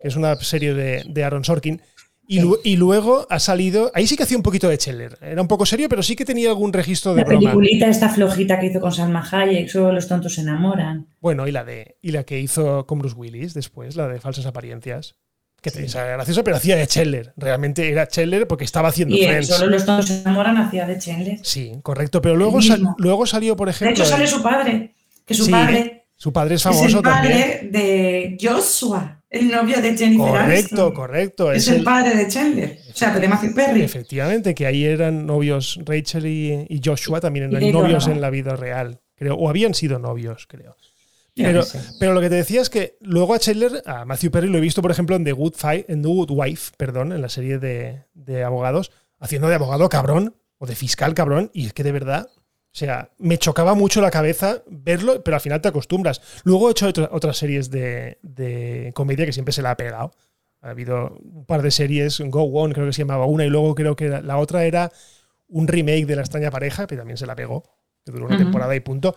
que 0.00 0.08
es 0.08 0.16
una 0.16 0.34
serie 0.36 0.74
de, 0.74 1.02
de 1.06 1.24
Aaron 1.24 1.44
Sorkin. 1.44 1.80
Y, 2.26 2.38
lu- 2.40 2.60
y 2.62 2.76
luego 2.76 3.26
ha 3.28 3.40
salido. 3.40 3.90
Ahí 3.92 4.06
sí 4.06 4.16
que 4.16 4.22
hacía 4.22 4.36
un 4.36 4.44
poquito 4.44 4.68
de 4.68 4.78
Chandler. 4.78 5.18
Era 5.20 5.42
un 5.42 5.48
poco 5.48 5.66
serio, 5.66 5.88
pero 5.88 6.00
sí 6.00 6.14
que 6.14 6.24
tenía 6.24 6.48
algún 6.50 6.72
registro 6.72 7.12
de 7.12 7.22
La 7.22 7.26
broma. 7.26 7.40
peliculita 7.40 7.88
esta 7.88 8.08
flojita 8.08 8.60
que 8.60 8.66
hizo 8.66 8.80
con 8.80 8.92
Salma 8.92 9.28
Hayek, 9.28 9.68
solo 9.68 9.90
los 9.90 10.06
tontos 10.06 10.34
se 10.36 10.42
enamoran. 10.42 11.08
Bueno, 11.20 11.48
y 11.48 11.52
la 11.52 11.64
de 11.64 11.96
y 12.02 12.12
la 12.12 12.22
que 12.22 12.38
hizo 12.38 12.86
con 12.86 13.00
Bruce 13.00 13.16
Willis 13.16 13.52
después, 13.52 13.96
la 13.96 14.06
de 14.06 14.20
falsas 14.20 14.46
apariencias. 14.46 15.16
Que 15.60 15.70
Sí. 15.70 15.84
era 15.92 16.04
graciosa, 16.12 16.42
pero 16.44 16.56
hacía 16.56 16.76
de 16.76 16.86
Chandler. 16.86 17.34
Realmente 17.36 17.90
era 17.90 18.06
Chandler 18.06 18.46
porque 18.46 18.64
estaba 18.64 18.88
haciendo 18.90 19.14
Y 19.16 19.22
en 19.24 19.28
Friends. 19.30 19.48
solo 19.48 19.70
los 19.72 19.84
tontos 19.84 20.06
se 20.06 20.20
enamoran 20.22 20.56
hacía 20.56 20.86
de 20.86 20.98
Chandler. 20.98 21.38
Sí, 21.42 21.72
correcto. 21.82 22.22
Pero 22.22 22.36
luego, 22.36 22.62
sal- 22.62 22.94
luego 22.96 23.26
salió, 23.26 23.56
por 23.56 23.66
De 23.68 23.72
ejemplo. 23.72 24.04
hecho, 24.04 24.08
sale 24.10 24.26
su 24.28 24.40
padre, 24.40 24.94
que 25.26 25.34
su 25.34 25.44
Sí, 25.46 25.50
padre 25.50 26.06
su 26.14 26.32
padre 26.32 26.54
es 26.54 26.60
es 26.60 26.62
famoso 26.62 26.98
el 26.98 27.02
también. 27.02 27.32
padre 27.32 27.68
de 27.72 28.38
Joshua, 28.40 29.19
el 29.30 29.48
novio 29.50 29.80
de 29.80 29.96
Jennifer 29.96 30.26
Correcto, 30.28 30.42
Aniston. 30.50 30.92
correcto. 30.92 31.52
Es, 31.52 31.62
Es 31.62 31.68
el, 31.68 31.76
el- 31.78 31.84
padre 31.84 32.16
de 32.16 32.28
Chandler, 32.28 32.78
o 32.92 32.96
sea, 32.96 33.18
de 33.18 33.28
Matthew 33.28 33.54
Perry. 33.54 33.82
efectivamente, 33.82 34.54
que 34.54 34.66
ahí 34.66 34.84
eran 34.84 35.24
novios 35.26 35.78
Rachel 35.84 36.26
y, 36.26 36.66
y 36.68 36.80
Joshua 36.84 37.20
también 37.20 37.50
eran 37.54 37.72
novios 37.72 38.06
en 38.08 38.20
la 38.20 38.28
vida 38.30 38.56
real, 38.56 39.00
creo. 39.14 39.36
O 39.36 39.48
habían 39.48 39.72
sido 39.74 39.98
novios, 39.98 40.46
creo. 40.48 40.76
Pero, 41.34 41.64
pero 41.98 42.12
lo 42.12 42.20
que 42.20 42.28
te 42.28 42.34
decía 42.34 42.60
es 42.60 42.68
que 42.68 42.96
luego 43.00 43.32
a 43.34 43.38
Chandler, 43.38 43.82
a 43.86 44.04
Matthew 44.04 44.30
Perry, 44.32 44.48
lo 44.48 44.58
he 44.58 44.60
visto, 44.60 44.82
por 44.82 44.90
ejemplo, 44.90 45.16
en 45.16 45.24
The 45.24 45.32
Good, 45.32 45.54
Fight, 45.56 45.88
en 45.88 46.02
The 46.02 46.08
Good 46.08 46.30
Wife, 46.32 46.72
perdón, 46.76 47.12
en 47.12 47.22
la 47.22 47.28
serie 47.30 47.58
de, 47.58 48.02
de 48.12 48.42
abogados, 48.42 48.90
haciendo 49.20 49.48
de 49.48 49.54
abogado 49.54 49.88
cabrón 49.88 50.34
o 50.58 50.66
de 50.66 50.74
fiscal 50.74 51.14
cabrón, 51.14 51.50
y 51.54 51.66
es 51.66 51.72
que 51.72 51.82
de 51.84 51.92
verdad, 51.92 52.28
o 52.72 52.76
sea, 52.76 53.10
me 53.18 53.36
chocaba 53.38 53.74
mucho 53.74 54.00
la 54.00 54.10
cabeza 54.10 54.62
verlo, 54.68 55.22
pero 55.24 55.34
al 55.36 55.40
final 55.40 55.60
te 55.60 55.68
acostumbras. 55.68 56.20
Luego 56.44 56.68
he 56.68 56.72
hecho 56.72 56.86
otra- 56.88 57.08
otras 57.12 57.36
series 57.36 57.70
de, 57.70 58.18
de 58.22 58.92
comedia 58.94 59.26
que 59.26 59.32
siempre 59.32 59.52
se 59.52 59.62
la 59.62 59.72
ha 59.72 59.76
pegado. 59.76 60.12
Ha 60.62 60.70
habido 60.70 61.16
un 61.22 61.46
par 61.46 61.62
de 61.62 61.70
series, 61.70 62.20
Go 62.20 62.42
On 62.44 62.72
creo 62.72 62.86
que 62.86 62.92
se 62.92 63.02
llamaba 63.02 63.26
una, 63.26 63.44
y 63.44 63.48
luego 63.50 63.74
creo 63.74 63.96
que 63.96 64.08
la, 64.08 64.20
la 64.20 64.36
otra 64.38 64.64
era 64.64 64.92
un 65.48 65.66
remake 65.66 66.06
de 66.06 66.14
La 66.16 66.22
extraña 66.22 66.50
pareja, 66.50 66.86
que 66.86 66.96
también 66.96 67.16
se 67.16 67.26
la 67.26 67.34
pegó, 67.34 67.64
que 68.04 68.12
duró 68.12 68.26
una 68.26 68.36
temporada 68.38 68.74
y 68.76 68.80
punto. 68.80 69.16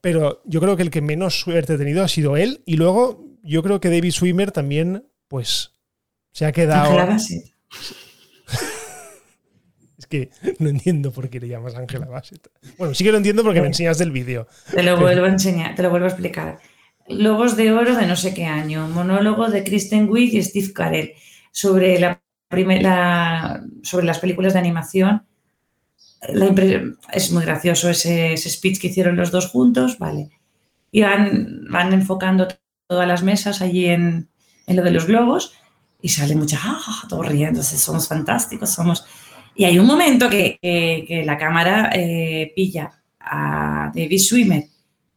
Pero 0.00 0.40
yo 0.44 0.60
creo 0.60 0.76
que 0.76 0.82
el 0.82 0.90
que 0.90 1.02
menos 1.02 1.40
suerte 1.40 1.74
ha 1.74 1.78
tenido 1.78 2.02
ha 2.04 2.08
sido 2.08 2.36
él. 2.36 2.62
Y 2.64 2.76
luego 2.76 3.24
yo 3.42 3.62
creo 3.62 3.80
que 3.80 3.90
David 3.90 4.12
Swimmer 4.12 4.50
también, 4.52 5.06
pues, 5.28 5.72
se 6.32 6.46
ha 6.46 6.52
quedado. 6.52 6.90
Que 10.14 10.30
no 10.60 10.68
entiendo 10.68 11.10
por 11.10 11.28
qué 11.28 11.40
le 11.40 11.48
llamas 11.48 11.74
Ángela 11.74 12.06
Bassett. 12.06 12.48
Bueno, 12.78 12.94
sí 12.94 13.02
que 13.02 13.10
lo 13.10 13.16
entiendo 13.16 13.42
porque 13.42 13.60
me 13.60 13.66
enseñas 13.66 13.98
del 13.98 14.12
vídeo. 14.12 14.46
Te 14.70 14.84
lo 14.84 14.96
vuelvo 14.96 15.26
a 15.26 15.28
enseñar, 15.28 15.74
te 15.74 15.82
lo 15.82 15.90
vuelvo 15.90 16.06
a 16.06 16.10
explicar. 16.10 16.60
Lobos 17.08 17.56
de 17.56 17.72
Oro 17.72 17.96
de 17.96 18.06
no 18.06 18.14
sé 18.14 18.32
qué 18.32 18.44
año, 18.44 18.86
monólogo 18.86 19.48
de 19.48 19.64
Kristen 19.64 20.08
Wiig 20.08 20.32
y 20.34 20.42
Steve 20.44 20.72
Carell 20.72 21.14
sobre, 21.50 21.98
la 21.98 22.22
primera, 22.46 23.64
sobre 23.82 24.06
las 24.06 24.20
películas 24.20 24.52
de 24.52 24.60
animación. 24.60 25.26
La 26.28 26.46
es 27.12 27.32
muy 27.32 27.44
gracioso 27.44 27.90
ese, 27.90 28.34
ese 28.34 28.50
speech 28.50 28.80
que 28.80 28.86
hicieron 28.86 29.16
los 29.16 29.32
dos 29.32 29.48
juntos, 29.48 29.98
vale. 29.98 30.30
Y 30.92 31.02
van, 31.02 31.64
van 31.68 31.92
enfocando 31.92 32.46
todas 32.86 33.08
las 33.08 33.24
mesas 33.24 33.60
allí 33.62 33.86
en, 33.86 34.28
en 34.68 34.76
lo 34.76 34.84
de 34.84 34.92
los 34.92 35.06
globos 35.06 35.54
y 36.00 36.10
sale 36.10 36.36
mucha, 36.36 36.60
ah, 36.62 37.02
todos 37.08 37.26
riéndose, 37.26 37.76
somos 37.78 38.06
fantásticos, 38.06 38.70
somos... 38.70 39.04
Y 39.56 39.64
hay 39.64 39.78
un 39.78 39.86
momento 39.86 40.28
que, 40.28 40.58
que- 40.60 41.04
que 41.06 41.24
la 41.24 41.36
cámara 41.38 41.90
eh, 41.94 42.52
pilla 42.54 42.90
a 43.20 43.90
David 43.94 44.18
Swimmer 44.18 44.64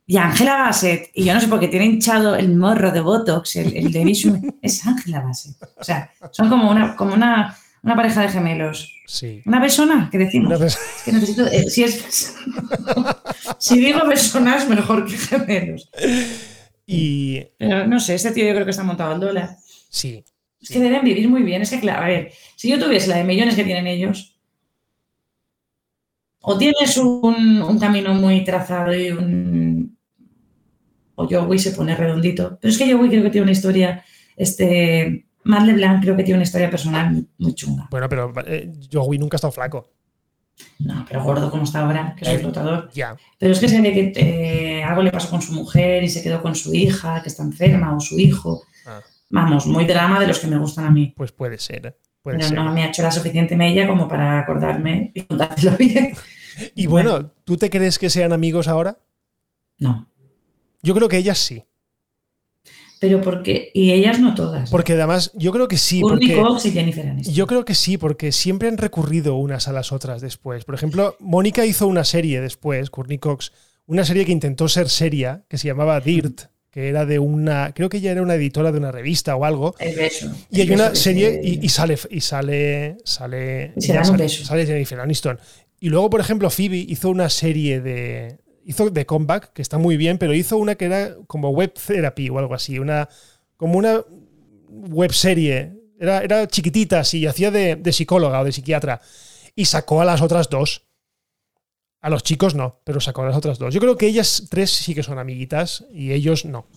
y 0.05 0.15
a 0.17 0.25
Angela 0.27 0.55
Bassett, 0.57 1.09
y 1.13 1.25
yo 1.25 1.33
no 1.33 1.41
sé 1.41 1.47
por 1.47 1.59
qué 1.59 1.67
tiene 1.67 1.85
hinchado 1.85 2.35
el 2.35 2.55
morro 2.55 2.91
de 2.91 3.01
Botox, 3.01 3.57
el, 3.57 3.75
el 3.75 3.91
David 3.91 4.13
Swimmer, 4.15 4.53
es 4.61 4.85
Angela 4.85 5.21
Bassett. 5.21 5.55
O 5.77 5.83
sea, 5.83 6.09
son 6.31 6.47
como 6.49 6.69
una, 6.71 6.95
como 6.95 7.13
una, 7.13 7.57
una 7.83 7.95
pareja 7.95 8.21
de 8.21 8.29
gemelos. 8.29 8.93
Sí. 9.05 9.41
Una 9.45 9.59
persona, 9.59 10.09
que 10.11 10.17
decimos. 10.17 10.47
Una 10.49 10.57
vez- 10.57 10.77
Es 10.97 11.03
que 11.03 11.11
necesito, 11.11 11.45
eh, 11.47 11.69
si, 11.69 11.83
es, 11.83 12.35
si 13.57 13.79
digo 13.79 13.99
personas, 14.07 14.67
mejor 14.69 15.05
que 15.05 15.17
gemelos. 15.17 15.89
Y 16.85 17.41
Pero 17.57 17.85
no 17.87 17.99
sé, 17.99 18.15
este 18.15 18.31
tío 18.31 18.45
yo 18.47 18.53
creo 18.53 18.65
que 18.65 18.71
está 18.71 18.83
montado 18.83 19.13
al 19.13 19.19
dólar. 19.19 19.57
sí. 19.89 20.23
Es 20.61 20.69
que 20.69 20.79
deben 20.79 21.03
vivir 21.03 21.29
muy 21.29 21.43
bien. 21.43 21.61
Es 21.61 21.69
que, 21.69 21.79
claro, 21.79 22.03
a 22.03 22.07
ver, 22.07 22.31
si 22.55 22.69
yo 22.69 22.79
tuviese 22.79 23.07
la 23.09 23.17
de 23.17 23.23
millones 23.23 23.55
que 23.55 23.63
tienen 23.63 23.87
ellos, 23.87 24.39
o 26.41 26.57
tienes 26.57 26.97
un, 26.97 27.61
un 27.61 27.79
camino 27.79 28.13
muy 28.13 28.43
trazado 28.43 28.95
y 28.95 29.11
un. 29.11 29.97
O 31.15 31.27
Joey 31.27 31.57
se 31.59 31.71
pone 31.71 31.95
redondito. 31.95 32.57
Pero 32.61 32.71
es 32.71 32.77
que 32.77 32.91
Joey 32.91 33.09
creo 33.09 33.23
que 33.23 33.29
tiene 33.29 33.43
una 33.43 33.51
historia. 33.51 34.03
Este. 34.35 35.25
Matt 35.43 35.65
LeBlanc 35.65 36.01
creo 36.03 36.17
que 36.17 36.23
tiene 36.23 36.37
una 36.39 36.43
historia 36.43 36.69
personal 36.69 37.11
muy, 37.11 37.27
muy 37.37 37.53
chunga. 37.55 37.87
Bueno, 37.89 38.09
pero 38.09 38.33
eh, 38.45 38.69
Joey 38.91 39.17
nunca 39.17 39.35
ha 39.35 39.37
estado 39.37 39.51
flaco. 39.53 39.89
No, 40.79 41.05
pero 41.07 41.23
gordo 41.23 41.49
como 41.49 41.63
está 41.63 41.81
ahora, 41.85 42.13
que 42.17 42.25
es 42.25 42.29
Eh. 42.31 42.33
explotador. 42.33 42.89
Ya. 42.93 43.15
Pero 43.39 43.53
es 43.53 43.59
que 43.59 43.69
se 43.69 43.79
ve 43.81 43.93
que 43.93 44.13
eh, 44.15 44.83
algo 44.83 45.03
le 45.03 45.11
pasó 45.11 45.29
con 45.29 45.41
su 45.41 45.53
mujer 45.53 46.03
y 46.03 46.09
se 46.09 46.21
quedó 46.21 46.41
con 46.41 46.53
su 46.55 46.73
hija, 46.73 47.21
que 47.23 47.29
está 47.29 47.43
enferma, 47.43 47.95
o 47.95 47.99
su 47.99 48.19
hijo. 48.19 48.63
Vamos, 49.29 49.65
muy 49.67 49.85
drama 49.85 50.19
de 50.19 50.27
los 50.27 50.39
que 50.39 50.47
me 50.47 50.57
gustan 50.57 50.85
a 50.85 50.91
mí. 50.91 51.13
Pues 51.15 51.31
puede 51.31 51.57
ser. 51.57 51.99
Puede 52.21 52.37
Pero 52.37 52.49
ser. 52.49 52.57
no 52.57 52.73
me 52.73 52.83
ha 52.83 52.87
hecho 52.87 53.01
la 53.03 53.11
suficiente 53.11 53.55
mella 53.55 53.87
como 53.87 54.07
para 54.07 54.39
acordarme 54.39 55.11
y 55.13 55.21
contártelo 55.21 55.77
bien. 55.77 56.13
Y 56.73 56.87
bueno, 56.87 57.33
¿tú 57.43 57.55
te 57.55 57.69
crees 57.69 57.99
que 57.99 58.09
sean 58.09 58.33
amigos 58.33 58.67
ahora? 58.67 58.97
No. 59.77 60.09
Yo 60.81 60.95
creo 60.95 61.07
que 61.07 61.17
ellas 61.17 61.37
sí. 61.37 61.63
Pero 62.99 63.21
porque. 63.21 63.69
Y 63.73 63.91
ellas 63.91 64.19
no 64.19 64.33
todas. 64.33 64.69
Porque 64.71 64.93
además, 64.93 65.31
yo 65.35 65.51
creo 65.51 65.67
que 65.67 65.77
sí. 65.77 66.01
Courtney 66.01 66.29
Porque 66.31 66.41
Cox 66.41 66.65
y 66.65 66.71
Jennifer 66.71 67.07
Aniston. 67.07 67.33
yo 67.35 67.45
creo 67.45 67.63
que 67.63 67.75
sí, 67.75 67.97
porque 67.97 68.31
siempre 68.31 68.67
han 68.69 68.77
recurrido 68.77 69.35
unas 69.35 69.67
a 69.67 69.71
las 69.71 69.91
otras 69.91 70.19
después. 70.19 70.65
Por 70.65 70.73
ejemplo, 70.73 71.15
Mónica 71.19 71.65
hizo 71.65 71.85
una 71.87 72.03
serie 72.03 72.41
después, 72.41 72.89
Courtney 72.89 73.19
Cox, 73.19 73.51
una 73.85 74.03
serie 74.03 74.25
que 74.25 74.31
intentó 74.31 74.67
ser 74.67 74.89
seria, 74.89 75.43
que 75.47 75.59
se 75.59 75.67
llamaba 75.67 75.99
Dirt, 75.99 76.45
que 76.77 76.89
era 76.89 77.07
de 77.07 77.17
una, 77.17 77.71
creo 77.73 77.89
que 77.89 77.97
ella 77.97 78.11
era 78.11 78.21
una 78.21 78.35
editora 78.35 78.71
de 78.71 78.77
una 78.77 78.91
revista 78.91 79.35
o 79.35 79.45
algo. 79.45 79.73
El 79.79 79.95
beso. 79.95 80.31
Y 80.51 80.61
hay 80.61 80.67
El 80.67 80.73
una 80.75 80.89
beso 80.89 81.01
serie 81.01 81.31
se- 81.31 81.41
y, 81.43 81.59
y 81.65 81.69
sale 81.69 81.97
y 82.11 82.21
sale 82.21 82.97
sale 83.03 83.73
Y 83.75 83.81
se 83.81 83.93
dan 83.93 84.01
un 84.03 84.05
sale, 84.05 84.23
beso. 84.25 84.45
sale 84.45 84.63
Jennifer 84.67 84.99
Aniston. 84.99 85.39
Y 85.79 85.89
luego, 85.89 86.11
por 86.11 86.19
ejemplo, 86.21 86.51
Phoebe 86.51 86.77
hizo 86.77 87.09
una 87.09 87.29
serie 87.29 87.81
de 87.81 88.37
hizo 88.63 88.91
de 88.91 89.05
comeback 89.07 89.53
que 89.53 89.63
está 89.63 89.79
muy 89.79 89.97
bien, 89.97 90.19
pero 90.19 90.35
hizo 90.35 90.57
una 90.57 90.75
que 90.75 90.85
era 90.85 91.15
como 91.25 91.49
web 91.49 91.73
therapy 91.73 92.29
o 92.29 92.37
algo 92.37 92.53
así, 92.53 92.77
una 92.77 93.09
como 93.55 93.79
una 93.79 94.01
web 94.69 95.13
serie. 95.13 95.73
Era, 95.99 96.21
era 96.21 96.47
chiquitita, 96.47 96.99
así, 96.99 97.25
hacía 97.25 97.49
de, 97.49 97.75
de 97.75 97.91
psicóloga 97.91 98.39
o 98.41 98.45
de 98.45 98.51
psiquiatra. 98.51 99.01
Y 99.55 99.65
sacó 99.65 99.99
a 99.99 100.05
las 100.05 100.21
otras 100.21 100.47
dos. 100.47 100.83
A 102.01 102.09
los 102.09 102.23
chicos 102.23 102.55
no, 102.55 102.79
pero 102.83 102.99
sacó 102.99 103.23
a 103.23 103.27
las 103.27 103.35
otras 103.37 103.57
dos. 103.59 103.73
Yo 103.73 103.79
creo 103.79 103.97
que 103.97 104.07
ellas 104.07 104.47
tres 104.49 104.69
sí 104.71 104.93
que 104.95 105.03
son 105.03 105.19
amiguitas 105.19 105.85
y 105.91 106.11
ellos 106.11 106.45
no. 106.45 106.67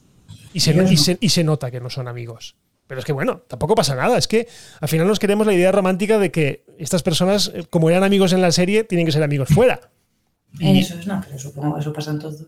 Y 0.52 0.60
se, 0.60 0.72
y 0.90 0.96
se- 0.96 1.18
y 1.20 1.28
se 1.28 1.44
nota 1.44 1.70
que 1.70 1.80
no 1.80 1.90
son 1.90 2.08
amigos. 2.08 2.56
Pero 2.86 2.98
es 2.98 3.04
que 3.04 3.12
bueno, 3.12 3.42
tampoco 3.46 3.74
pasa 3.76 3.94
nada. 3.94 4.18
Es 4.18 4.26
que 4.26 4.48
al 4.80 4.88
final 4.88 5.06
nos 5.06 5.18
queremos 5.20 5.46
la 5.46 5.52
idea 5.54 5.70
romántica 5.70 6.18
de 6.18 6.30
que 6.32 6.64
estas 6.78 7.02
personas, 7.02 7.52
eh, 7.54 7.64
como 7.70 7.88
eran 7.90 8.02
amigos 8.02 8.32
en 8.32 8.40
la 8.42 8.50
serie, 8.50 8.82
tienen 8.84 9.06
que 9.06 9.12
ser 9.12 9.22
amigos 9.22 9.48
fuera. 9.50 9.80
Y 10.58 10.80
Eso 10.80 10.98
es, 10.98 11.06
no, 11.06 11.20
pero 11.24 11.38
supongo 11.38 11.74
que 11.74 11.80
eso 11.80 11.92
pasa 11.92 12.10
en 12.10 12.18
todos. 12.18 12.44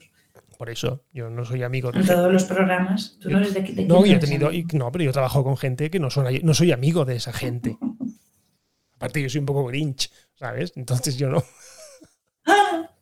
por 0.58 0.68
eso 0.70 1.04
yo 1.12 1.30
no 1.30 1.44
soy 1.44 1.62
amigo 1.62 1.92
de 1.92 2.00
En 2.00 2.06
todos 2.06 2.32
los 2.32 2.42
programas. 2.44 3.16
Tú 3.20 3.30
no 3.30 3.38
eres 3.38 3.54
de, 3.54 3.60
No, 3.86 4.04
yo 4.04 4.16
he 4.16 4.18
tenido, 4.18 4.50
y- 4.52 4.64
no, 4.72 4.90
pero 4.90 5.04
yo 5.04 5.12
trabajo 5.12 5.44
con 5.44 5.56
gente 5.56 5.88
que 5.88 6.00
no, 6.00 6.10
son, 6.10 6.26
no 6.42 6.52
soy 6.54 6.72
amigo 6.72 7.04
de 7.04 7.14
esa 7.14 7.32
gente. 7.32 7.76
Aparte, 8.96 9.22
yo 9.22 9.28
soy 9.28 9.38
un 9.40 9.46
poco 9.46 9.64
grinch, 9.66 10.10
¿sabes? 10.34 10.72
Entonces 10.74 11.16
yo 11.16 11.28
no. 11.28 11.44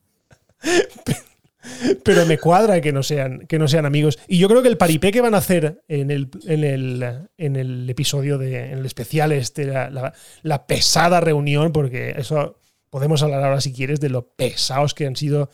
Pero 2.05 2.27
me 2.27 2.39
cuadra 2.39 2.81
que 2.81 2.93
no 2.93 3.03
sean, 3.03 3.47
que 3.47 3.59
no 3.59 3.69
sean 3.69 3.87
amigos. 3.87 4.19
Y 4.27 4.39
yo 4.39 4.49
creo 4.49 4.63
que 4.63 4.69
el 4.69 4.77
paripé 4.79 5.13
que 5.13 5.21
van 5.21 5.35
a 5.35 5.39
hacer 5.39 5.83
en 5.89 6.11
el, 6.11 6.29
en 6.47 6.65
el, 6.65 7.29
en 7.39 7.57
el 7.57 7.89
episodio 7.89 8.39
de, 8.39 8.73
en 8.73 8.79
el 8.79 8.87
especial 8.87 9.33
este, 9.33 9.67
la, 9.67 9.91
la- 9.91 10.13
la 10.43 10.67
pesada 10.67 11.21
reunión, 11.21 11.73
porque 11.73 12.15
eso 12.17 12.59
podemos 12.91 13.23
hablar 13.23 13.45
ahora 13.45 13.61
si 13.61 13.73
quieres 13.73 14.01
de 14.01 14.09
lo 14.09 14.27
pesados 14.29 14.95
que 14.95 15.07
han 15.07 15.17
sido 15.17 15.51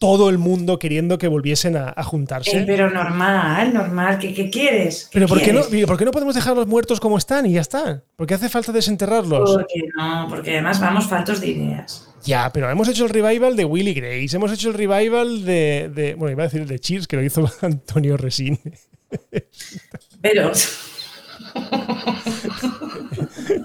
todo 0.00 0.28
el 0.30 0.38
mundo 0.38 0.78
queriendo 0.78 1.18
que 1.18 1.28
volviesen 1.28 1.76
a, 1.76 1.92
a 1.96 2.02
juntarse. 2.02 2.58
Eh, 2.58 2.64
pero 2.66 2.90
normal, 2.90 3.72
normal. 3.72 4.18
¿Qué, 4.18 4.34
qué 4.34 4.50
quieres? 4.50 5.04
¿Qué 5.04 5.10
Pero 5.20 5.28
¿por 5.28 5.40
qué, 5.40 5.52
no? 5.52 5.62
¿por 5.86 5.96
qué 5.98 6.04
no 6.04 6.10
podemos 6.10 6.34
dejarlos 6.34 6.66
muertos 6.66 6.98
como 6.98 7.16
están 7.16 7.46
y 7.46 7.52
ya 7.52 7.60
está? 7.60 8.02
¿Por 8.16 8.26
qué 8.26 8.34
hace 8.34 8.48
falta 8.48 8.72
desenterrarlos? 8.72 9.52
Porque 9.54 9.80
no, 9.96 10.26
porque 10.28 10.50
además 10.52 10.80
vamos 10.80 11.06
faltos 11.06 11.40
de 11.40 11.46
ideas. 11.48 12.08
Ya, 12.24 12.50
pero 12.52 12.70
hemos 12.70 12.88
hecho 12.88 13.04
el 13.04 13.10
revival 13.10 13.54
de 13.56 13.64
Willy 13.64 13.92
Grace, 13.94 14.34
hemos 14.36 14.50
hecho 14.52 14.68
el 14.68 14.74
revival 14.74 15.44
de, 15.44 15.90
de- 15.94 16.14
bueno, 16.14 16.32
iba 16.32 16.42
a 16.44 16.46
decir 16.46 16.62
el 16.62 16.68
de 16.68 16.78
Cheers, 16.78 17.06
que 17.06 17.16
lo 17.16 17.22
hizo 17.22 17.50
Antonio 17.62 18.16
Resín. 18.16 18.58
Pero 20.22 20.50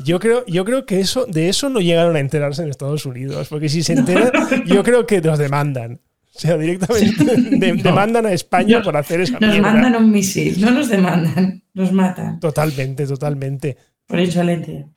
Yo 0.04 0.20
creo, 0.20 0.46
yo 0.46 0.66
creo 0.66 0.86
que 0.86 1.00
eso, 1.00 1.26
de 1.26 1.50
eso 1.50 1.70
no 1.70 1.80
llegaron 1.80 2.16
a 2.16 2.20
enterarse 2.20 2.62
en 2.64 2.70
Estados 2.70 3.06
Unidos, 3.06 3.48
porque 3.48 3.70
si 3.70 3.84
se 3.84 3.94
enteran, 3.94 4.32
yo 4.66 4.84
creo 4.84 5.06
que 5.06 5.22
nos 5.22 5.40
demandan. 5.40 6.02
O 6.36 6.40
sea, 6.40 6.58
directamente 6.58 7.24
de- 7.58 7.74
demandan 7.74 8.26
a 8.26 8.32
España 8.34 8.82
por 8.82 8.96
hacer 8.96 9.22
esa 9.22 9.40
nos 9.40 9.52
mierda. 9.52 9.72
mandan 9.72 9.96
un 9.96 10.12
misil, 10.12 10.60
no 10.62 10.72
nos 10.72 10.88
demandan, 10.90 11.64
nos 11.74 11.92
matan. 11.92 12.40
Totalmente, 12.40 13.06
totalmente. 13.08 13.78
Por 14.06 14.20
insolencia. 14.20 14.88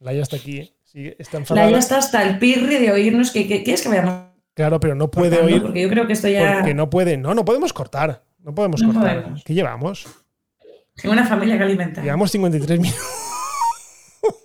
Laia 0.00 0.22
está 0.22 0.36
aquí, 0.36 0.58
¿eh? 0.58 0.73
Sí, 0.94 1.12
está 1.18 1.38
La 1.38 1.40
enfadada. 1.40 1.70
ya 1.70 1.78
está 1.78 1.98
hasta 1.98 2.22
el 2.22 2.38
pirri 2.38 2.78
de 2.78 2.92
oírnos. 2.92 3.32
que 3.32 3.46
que- 3.48 3.62
¿Quieres 3.64 3.82
que 3.82 3.88
vayamos? 3.88 4.14
Claro, 4.54 4.78
pero 4.78 4.94
no 4.94 5.10
puede 5.10 5.40
oír 5.40 5.60
Porque 5.60 5.82
yo 5.82 5.88
creo 5.88 6.06
que 6.06 6.12
esto 6.12 6.28
ya. 6.28 6.54
porque 6.54 6.72
no 6.74 6.88
puede. 6.88 7.16
No, 7.16 7.34
no 7.34 7.44
podemos 7.44 7.72
cortar. 7.72 8.22
No 8.38 8.54
podemos 8.54 8.80
No 8.80 8.92
cortar. 8.94 9.16
podemos. 9.22 9.42
¿Qué 9.44 9.52
llevamos? 9.54 10.06
Tengo 10.94 11.12
una 11.12 11.26
familia 11.26 11.58
que 11.58 11.64
alimentar. 11.64 12.04
Llevamos 12.04 12.30
53 12.30 12.78
minutos. 12.78 13.02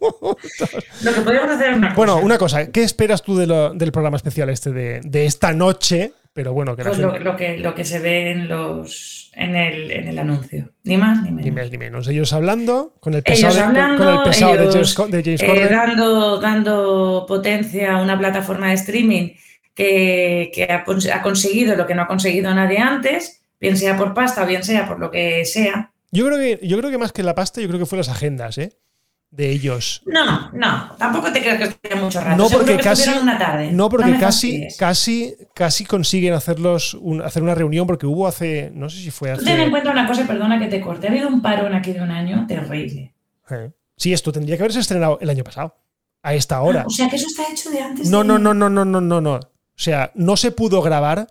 Lo 1.04 1.14
que 1.14 1.22
podríamos 1.22 1.52
hacer 1.52 1.72
es 1.72 1.78
una 1.78 1.88
cosa. 1.90 1.96
Bueno, 1.98 2.18
una 2.18 2.38
cosa, 2.38 2.72
¿qué 2.72 2.84
esperas 2.84 3.22
tú 3.22 3.38
de 3.38 3.48
lo- 3.48 3.74
del 3.74 3.92
programa 3.92 4.18
especial 4.18 4.50
este 4.50 4.72
de, 4.72 5.02
de 5.04 5.26
esta 5.26 5.54
noche? 5.54 6.14
Pero 6.34 6.54
bueno, 6.54 6.76
que 6.76 6.84
la 6.84 6.90
Pues 6.90 7.00
lo, 7.00 7.12
gente- 7.12 7.24
lo 7.24 7.36
que, 7.36 7.58
lo 7.58 7.76
que 7.76 7.86
se 7.86 8.00
ve 8.00 8.32
en 8.32 8.48
los 8.48 9.32
en 9.36 9.56
el, 9.56 9.92
en 9.92 10.08
el 10.08 10.20
anuncio. 10.20 10.72
Ni 10.90 10.98
más 10.98 11.22
ni 11.22 11.30
menos. 11.32 11.46
ni 11.46 11.52
más 11.52 11.72
ni 11.72 11.78
menos. 11.78 12.08
Ellos 12.08 12.34
hablando 12.34 12.96
con 13.00 13.14
el 13.14 13.24
pesado, 13.24 13.54
Ellos 13.54 13.56
de, 13.56 13.62
con- 13.64 13.70
hablando, 13.78 14.04
con 14.06 14.14
el 14.16 14.24
pesado 14.24 14.52
de 14.58 14.72
James, 14.72 14.94
Co- 14.94 15.08
de 15.08 15.24
James 15.24 15.42
eh, 15.44 15.68
dando, 15.70 16.40
dando 16.40 17.26
potencia 17.28 17.96
a 17.98 18.02
una 18.02 18.18
plataforma 18.18 18.68
de 18.70 18.74
streaming 18.74 19.30
que, 19.74 20.52
que 20.54 20.64
ha, 20.66 20.84
ha 21.16 21.22
conseguido 21.22 21.76
lo 21.76 21.86
que 21.88 21.96
no 21.96 22.02
ha 22.02 22.08
conseguido 22.08 22.54
nadie 22.54 22.80
antes, 22.80 23.42
bien 23.60 23.78
sea 23.78 23.96
por 23.96 24.14
pasta 24.14 24.44
o 24.44 24.48
bien 24.48 24.64
sea 24.64 24.88
por 24.88 25.00
lo 25.00 25.10
que 25.12 25.46
sea. 25.46 25.92
Yo 26.12 26.26
creo 26.26 26.38
que, 26.38 26.60
yo 26.68 26.78
creo 26.80 26.90
que 26.92 26.98
más 26.98 27.12
que 27.14 27.24
la 27.24 27.36
pasta, 27.36 27.62
yo 27.62 27.68
creo 27.68 27.80
que 27.80 27.86
fue 27.86 27.98
las 27.98 28.10
agendas, 28.10 28.58
¿eh? 28.58 28.74
De 29.32 29.52
ellos. 29.52 30.02
No, 30.08 30.50
no, 30.54 30.96
tampoco 30.98 31.32
te 31.32 31.40
creo 31.42 31.56
que 31.58 31.66
esté 31.66 31.96
mucho 31.96 32.20
rato. 32.20 32.36
No, 32.36 32.50
porque 32.50 32.78
que 32.78 32.84
casi- 32.84 33.02
estuvieron 33.04 33.30
una 33.30 33.38
tarde. 33.38 33.72
No, 33.72 33.88
porque 33.88 34.18
casi, 34.18 34.68
casi, 34.78 35.36
casi 35.54 35.86
consiguen 35.86 36.34
hacerlos 36.34 36.96
un- 36.96 37.22
hacer 37.22 37.44
una 37.44 37.54
reunión, 37.54 37.86
porque 37.86 38.08
hubo 38.08 38.26
hace, 38.28 38.72
no 38.74 38.90
sé 38.90 38.98
si 38.98 39.12
fue 39.12 39.32
Tú 39.36 39.44
ten 39.46 39.54
en 39.56 39.62
hace. 39.62 39.70
cuenta 39.70 39.92
una 39.92 40.08
cosa, 40.08 40.26
perdona 40.26 40.58
que 40.60 40.66
te 40.68 40.82
corte. 40.82 41.08
Ha 41.08 41.12
habido 41.12 41.28
un 41.28 41.44
parón 41.44 41.76
aquí 41.76 41.94
de 41.94 42.02
un 42.02 42.10
año 42.10 42.46
terrible. 42.48 43.14
Eh. 43.52 43.72
Sí, 43.96 44.14
esto 44.14 44.32
tendría 44.32 44.58
que 44.58 44.64
haberse 44.64 44.80
estrenado 44.80 45.20
el 45.22 45.30
año 45.30 45.44
pasado, 45.44 45.76
a 46.24 46.34
esta 46.34 46.60
hora. 46.62 46.84
O 46.88 46.90
sea 46.90 47.08
que 47.08 47.18
eso 47.18 47.28
está 47.28 47.44
hecho 47.52 47.70
de 47.70 47.82
antes. 47.82 48.10
No, 48.10 48.22
de- 48.24 48.28
no, 48.30 48.40
no, 48.40 48.54
no, 48.56 48.68
no, 48.70 48.84
no, 48.84 49.00
no, 49.00 49.22
no. 49.22 49.36
O 49.36 49.42
sea, 49.76 50.12
no 50.16 50.38
se 50.38 50.52
pudo 50.52 50.82
grabar 50.82 51.28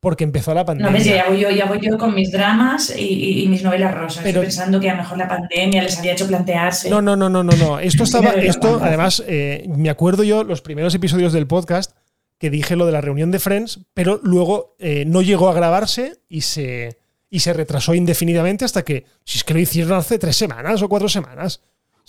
porque 0.00 0.24
empezó 0.24 0.54
la 0.54 0.62
No, 0.62 0.66
pandemia. 0.66 0.92
ves, 0.92 1.04
ya 1.04 1.28
voy 1.28 1.38
yo, 1.40 1.50
ya 1.50 1.66
voy 1.66 1.78
yo 1.80 1.98
con 1.98 2.14
mis 2.14 2.32
dramas 2.32 2.94
y, 2.96 3.02
y- 3.02 3.42
y 3.42 3.48
mis 3.48 3.62
novelas 3.62 3.94
rosas, 3.94 4.22
Pero- 4.24 4.40
pensando 4.40 4.80
que 4.80 4.88
a 4.88 4.94
lo 4.94 5.02
mejor 5.02 5.18
la 5.18 5.28
pandemia 5.28 5.82
les 5.82 5.98
había 5.98 6.12
hecho 6.12 6.26
plantearse. 6.26 6.88
No, 6.88 7.02
no, 7.02 7.16
no, 7.16 7.28
no, 7.28 7.42
no, 7.42 7.52
no. 7.56 7.78
Esto 7.78 8.04
estaba, 8.04 8.30
esto, 8.30 8.80
además, 8.82 9.22
eh, 9.28 9.66
me 9.68 9.90
acuerdo 9.90 10.24
yo 10.24 10.42
los 10.42 10.62
primeros 10.62 10.94
episodios 10.94 11.32
del 11.34 11.46
podcast 11.46 11.92
que 12.38 12.48
dije 12.48 12.74
lo 12.76 12.86
de 12.86 12.92
la 12.92 13.02
reunión 13.02 13.30
de 13.30 13.38
Friends, 13.38 13.80
pero 13.92 14.18
luego 14.22 14.74
eh, 14.78 15.04
no 15.06 15.20
llegó 15.20 15.50
a 15.50 15.54
grabarse 15.54 16.14
y 16.28 16.40
se, 16.40 16.96
y 17.28 17.40
se 17.40 17.52
retrasó 17.52 17.94
indefinidamente 17.94 18.64
hasta 18.64 18.82
que, 18.82 19.04
si 19.26 19.36
es 19.36 19.44
que 19.44 19.52
lo 19.52 19.60
hicieron 19.60 19.92
hace 19.92 20.18
tres 20.18 20.36
semanas 20.36 20.80
o 20.80 20.88
cuatro 20.88 21.10
semanas. 21.10 21.60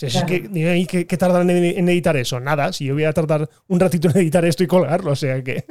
Sea, 0.09 0.25
Claro. 0.25 0.43
¿qué, 0.89 1.05
qué 1.07 1.17
tardan 1.17 1.49
en, 1.49 1.89
editar 1.89 2.17
eso? 2.17 2.39
Nada, 2.39 2.73
si 2.73 2.85
yo 2.85 2.93
voy 2.93 3.03
a 3.03 3.13
tardar 3.13 3.49
un 3.67 3.79
ratito 3.79 4.09
en 4.09 4.17
editar 4.17 4.43
esto 4.45 4.63
y 4.63 4.67
colgarlo, 4.67 5.11
o 5.11 5.15
sea 5.15 5.43
que 5.43 5.65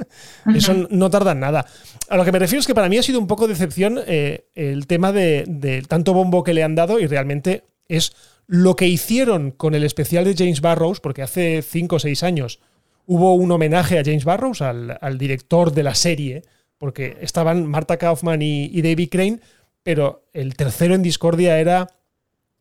eso 0.54 0.86
no 0.90 1.10
tarda 1.10 1.32
en 1.32 1.40
nada. 1.40 1.66
A 2.08 2.16
lo 2.16 2.24
que 2.24 2.32
me 2.32 2.38
refiero 2.38 2.60
es 2.60 2.66
que 2.66 2.74
para 2.74 2.88
mí 2.88 2.98
ha 2.98 3.02
sido 3.02 3.18
un 3.18 3.26
poco 3.26 3.48
decepción 3.48 4.00
eh, 4.06 4.46
el 4.54 4.86
tema 4.86 5.12
de, 5.12 5.44
de 5.48 5.82
tanto 5.82 6.14
bombo 6.14 6.44
que 6.44 6.54
le 6.54 6.62
han 6.62 6.74
dado 6.74 7.00
y 7.00 7.06
realmente 7.06 7.64
es 7.88 8.12
lo 8.46 8.76
que 8.76 8.86
hicieron 8.88 9.50
con 9.52 9.74
el 9.74 9.84
especial 9.84 10.24
de 10.24 10.34
James 10.36 10.60
Barrows, 10.60 11.00
porque 11.00 11.22
hace 11.22 11.62
cinco 11.62 11.96
o 11.96 11.98
seis 11.98 12.22
años 12.22 12.60
hubo 13.06 13.34
un 13.34 13.50
homenaje 13.50 13.98
a 13.98 14.04
James 14.04 14.24
Barrows, 14.24 14.62
al, 14.62 14.98
al 15.00 15.18
director 15.18 15.72
de 15.72 15.82
la 15.82 15.94
serie, 15.94 16.42
porque 16.78 17.16
estaban 17.20 17.66
Marta 17.66 17.96
Kaufman 17.96 18.42
y, 18.42 18.66
y 18.66 18.82
David 18.82 19.08
Crane, 19.10 19.40
pero 19.82 20.24
el 20.32 20.54
tercero 20.54 20.94
en 20.94 21.02
discordia 21.02 21.58
era 21.58 21.88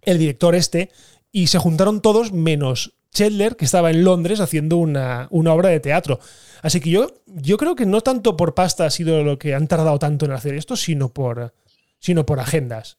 el 0.02 0.18
director 0.18 0.56
este, 0.56 0.90
y 1.32 1.48
se 1.48 1.58
juntaron 1.60 2.02
todos 2.02 2.32
menos 2.32 2.96
Chandler, 3.12 3.56
que 3.56 3.66
estaba 3.66 3.90
en 3.90 4.04
Londres 4.04 4.40
haciendo 4.40 4.78
una, 4.78 5.28
una 5.32 5.54
obra 5.54 5.70
de 5.70 5.80
teatro. 5.80 6.20
Así 6.62 6.80
que 6.80 6.90
yo, 6.90 7.08
yo 7.26 7.58
creo 7.58 7.76
que 7.76 7.86
no 7.86 8.02
tanto 8.02 8.38
por 8.38 8.54
pasta 8.54 8.86
ha 8.86 8.90
sido 8.90 9.24
lo 9.24 9.40
que 9.40 9.56
han 9.56 9.68
tardado 9.68 9.98
tanto 9.98 10.26
en 10.26 10.32
hacer 10.32 10.54
esto, 10.54 10.76
sino 10.76 11.10
por, 11.10 11.54
sino 12.00 12.26
por 12.26 12.40
agendas. 12.40 12.98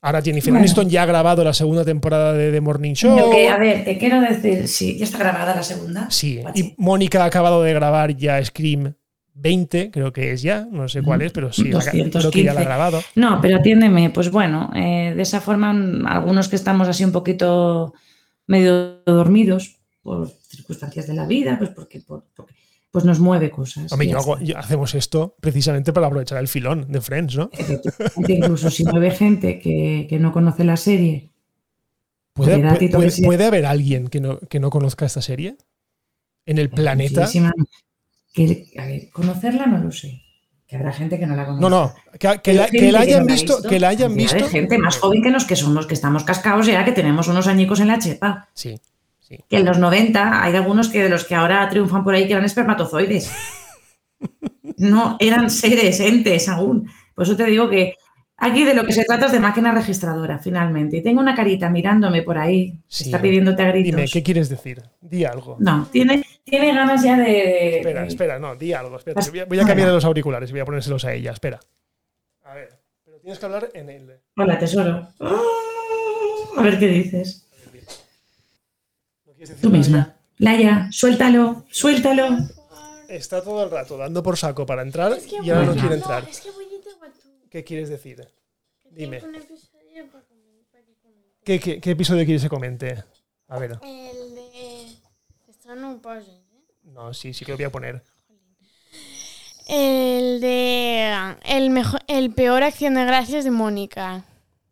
Ahora 0.00 0.22
Jennifer 0.22 0.52
Bueno. 0.52 0.60
Aniston 0.60 0.88
ya 0.88 1.02
ha 1.02 1.06
grabado 1.06 1.42
la 1.42 1.52
segunda 1.52 1.84
temporada 1.84 2.32
de 2.32 2.52
The 2.52 2.60
Morning 2.60 2.94
Show. 2.94 3.18
Lo 3.18 3.30
que, 3.30 3.48
a 3.48 3.58
ver, 3.58 3.84
te 3.84 3.98
quiero 3.98 4.20
decir, 4.20 4.68
sí, 4.68 4.96
ya 4.96 5.04
está 5.04 5.18
grabada 5.18 5.56
la 5.56 5.62
segunda. 5.64 6.08
Sí, 6.08 6.40
y 6.54 6.74
Mónica 6.76 7.24
ha 7.24 7.26
acabado 7.26 7.62
de 7.64 7.74
grabar 7.74 8.16
ya 8.16 8.42
Scream 8.44 8.94
20, 9.40 9.90
creo 9.90 10.12
que 10.12 10.32
es 10.32 10.42
ya, 10.42 10.66
no 10.70 10.88
sé 10.88 11.02
cuál 11.02 11.22
es, 11.22 11.32
pero 11.32 11.52
sí, 11.52 11.64
la- 11.70 11.80
creo 11.80 12.30
que 12.30 12.44
ya 12.44 12.52
la 12.54 12.60
ha 12.60 12.64
215. 12.64 12.64
grabado. 12.64 13.00
No, 13.14 13.40
pero 13.40 13.56
atiéndeme, 13.58 14.10
pues 14.10 14.30
bueno, 14.30 14.70
eh, 14.74 15.12
de 15.14 15.22
esa 15.22 15.40
forma, 15.40 15.72
mm, 15.72 16.06
algunos 16.06 16.48
que 16.48 16.56
estamos 16.56 16.88
así 16.88 17.04
un 17.04 17.12
poquito 17.12 17.94
medio 18.46 19.02
dormidos 19.04 19.76
por 20.02 20.28
circunstancias 20.48 21.06
de 21.06 21.14
la 21.14 21.26
vida, 21.26 21.56
pues 21.58 21.70
porque, 21.70 22.00
por- 22.00 22.24
porque- 22.34 22.54
pues 22.90 23.04
nos 23.04 23.20
mueve 23.20 23.50
cosas. 23.50 23.92
Hombre, 23.92 24.08
yo 24.08 24.18
hago- 24.18 24.38
yo- 24.40 24.56
hacemos 24.56 24.94
esto 24.94 25.36
precisamente 25.40 25.92
para 25.92 26.06
aprovechar 26.06 26.38
el 26.38 26.48
filón 26.48 26.86
de 26.90 27.00
Friends, 27.02 27.36
¿no? 27.36 27.50
Incluso 28.26 28.70
si 28.70 28.82
mueve 28.84 29.10
gente 29.10 29.58
que, 29.58 30.06
que 30.08 30.18
no 30.18 30.32
conoce 30.32 30.64
la 30.64 30.76
serie, 30.76 31.30
¿Puede, 32.32 32.62
puede 33.24 33.44
haber 33.44 33.66
alguien 33.66 34.06
que 34.08 34.20
no, 34.20 34.38
que 34.38 34.60
no 34.60 34.70
conozca 34.70 35.04
esta 35.04 35.20
serie? 35.20 35.56
¿En 36.46 36.58
el 36.58 36.70
planeta? 36.70 37.26
Muchísima- 38.46 38.70
que, 38.72 38.80
a 38.80 38.86
ver, 38.86 39.10
conocerla 39.10 39.66
no 39.66 39.78
lo 39.78 39.90
sé. 39.92 40.22
Que 40.66 40.76
habrá 40.76 40.92
gente 40.92 41.18
que 41.18 41.26
no 41.26 41.34
la 41.34 41.46
conoce. 41.46 41.62
No, 41.62 41.70
no, 41.70 41.94
que, 42.18 42.40
que 42.42 42.52
la, 42.52 42.66
que 42.68 42.92
la 42.92 43.00
hayan 43.00 43.24
visto, 43.26 43.62
que 43.62 43.80
la 43.80 43.88
hayan 43.88 44.14
visto. 44.14 44.46
gente 44.48 44.76
más 44.76 44.98
joven 44.98 45.22
que 45.22 45.30
nos 45.30 45.46
que 45.46 45.56
somos, 45.56 45.86
que 45.86 45.94
estamos 45.94 46.24
cascados 46.24 46.66
ya, 46.66 46.84
que 46.84 46.92
tenemos 46.92 47.26
unos 47.28 47.46
añicos 47.46 47.80
en 47.80 47.88
la 47.88 47.98
chepa. 47.98 48.48
Sí, 48.52 48.78
sí. 49.18 49.38
Que 49.48 49.56
en 49.58 49.64
los 49.64 49.78
90 49.78 50.42
hay 50.42 50.54
algunos 50.56 50.90
que 50.90 51.02
de 51.02 51.08
los 51.08 51.24
que 51.24 51.34
ahora 51.34 51.66
triunfan 51.70 52.04
por 52.04 52.14
ahí 52.14 52.26
que 52.26 52.32
eran 52.34 52.44
espermatozoides. 52.44 53.30
No, 54.76 55.16
eran 55.18 55.50
seres, 55.50 55.98
entes 56.00 56.48
aún. 56.48 56.88
Por 57.14 57.24
eso 57.24 57.36
te 57.36 57.44
digo 57.46 57.68
que 57.68 57.94
aquí 58.38 58.64
de 58.64 58.74
lo 58.74 58.84
que 58.86 58.92
se 58.92 59.04
trata 59.04 59.26
es 59.26 59.32
de 59.32 59.40
máquina 59.40 59.72
registradora, 59.72 60.38
finalmente. 60.38 60.96
Y 60.96 61.02
tengo 61.02 61.20
una 61.20 61.34
carita 61.34 61.68
mirándome 61.68 62.22
por 62.22 62.38
ahí, 62.38 62.78
Sí. 62.88 63.04
está 63.04 63.20
pidiéndote 63.20 63.62
a 63.62 63.68
gritos. 63.68 63.90
Dime, 63.96 64.08
¿qué 64.10 64.22
quieres 64.22 64.48
decir? 64.48 64.82
Di 65.00 65.24
algo. 65.24 65.56
No, 65.60 65.86
tiene, 65.92 66.24
tiene 66.44 66.72
ganas 66.74 67.02
ya 67.02 67.16
de... 67.18 67.78
Espera, 67.78 68.06
espera, 68.06 68.38
no, 68.38 68.56
di 68.56 68.72
algo. 68.72 68.96
Espera, 68.96 69.20
voy 69.30 69.40
a, 69.40 69.44
voy 69.44 69.60
a 69.60 69.66
cambiar 69.66 69.88
los 69.90 70.04
auriculares 70.04 70.48
y 70.50 70.52
voy 70.52 70.60
a 70.60 70.64
ponérselos 70.64 71.04
a 71.04 71.12
ella. 71.12 71.32
Espera. 71.32 71.60
A 72.44 72.54
ver, 72.54 72.70
pero 73.04 73.18
tienes 73.18 73.38
que 73.38 73.44
hablar 73.46 73.68
en 73.74 73.90
el. 73.90 74.10
Hola, 74.36 74.58
tesoro. 74.58 75.08
A 76.56 76.62
ver 76.62 76.78
qué 76.78 76.86
dices. 76.88 77.46
¿no 79.26 79.32
quieres 79.32 79.48
decir 79.50 79.62
Tú 79.62 79.70
misma. 79.70 80.14
Laia, 80.38 80.88
suéltalo, 80.90 81.64
suéltalo. 81.70 82.28
Está 83.08 83.42
todo 83.42 83.64
el 83.64 83.70
rato 83.70 83.96
dando 83.96 84.22
por 84.22 84.36
saco 84.36 84.66
para 84.66 84.82
entrar 84.82 85.12
Es 85.12 85.26
que 85.26 85.36
y 85.42 85.50
ahora 85.50 85.66
no 85.66 85.74
quiere 85.74 85.94
entrar. 85.96 86.24
Es 86.28 86.40
que 86.40 86.50
voy 86.50 86.66
¿Qué 87.50 87.64
quieres 87.64 87.88
decir? 87.88 88.26
Dime. 88.90 89.18
tengo 89.18 89.28
un 89.30 89.34
episodio 89.36 90.06
para 90.12 90.24
comen- 90.24 90.64
para 90.70 90.84
que 90.84 90.94
comente. 91.02 91.28
¿Qué, 91.44 91.60
qué, 91.60 91.80
qué 91.80 91.90
episodio 91.92 92.24
quieres 92.24 92.42
que 92.42 92.48
comente? 92.48 93.02
A 93.48 93.58
ver. 93.58 93.78
El 93.82 94.34
de. 94.34 94.86
Esto 95.48 95.74
no 95.74 96.00
poses, 96.00 96.28
¿eh? 96.28 96.62
No, 96.84 97.12
sí, 97.14 97.32
sí 97.34 97.44
que 97.44 97.52
lo 97.52 97.58
voy 97.58 97.64
a 97.66 97.70
poner. 97.70 98.02
El 99.68 100.40
de. 100.40 101.34
El, 101.44 101.70
mejor, 101.70 102.00
el 102.06 102.32
peor 102.32 102.62
acción 102.62 102.94
de 102.94 103.04
gracias 103.04 103.44
de 103.44 103.50
Mónica. 103.50 104.24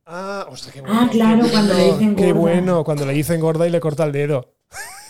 Ah, 0.07 0.47
ostras, 0.51 0.73
qué 0.73 0.83
Ah, 0.87 1.09
claro, 1.11 1.43
qué 1.45 1.51
cuando 1.51 1.75
le 1.75 1.81
bueno, 1.83 1.99
dicen 1.99 2.17
Qué 2.17 2.33
gorda. 2.33 2.41
bueno, 2.41 2.85
cuando 2.85 3.07
le 3.07 3.13
dicen 3.13 3.41
gorda 3.41 3.67
y 3.67 3.71
le 3.71 3.81
corta 3.81 4.05
el 4.05 4.13
dedo. 4.13 4.55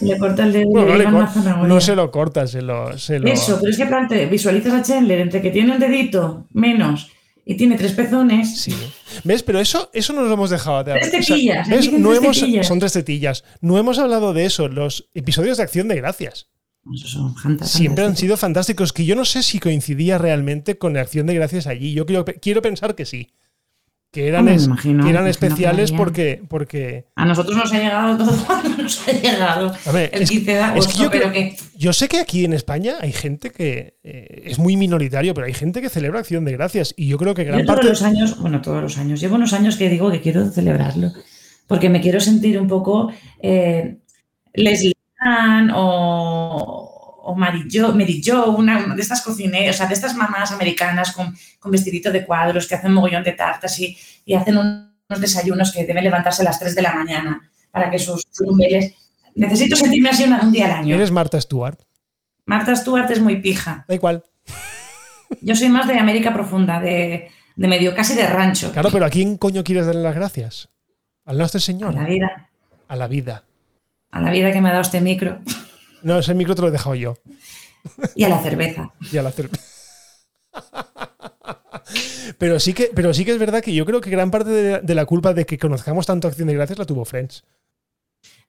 Le 0.01 0.19
corta 0.19 0.45
el 0.45 0.53
dedo 0.53 0.63
y 0.71 0.73
Bueno, 0.73 0.89
no, 0.89 0.97
le 0.97 1.05
zanahoria. 1.29 1.69
no 1.69 1.81
se 1.81 1.95
lo 1.97 2.11
corta, 2.11 2.47
se 2.47 2.63
lo. 2.63 2.97
Se 2.99 3.19
lo 3.19 3.29
Eso, 3.29 3.59
pero 3.61 3.71
es 3.71 3.77
que 3.77 3.87
plante, 3.87 4.27
visualizas 4.27 4.73
a 4.73 4.83
Chandler 4.83 5.21
entre 5.21 5.41
que 5.43 5.51
tiene 5.51 5.73
un 5.73 5.79
dedito 5.79 6.47
menos 6.53 7.11
y 7.49 7.57
tiene 7.57 7.77
tres 7.77 7.93
pezones. 7.93 8.61
Sí. 8.61 8.75
¿Ves? 9.23 9.43
Pero 9.45 9.61
eso, 9.61 9.89
eso 9.95 10.13
no 10.13 10.23
lo 10.23 10.33
hemos 10.35 10.51
dejado 10.51 10.83
de 10.83 10.93
Tres 10.95 11.07
hablar. 11.07 11.21
O 11.21 11.23
sea, 11.23 11.37
tetillas, 11.37 11.69
No 11.69 12.11
tres 12.11 12.23
hemos, 12.23 12.41
tetillas. 12.41 12.67
son 12.67 12.79
tres 12.81 12.93
tetillas. 12.93 13.45
No 13.61 13.79
hemos 13.79 13.99
hablado 14.01 14.35
de 14.35 14.45
eso. 14.45 14.69
Los 14.69 15.09
episodios 15.15 15.57
de 15.57 15.63
Acción 15.63 15.87
de 15.89 15.95
Gracias 15.97 16.49
son 17.05 17.35
siempre 17.63 18.05
han 18.05 18.17
sido 18.17 18.37
fantásticos. 18.37 18.93
Que 18.93 19.05
yo 19.05 19.15
no 19.15 19.25
sé 19.25 19.45
si 19.45 19.61
coincidía 19.61 20.19
realmente 20.19 20.77
con 20.77 20.97
Acción 20.97 21.27
de 21.27 21.35
Gracias 21.35 21.69
allí. 21.69 21.95
Yo 21.95 22.05
quiero, 22.05 22.25
quiero 22.25 22.63
pensar 22.63 22.95
que 22.97 23.07
sí. 23.07 23.31
Que 24.17 24.29
eran, 24.29 24.41
Hombre, 24.41 24.55
me 24.55 24.61
es- 24.61 24.67
imagino, 24.67 25.05
que 25.05 25.11
eran 25.11 25.25
que 25.25 25.31
especiales 25.31 25.93
porque, 25.93 26.43
porque. 26.49 27.05
A 27.17 27.27
nosotros 27.27 27.55
nos 27.55 27.71
ha 27.71 27.79
llegado 27.79 28.17
todo 28.17 28.35
cuando 28.47 28.69
nos 28.83 29.07
ha 29.09 29.13
llegado 29.13 29.75
A 29.85 29.93
ver, 29.93 30.09
el 30.15 30.23
es, 30.23 30.31
15 30.31 30.51
de 30.51 30.57
es 30.59 30.65
agosto, 30.65 30.93
que 30.97 31.03
yo, 31.05 31.11
pero 31.11 31.31
creo- 31.31 31.33
que 31.35 31.57
yo 31.77 31.93
sé 31.93 32.09
que 32.09 32.19
aquí 32.19 32.45
en 32.47 32.55
España 32.55 32.95
hay 33.01 33.13
gente 33.13 33.51
que 33.51 33.99
eh, 34.03 34.43
es 34.47 34.59
muy 34.59 34.77
minoritario, 34.79 35.35
pero 35.35 35.47
hay 35.47 35.53
gente 35.53 35.83
que 35.83 35.91
celebra 35.91 36.21
Acción 36.21 36.47
de 36.47 36.53
Gracias. 36.53 36.95
Y 36.97 37.09
yo 37.09 37.19
creo 37.19 37.35
que 37.35 37.45
gran 37.45 37.61
yo 37.61 37.67
todos 37.67 37.77
parte. 37.77 37.89
los 37.91 38.03
años, 38.03 38.39
bueno, 38.41 38.63
todos 38.63 38.83
los 38.83 38.97
años, 38.97 39.21
llevo 39.21 39.35
unos 39.35 39.53
años 39.53 39.77
que 39.77 39.91
digo 39.91 40.11
que 40.11 40.23
quiero 40.23 40.47
celebrarlo, 40.51 41.13
porque 41.67 41.91
me 41.91 42.01
quiero 42.01 42.19
sentir 42.21 42.59
un 42.59 42.69
poco 42.69 43.13
eh, 43.43 43.99
Leslie 44.55 44.95
Ann 45.21 45.71
o, 45.75 46.96
o 47.29 47.35
Mary 47.35 47.67
Jo, 47.73 47.93
Mary 47.93 48.23
Jo, 48.25 48.51
una 48.53 48.95
de 48.95 49.03
estas 49.03 49.21
cocineras, 49.23 49.75
o 49.75 49.79
sea, 49.79 49.87
de 49.87 49.95
estas 49.95 50.15
mamás 50.15 50.53
americanas 50.53 51.13
con, 51.13 51.35
con 51.59 51.71
vestidito 51.73 52.11
de 52.13 52.25
cuadros 52.25 52.67
que 52.69 52.75
hacen 52.77 52.93
mogollón 52.93 53.25
de 53.25 53.33
tartas 53.33 53.79
y, 53.81 53.97
y 54.25 54.35
hacen 54.35 54.57
un- 54.59 54.95
unos 55.09 55.21
desayunos 55.21 55.73
que 55.73 55.85
deben 55.87 56.03
levantarse 56.05 56.43
a 56.43 56.45
las 56.47 56.59
3 56.59 56.75
de 56.75 56.83
la 56.83 56.93
mañana 56.95 57.49
para 57.71 57.91
que 57.91 57.99
sus 57.99 58.25
churumeles... 58.31 58.95
Necesito 59.37 59.77
sentirme 59.77 60.09
así 60.09 60.25
un 60.25 60.51
día 60.51 60.65
al 60.67 60.73
año. 60.73 60.95
Eres 60.97 61.11
Marta 61.11 61.41
Stewart. 61.41 61.79
Marta 62.47 62.75
Stewart 62.75 63.11
es 63.11 63.21
muy 63.21 63.37
pija. 63.41 63.85
Da 63.87 63.95
igual. 63.95 64.25
Yo 65.43 65.55
soy 65.55 65.69
más 65.69 65.87
de 65.87 65.99
América 65.99 66.33
Profunda, 66.33 66.81
de, 66.81 67.29
de 67.55 67.69
medio, 67.69 67.95
casi 67.95 68.15
de 68.15 68.27
rancho. 68.27 68.73
Claro, 68.73 68.89
pero 68.91 69.05
¿a 69.05 69.11
quién 69.11 69.37
coño 69.37 69.63
quieres 69.63 69.87
darle 69.87 70.03
las 70.03 70.15
gracias? 70.15 70.69
¿Al 71.25 71.39
nuestro 71.39 71.59
A 71.59 71.61
Señor? 71.61 71.95
la 71.95 72.05
vida, 72.05 72.49
A 72.89 72.97
la 72.97 73.09
vida. 73.09 73.43
a 74.11 74.21
la 74.21 74.31
vida 74.31 74.53
que 74.53 74.61
me 74.61 74.69
ha 74.69 74.73
dado 74.73 74.83
este 74.83 75.01
micro 75.01 75.41
No, 76.03 76.19
ese 76.19 76.35
micro 76.35 76.55
te 76.55 76.63
lo 76.63 76.69
he 76.69 76.73
dejado 76.73 76.95
yo. 76.95 77.17
y 78.15 78.25
a 78.25 78.29
la 78.29 78.39
cerveza. 78.43 78.93
Y 79.13 79.17
a 79.19 79.23
la 79.23 79.33
cerve- 79.33 79.59
Pero 82.39 82.59
sí, 82.61 82.75
que, 82.75 82.91
pero 82.95 83.15
sí 83.15 83.25
que 83.25 83.31
es 83.33 83.39
verdad 83.39 83.63
que 83.63 83.75
yo 83.75 83.87
creo 83.87 84.01
que 84.01 84.11
gran 84.11 84.31
parte 84.31 84.51
de, 84.51 84.81
de 84.81 84.95
la 84.95 85.07
culpa 85.07 85.33
de 85.33 85.47
que 85.47 85.59
conozcamos 85.59 86.07
tanto 86.07 86.29
Acción 86.29 86.49
de 86.49 86.55
Gracias 86.55 86.79
la 86.79 86.85
tuvo 86.85 87.05
Friends. 87.05 87.45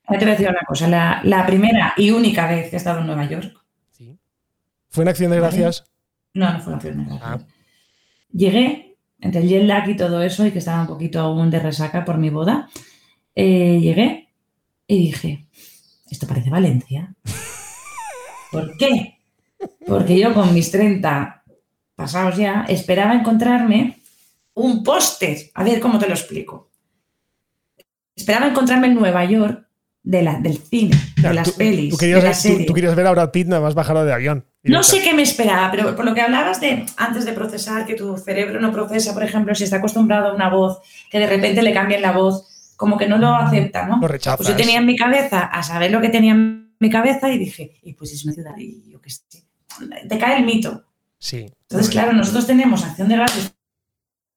Ahora 0.05 0.19
te 0.19 0.25
voy 0.25 0.31
a 0.33 0.37
decir 0.37 0.49
una 0.49 0.65
cosa. 0.67 0.87
La, 0.87 1.21
la 1.23 1.45
primera 1.45 1.93
y 1.97 2.11
única 2.11 2.47
vez 2.47 2.69
que 2.69 2.75
he 2.75 2.79
estado 2.79 2.99
en 2.99 3.07
Nueva 3.07 3.25
York, 3.25 3.53
Sí. 3.91 4.17
Fue 4.89 5.03
en 5.03 5.09
Acción 5.09 5.31
de. 5.31 5.37
Gracias. 5.37 5.83
no, 6.33 6.51
no 6.53 6.59
fue 6.59 6.73
la 6.73 6.79
primera. 6.79 7.19
Ah. 7.21 7.39
Llegué, 8.31 8.97
entre 9.19 9.41
el 9.41 9.47
jet 9.49 9.63
lag 9.63 9.87
y 9.89 9.95
todo 9.95 10.21
eso, 10.23 10.45
y 10.45 10.51
que 10.51 10.59
estaba 10.59 10.81
un 10.81 10.87
poquito 10.87 11.19
aún 11.19 11.49
de 11.51 11.59
resaca 11.59 12.03
por 12.05 12.17
mi 12.17 12.29
boda, 12.29 12.69
eh, 13.35 13.79
llegué 13.81 14.29
y 14.87 14.97
dije, 14.97 15.45
esto 16.09 16.27
parece 16.27 16.49
Valencia. 16.49 17.13
¿Por 18.51 18.77
qué? 18.77 19.19
Porque 19.85 20.17
yo 20.19 20.33
con 20.33 20.53
mis 20.53 20.71
30 20.71 21.43
pasados 21.95 22.37
ya 22.37 22.65
esperaba 22.67 23.13
encontrarme 23.13 23.99
un 24.53 24.83
póster. 24.83 25.37
A 25.53 25.63
ver 25.63 25.79
cómo 25.79 25.99
te 25.99 26.07
lo 26.07 26.13
explico. 26.13 26.69
Esperaba 28.15 28.47
encontrarme 28.47 28.87
en 28.87 28.95
Nueva 28.95 29.25
York 29.25 29.65
de 30.03 30.21
la, 30.23 30.39
del 30.39 30.57
cine, 30.57 30.95
de 31.17 31.33
las 31.33 31.51
tú, 31.51 31.57
pelis, 31.57 31.89
tú 31.91 31.97
querías, 31.97 32.21
de 32.23 32.29
la 32.29 32.33
tú- 32.33 32.39
serie. 32.41 32.65
tú 32.65 32.73
querías 32.73 32.95
ver 32.95 33.07
a 33.07 33.11
Brad 33.11 33.31
Pitt 33.31 33.47
nada 33.47 33.61
más 33.61 33.75
bajarlo 33.75 34.05
de 34.05 34.13
avión. 34.13 34.45
No 34.63 34.81
sé 34.83 35.01
qué 35.01 35.13
me 35.13 35.21
esperaba, 35.21 35.69
pero 35.69 35.95
por 35.95 36.05
lo 36.05 36.13
que 36.13 36.21
hablabas 36.21 36.59
de 36.61 36.85
antes 36.97 37.25
de 37.25 37.33
procesar, 37.33 37.85
que 37.85 37.93
tu 37.95 38.17
cerebro 38.17 38.59
no 38.61 38.71
procesa, 38.71 39.13
por 39.13 39.23
ejemplo, 39.23 39.53
si 39.53 39.65
está 39.65 39.77
acostumbrado 39.77 40.29
a 40.29 40.33
una 40.33 40.49
voz, 40.49 40.79
que 41.11 41.19
de 41.19 41.27
repente 41.27 41.61
le 41.61 41.73
cambien 41.73 42.01
la 42.01 42.11
voz, 42.13 42.47
como 42.77 42.97
que 42.97 43.07
no 43.07 43.17
lo 43.17 43.35
acepta, 43.35 43.85
¿no? 43.85 43.99
Lo 43.99 44.07
rechazas. 44.07 44.37
Pues 44.37 44.47
yo 44.49 44.55
tenía 44.55 44.77
en 44.77 44.85
mi 44.85 44.95
cabeza 44.95 45.41
a 45.41 45.61
saber 45.63 45.91
lo 45.91 45.99
que 45.99 46.07
tenía 46.09 46.31
en 46.31 46.73
mi 46.79 46.89
cabeza 46.89 47.29
y 47.29 47.37
dije, 47.37 47.79
y 47.83 47.93
pues 47.93 48.13
es 48.13 48.23
una 48.23 48.33
ciudad, 48.33 48.55
y 48.57 48.89
yo 48.89 49.01
qué 49.01 49.09
sé. 49.09 49.23
Te 50.07 50.17
cae 50.17 50.37
el 50.37 50.45
mito. 50.45 50.85
Sí. 51.19 51.51
Entonces, 51.63 51.89
claro, 51.89 52.13
nosotros 52.13 52.47
tenemos 52.47 52.85
acción 52.85 53.09
de 53.09 53.15
gracias, 53.17 53.53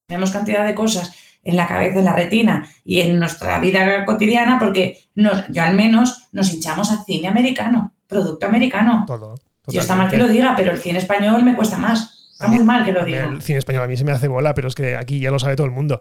tenemos 0.07 0.31
cantidad 0.33 0.67
de 0.67 0.75
cosas 0.75 1.15
en 1.43 1.57
la 1.57 1.67
cabeza, 1.67 1.99
en 2.01 2.05
la 2.05 2.13
retina 2.15 2.67
y 2.85 3.01
en 3.01 3.19
nuestra 3.19 3.59
vida 3.61 4.05
cotidiana, 4.05 4.59
porque 4.59 4.99
nos- 5.15 5.47
yo 5.49 5.63
al 5.63 5.75
menos 5.75 6.29
nos 6.33 6.53
hinchamos 6.53 6.91
al 6.91 7.05
cine 7.05 7.29
americano, 7.29 7.95
producto 8.07 8.47
americano. 8.47 9.05
Todo. 9.07 9.37
Yo 9.69 9.81
está 9.81 9.95
mal 9.95 10.11
que 10.11 10.17
totalmente. 10.17 10.19
lo 10.19 10.29
diga, 10.29 10.57
pero 10.57 10.73
el 10.73 10.79
cine 10.79 10.99
español 10.99 11.43
me 11.45 11.55
cuesta 11.55 11.77
más. 11.79 12.29
Está 12.33 12.49
muy 12.49 12.65
mal 12.65 12.85
que 12.85 12.93
lo 12.93 13.05
diga. 13.05 13.25
El 13.27 13.43
cine 13.43 13.59
español 13.59 13.85
a 13.85 13.87
mí 13.87 13.97
se 13.97 14.05
me 14.05 14.13
hace 14.13 14.27
bola, 14.29 14.55
pero 14.55 14.69
es 14.69 14.75
que 14.75 14.97
aquí 14.97 15.21
ya 15.21 15.31
lo 15.31 15.39
sabe 15.39 15.57
todo 15.57 15.67
el 15.67 15.73
mundo. 15.73 16.01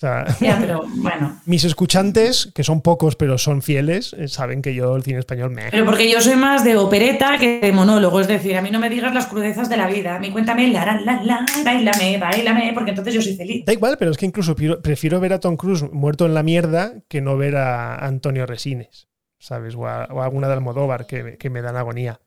O 0.00 0.06
sea, 0.06 0.24
pero 0.60 0.82
bueno. 0.94 1.42
mis 1.44 1.62
escuchantes, 1.64 2.50
que 2.54 2.64
son 2.64 2.80
pocos 2.80 3.16
pero 3.16 3.36
son 3.36 3.60
fieles, 3.60 4.14
eh, 4.14 4.28
saben 4.28 4.62
que 4.62 4.74
yo 4.74 4.96
el 4.96 5.02
cine 5.02 5.18
español 5.18 5.50
me... 5.50 5.70
Pero 5.70 5.84
porque 5.84 6.10
yo 6.10 6.22
soy 6.22 6.36
más 6.36 6.64
de 6.64 6.78
opereta 6.78 7.36
que 7.38 7.60
de 7.60 7.70
monólogo. 7.72 8.18
Es 8.18 8.26
decir, 8.26 8.56
a 8.56 8.62
mí 8.62 8.70
no 8.70 8.78
me 8.78 8.88
digas 8.88 9.12
las 9.12 9.26
crudezas 9.26 9.68
de 9.68 9.76
la 9.76 9.86
vida. 9.86 10.16
A 10.16 10.18
mí 10.18 10.30
cuéntame 10.32 10.68
la, 10.68 10.86
la, 10.86 11.00
la, 11.02 11.22
la, 11.22 11.46
bailame, 11.62 12.16
bailame, 12.16 12.72
porque 12.72 12.90
entonces 12.92 13.12
yo 13.12 13.20
soy 13.20 13.36
feliz. 13.36 13.66
Da 13.66 13.74
igual, 13.74 13.96
pero 13.98 14.10
es 14.10 14.16
que 14.16 14.24
incluso 14.24 14.54
prefiero- 14.56 14.80
prefiero 14.80 15.20
ver 15.20 15.34
a 15.34 15.40
Tom 15.40 15.58
Cruise 15.58 15.82
muerto 15.92 16.24
en 16.24 16.32
la 16.32 16.42
mierda 16.42 16.94
que 17.06 17.20
no 17.20 17.36
ver 17.36 17.56
a 17.56 17.96
Antonio 18.06 18.46
Resines, 18.46 19.08
¿sabes? 19.38 19.74
O 19.74 19.86
a, 19.86 20.06
o 20.10 20.22
a 20.22 20.24
alguna 20.24 20.46
de 20.46 20.54
Almodóvar 20.54 21.06
que, 21.06 21.36
que 21.36 21.50
me 21.50 21.60
dan 21.60 21.76
agonía 21.76 22.20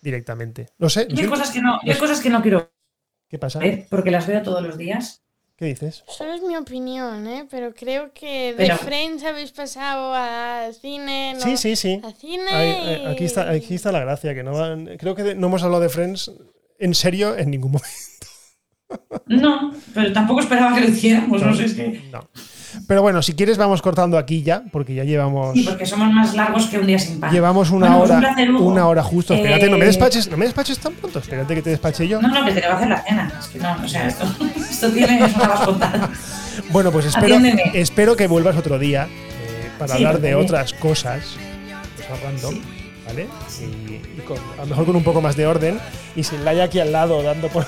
directamente. 0.00 0.68
No 0.78 0.88
sé, 0.88 1.08
Yo 1.10 1.22
hay 1.24 1.28
cosas 1.28 1.50
que 1.50 1.60
no, 1.60 1.80
yo 1.84 1.92
hay 1.92 1.98
cosas 1.98 2.20
que 2.20 2.30
no 2.30 2.40
quiero 2.40 2.70
¿qué 3.28 3.38
pasa? 3.40 3.58
ver 3.58 3.86
porque 3.90 4.12
las 4.12 4.28
veo 4.28 4.42
todos 4.42 4.62
los 4.62 4.78
días. 4.78 5.24
¿Qué 5.58 5.64
dices? 5.66 6.04
Solo 6.06 6.34
es 6.34 6.42
mi 6.42 6.54
opinión, 6.56 7.26
¿eh? 7.26 7.46
Pero 7.50 7.72
creo 7.74 8.12
que 8.12 8.48
de 8.52 8.56
Pero- 8.58 8.76
Friends 8.76 9.24
habéis 9.24 9.52
pasado 9.52 10.12
al 10.14 10.74
cine, 10.74 11.32
¿no? 11.34 11.40
Sí, 11.40 11.56
sí, 11.56 11.76
sí. 11.76 11.98
Al 12.04 12.14
cine. 12.14 12.50
Ahí- 12.50 12.70
ahí- 12.70 13.06
aquí, 13.06 13.24
está, 13.24 13.50
aquí 13.50 13.74
está 13.74 13.90
la 13.90 14.00
gracia, 14.00 14.34
que 14.34 14.42
no 14.42 14.52
van- 14.52 14.96
creo 14.98 15.14
que 15.14 15.22
de- 15.22 15.34
no 15.34 15.46
hemos 15.46 15.62
hablado 15.62 15.82
de 15.82 15.88
Friends 15.88 16.30
en 16.78 16.94
serio 16.94 17.36
en 17.38 17.50
ningún 17.50 17.72
momento. 17.72 17.90
No, 19.26 19.72
pero 19.94 20.12
tampoco 20.12 20.38
esperaba 20.40 20.72
que 20.76 20.82
lo 20.82 20.88
hiciéramos. 20.88 21.42
No 21.42 21.52
sé, 21.56 21.64
es 21.64 21.74
que. 21.74 22.08
No. 22.12 22.28
Pero 22.86 23.02
bueno, 23.02 23.20
si 23.20 23.32
quieres 23.34 23.58
vamos 23.58 23.82
cortando 23.82 24.16
aquí 24.16 24.42
ya, 24.44 24.62
porque 24.70 24.94
ya 24.94 25.02
llevamos... 25.02 25.54
Sí, 25.54 25.64
porque 25.64 25.86
somos 25.86 26.12
más 26.12 26.34
largos 26.36 26.66
que 26.66 26.78
un 26.78 26.86
día 26.86 26.98
sin 26.98 27.18
pan. 27.18 27.32
Llevamos 27.32 27.70
una 27.70 27.88
Bueno, 27.88 27.96
un 28.04 28.10
hora, 28.10 28.18
placer, 28.20 28.50
Hugo. 28.52 28.64
una 28.66 28.86
hora 28.86 29.02
justo. 29.02 29.34
Espérate, 29.34 29.68
no 29.68 29.76
me 29.78 29.84
Eh, 29.84 29.88
despaches, 29.88 30.30
no 30.30 30.36
me 30.36 30.44
despaches 30.44 30.78
tan 30.78 30.92
pronto. 30.94 31.18
Espérate 31.18 31.54
que 31.56 31.62
te 31.62 31.70
despache 31.70 32.06
yo. 32.06 32.22
No, 32.22 32.28
no, 32.28 32.44
que 32.44 32.52
te 32.52 32.60
va 32.68 32.74
a 32.74 32.76
hacer 32.76 32.88
la 32.88 33.02
cena. 33.02 33.32
Es 33.40 33.46
que 33.48 33.58
no, 33.58 33.76
o 33.84 33.88
sea, 33.88 34.06
esto, 34.06 34.24
esto 34.76 34.90
tiene 34.92 35.24
a 35.24 35.64
contar. 35.64 36.10
Bueno, 36.70 36.90
pues 36.90 37.04
espero, 37.06 37.36
Atiéndeme. 37.36 37.70
espero 37.74 38.16
que 38.16 38.26
vuelvas 38.26 38.56
otro 38.56 38.78
día 38.78 39.08
eh, 39.10 39.70
para 39.78 39.92
Sí, 39.94 39.98
hablar 40.04 40.20
de 40.22 40.32
porque- 40.32 40.44
otras 40.46 40.72
cosas, 40.72 41.36
cosas 41.98 42.22
random, 42.22 42.54
Sí. 42.54 42.62
¿vale? 43.06 43.26
Y, 43.60 43.64
y 44.18 44.22
con- 44.26 44.38
a 44.58 44.62
lo 44.62 44.66
mejor 44.66 44.86
con 44.86 44.96
un 44.96 45.04
poco 45.04 45.20
más 45.20 45.36
de 45.36 45.46
orden 45.46 45.78
y 46.16 46.24
sin 46.24 46.44
Laia 46.46 46.64
aquí 46.64 46.80
al 46.80 46.92
lado 46.92 47.22
dando 47.22 47.48
por. 47.48 47.66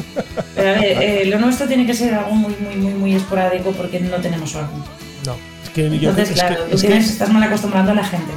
Pero 0.54 0.68
a 0.70 0.72
ver, 0.72 1.02
eh, 1.02 1.24
lo 1.26 1.38
nuestro 1.38 1.66
tiene 1.68 1.86
que 1.86 1.92
ser 1.94 2.14
algo 2.14 2.32
muy, 2.34 2.54
muy, 2.60 2.76
muy, 2.76 2.94
muy 2.94 3.14
esporádico 3.14 3.72
porque 3.72 4.00
no 4.00 4.16
tenemos 4.16 4.54
orden. 4.54 4.82
No, 5.26 5.36
es 5.62 5.70
que 5.70 5.82
yo 5.98 6.10
Entonces, 6.10 6.30
es 6.30 6.34
claro, 6.40 6.56
que- 6.64 6.70
tú 6.70 6.76
es 6.76 6.82
que- 6.82 6.88
tienes- 6.88 7.10
estás 7.10 7.28
mal 7.30 7.42
acostumbrando 7.42 7.92
a 7.92 7.94
la 7.94 8.04
gente 8.04 8.32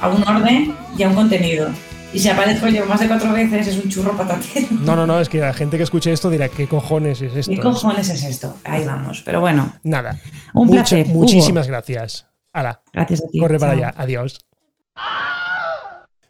a 0.00 0.08
un 0.08 0.22
orden 0.26 0.74
y 0.98 1.02
a 1.04 1.08
un 1.08 1.14
contenido. 1.14 1.70
Y 2.16 2.18
si 2.18 2.28
aparezco 2.30 2.66
yo 2.68 2.86
más 2.86 2.98
de 2.98 3.08
cuatro 3.08 3.30
veces, 3.32 3.66
es 3.66 3.76
un 3.76 3.90
churro 3.90 4.16
patatero. 4.16 4.68
No, 4.80 4.96
no, 4.96 5.06
no, 5.06 5.20
es 5.20 5.28
que 5.28 5.38
la 5.38 5.52
gente 5.52 5.76
que 5.76 5.82
escuche 5.82 6.10
esto 6.12 6.30
dirá, 6.30 6.48
¿qué 6.48 6.66
cojones 6.66 7.20
es 7.20 7.36
esto? 7.36 7.52
¿Qué 7.52 7.60
cojones 7.60 8.08
es 8.08 8.24
esto? 8.24 8.56
Ahí 8.64 8.84
vamos. 8.86 9.20
Pero 9.24 9.40
bueno, 9.40 9.74
Nada. 9.82 10.18
un 10.54 10.66
Mucha- 10.68 10.80
placer. 10.80 11.06
Hugo. 11.08 11.20
Muchísimas 11.20 11.66
gracias. 11.68 12.26
Hala, 12.54 12.80
Gracias 12.92 13.22
a 13.22 13.28
ti. 13.30 13.38
corre 13.38 13.58
para 13.58 13.72
Chao. 13.74 13.82
allá. 13.88 13.94
Adiós. 13.98 14.38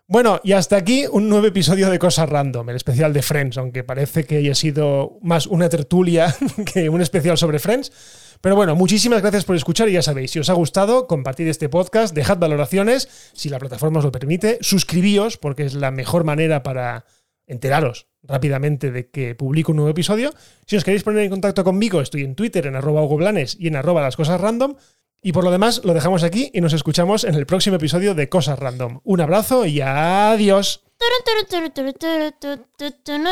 Bueno, 0.08 0.40
y 0.44 0.52
hasta 0.52 0.76
aquí 0.76 1.04
un 1.10 1.28
nuevo 1.28 1.46
episodio 1.46 1.90
de 1.90 1.98
Cosas 1.98 2.28
Random, 2.28 2.68
el 2.70 2.76
especial 2.76 3.12
de 3.12 3.22
Friends, 3.22 3.58
aunque 3.58 3.82
parece 3.82 4.24
que 4.24 4.36
haya 4.36 4.54
sido 4.54 5.18
más 5.22 5.46
una 5.48 5.68
tertulia 5.68 6.34
que 6.74 6.88
un 6.88 7.00
especial 7.00 7.36
sobre 7.36 7.58
Friends. 7.58 7.92
Pero 8.40 8.56
bueno, 8.56 8.74
muchísimas 8.74 9.22
gracias 9.22 9.44
por 9.44 9.56
escuchar 9.56 9.88
y 9.88 9.92
ya 9.92 10.02
sabéis, 10.02 10.30
si 10.30 10.38
os 10.38 10.50
ha 10.50 10.54
gustado, 10.54 11.06
compartid 11.06 11.48
este 11.48 11.68
podcast, 11.68 12.14
dejad 12.14 12.38
valoraciones, 12.38 13.30
si 13.32 13.48
la 13.48 13.58
plataforma 13.58 13.98
os 13.98 14.04
lo 14.04 14.12
permite, 14.12 14.58
suscribíos 14.60 15.36
porque 15.36 15.64
es 15.64 15.74
la 15.74 15.90
mejor 15.90 16.24
manera 16.24 16.62
para 16.62 17.06
enteraros 17.46 18.08
rápidamente 18.22 18.90
de 18.90 19.10
que 19.10 19.34
publico 19.34 19.72
un 19.72 19.76
nuevo 19.76 19.90
episodio. 19.90 20.32
Si 20.66 20.76
os 20.76 20.84
queréis 20.84 21.02
poner 21.02 21.22
en 21.22 21.30
contacto 21.30 21.64
conmigo, 21.64 22.00
estoy 22.00 22.24
en 22.24 22.34
Twitter 22.34 22.66
en 22.66 22.76
arroba 22.76 23.06
Blanes 23.06 23.56
y 23.58 23.68
en 23.68 23.76
arroba 23.76 24.02
las 24.02 24.16
cosas 24.16 24.40
random. 24.40 24.76
Y 25.22 25.32
por 25.32 25.44
lo 25.44 25.50
demás, 25.50 25.82
lo 25.84 25.94
dejamos 25.94 26.22
aquí 26.22 26.50
y 26.52 26.60
nos 26.60 26.72
escuchamos 26.72 27.24
en 27.24 27.34
el 27.34 27.46
próximo 27.46 27.76
episodio 27.76 28.14
de 28.14 28.28
Cosas 28.28 28.58
Random. 28.58 29.00
Un 29.02 29.20
abrazo 29.20 29.66
y 29.66 29.80
adiós. 29.80 30.84
Turun, 30.98 31.72
turun, 33.04 33.26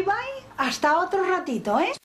Bye 0.00 0.06
bye, 0.06 0.46
hasta 0.56 0.98
otro 0.98 1.22
ratito, 1.22 1.78
¿eh? 1.78 1.92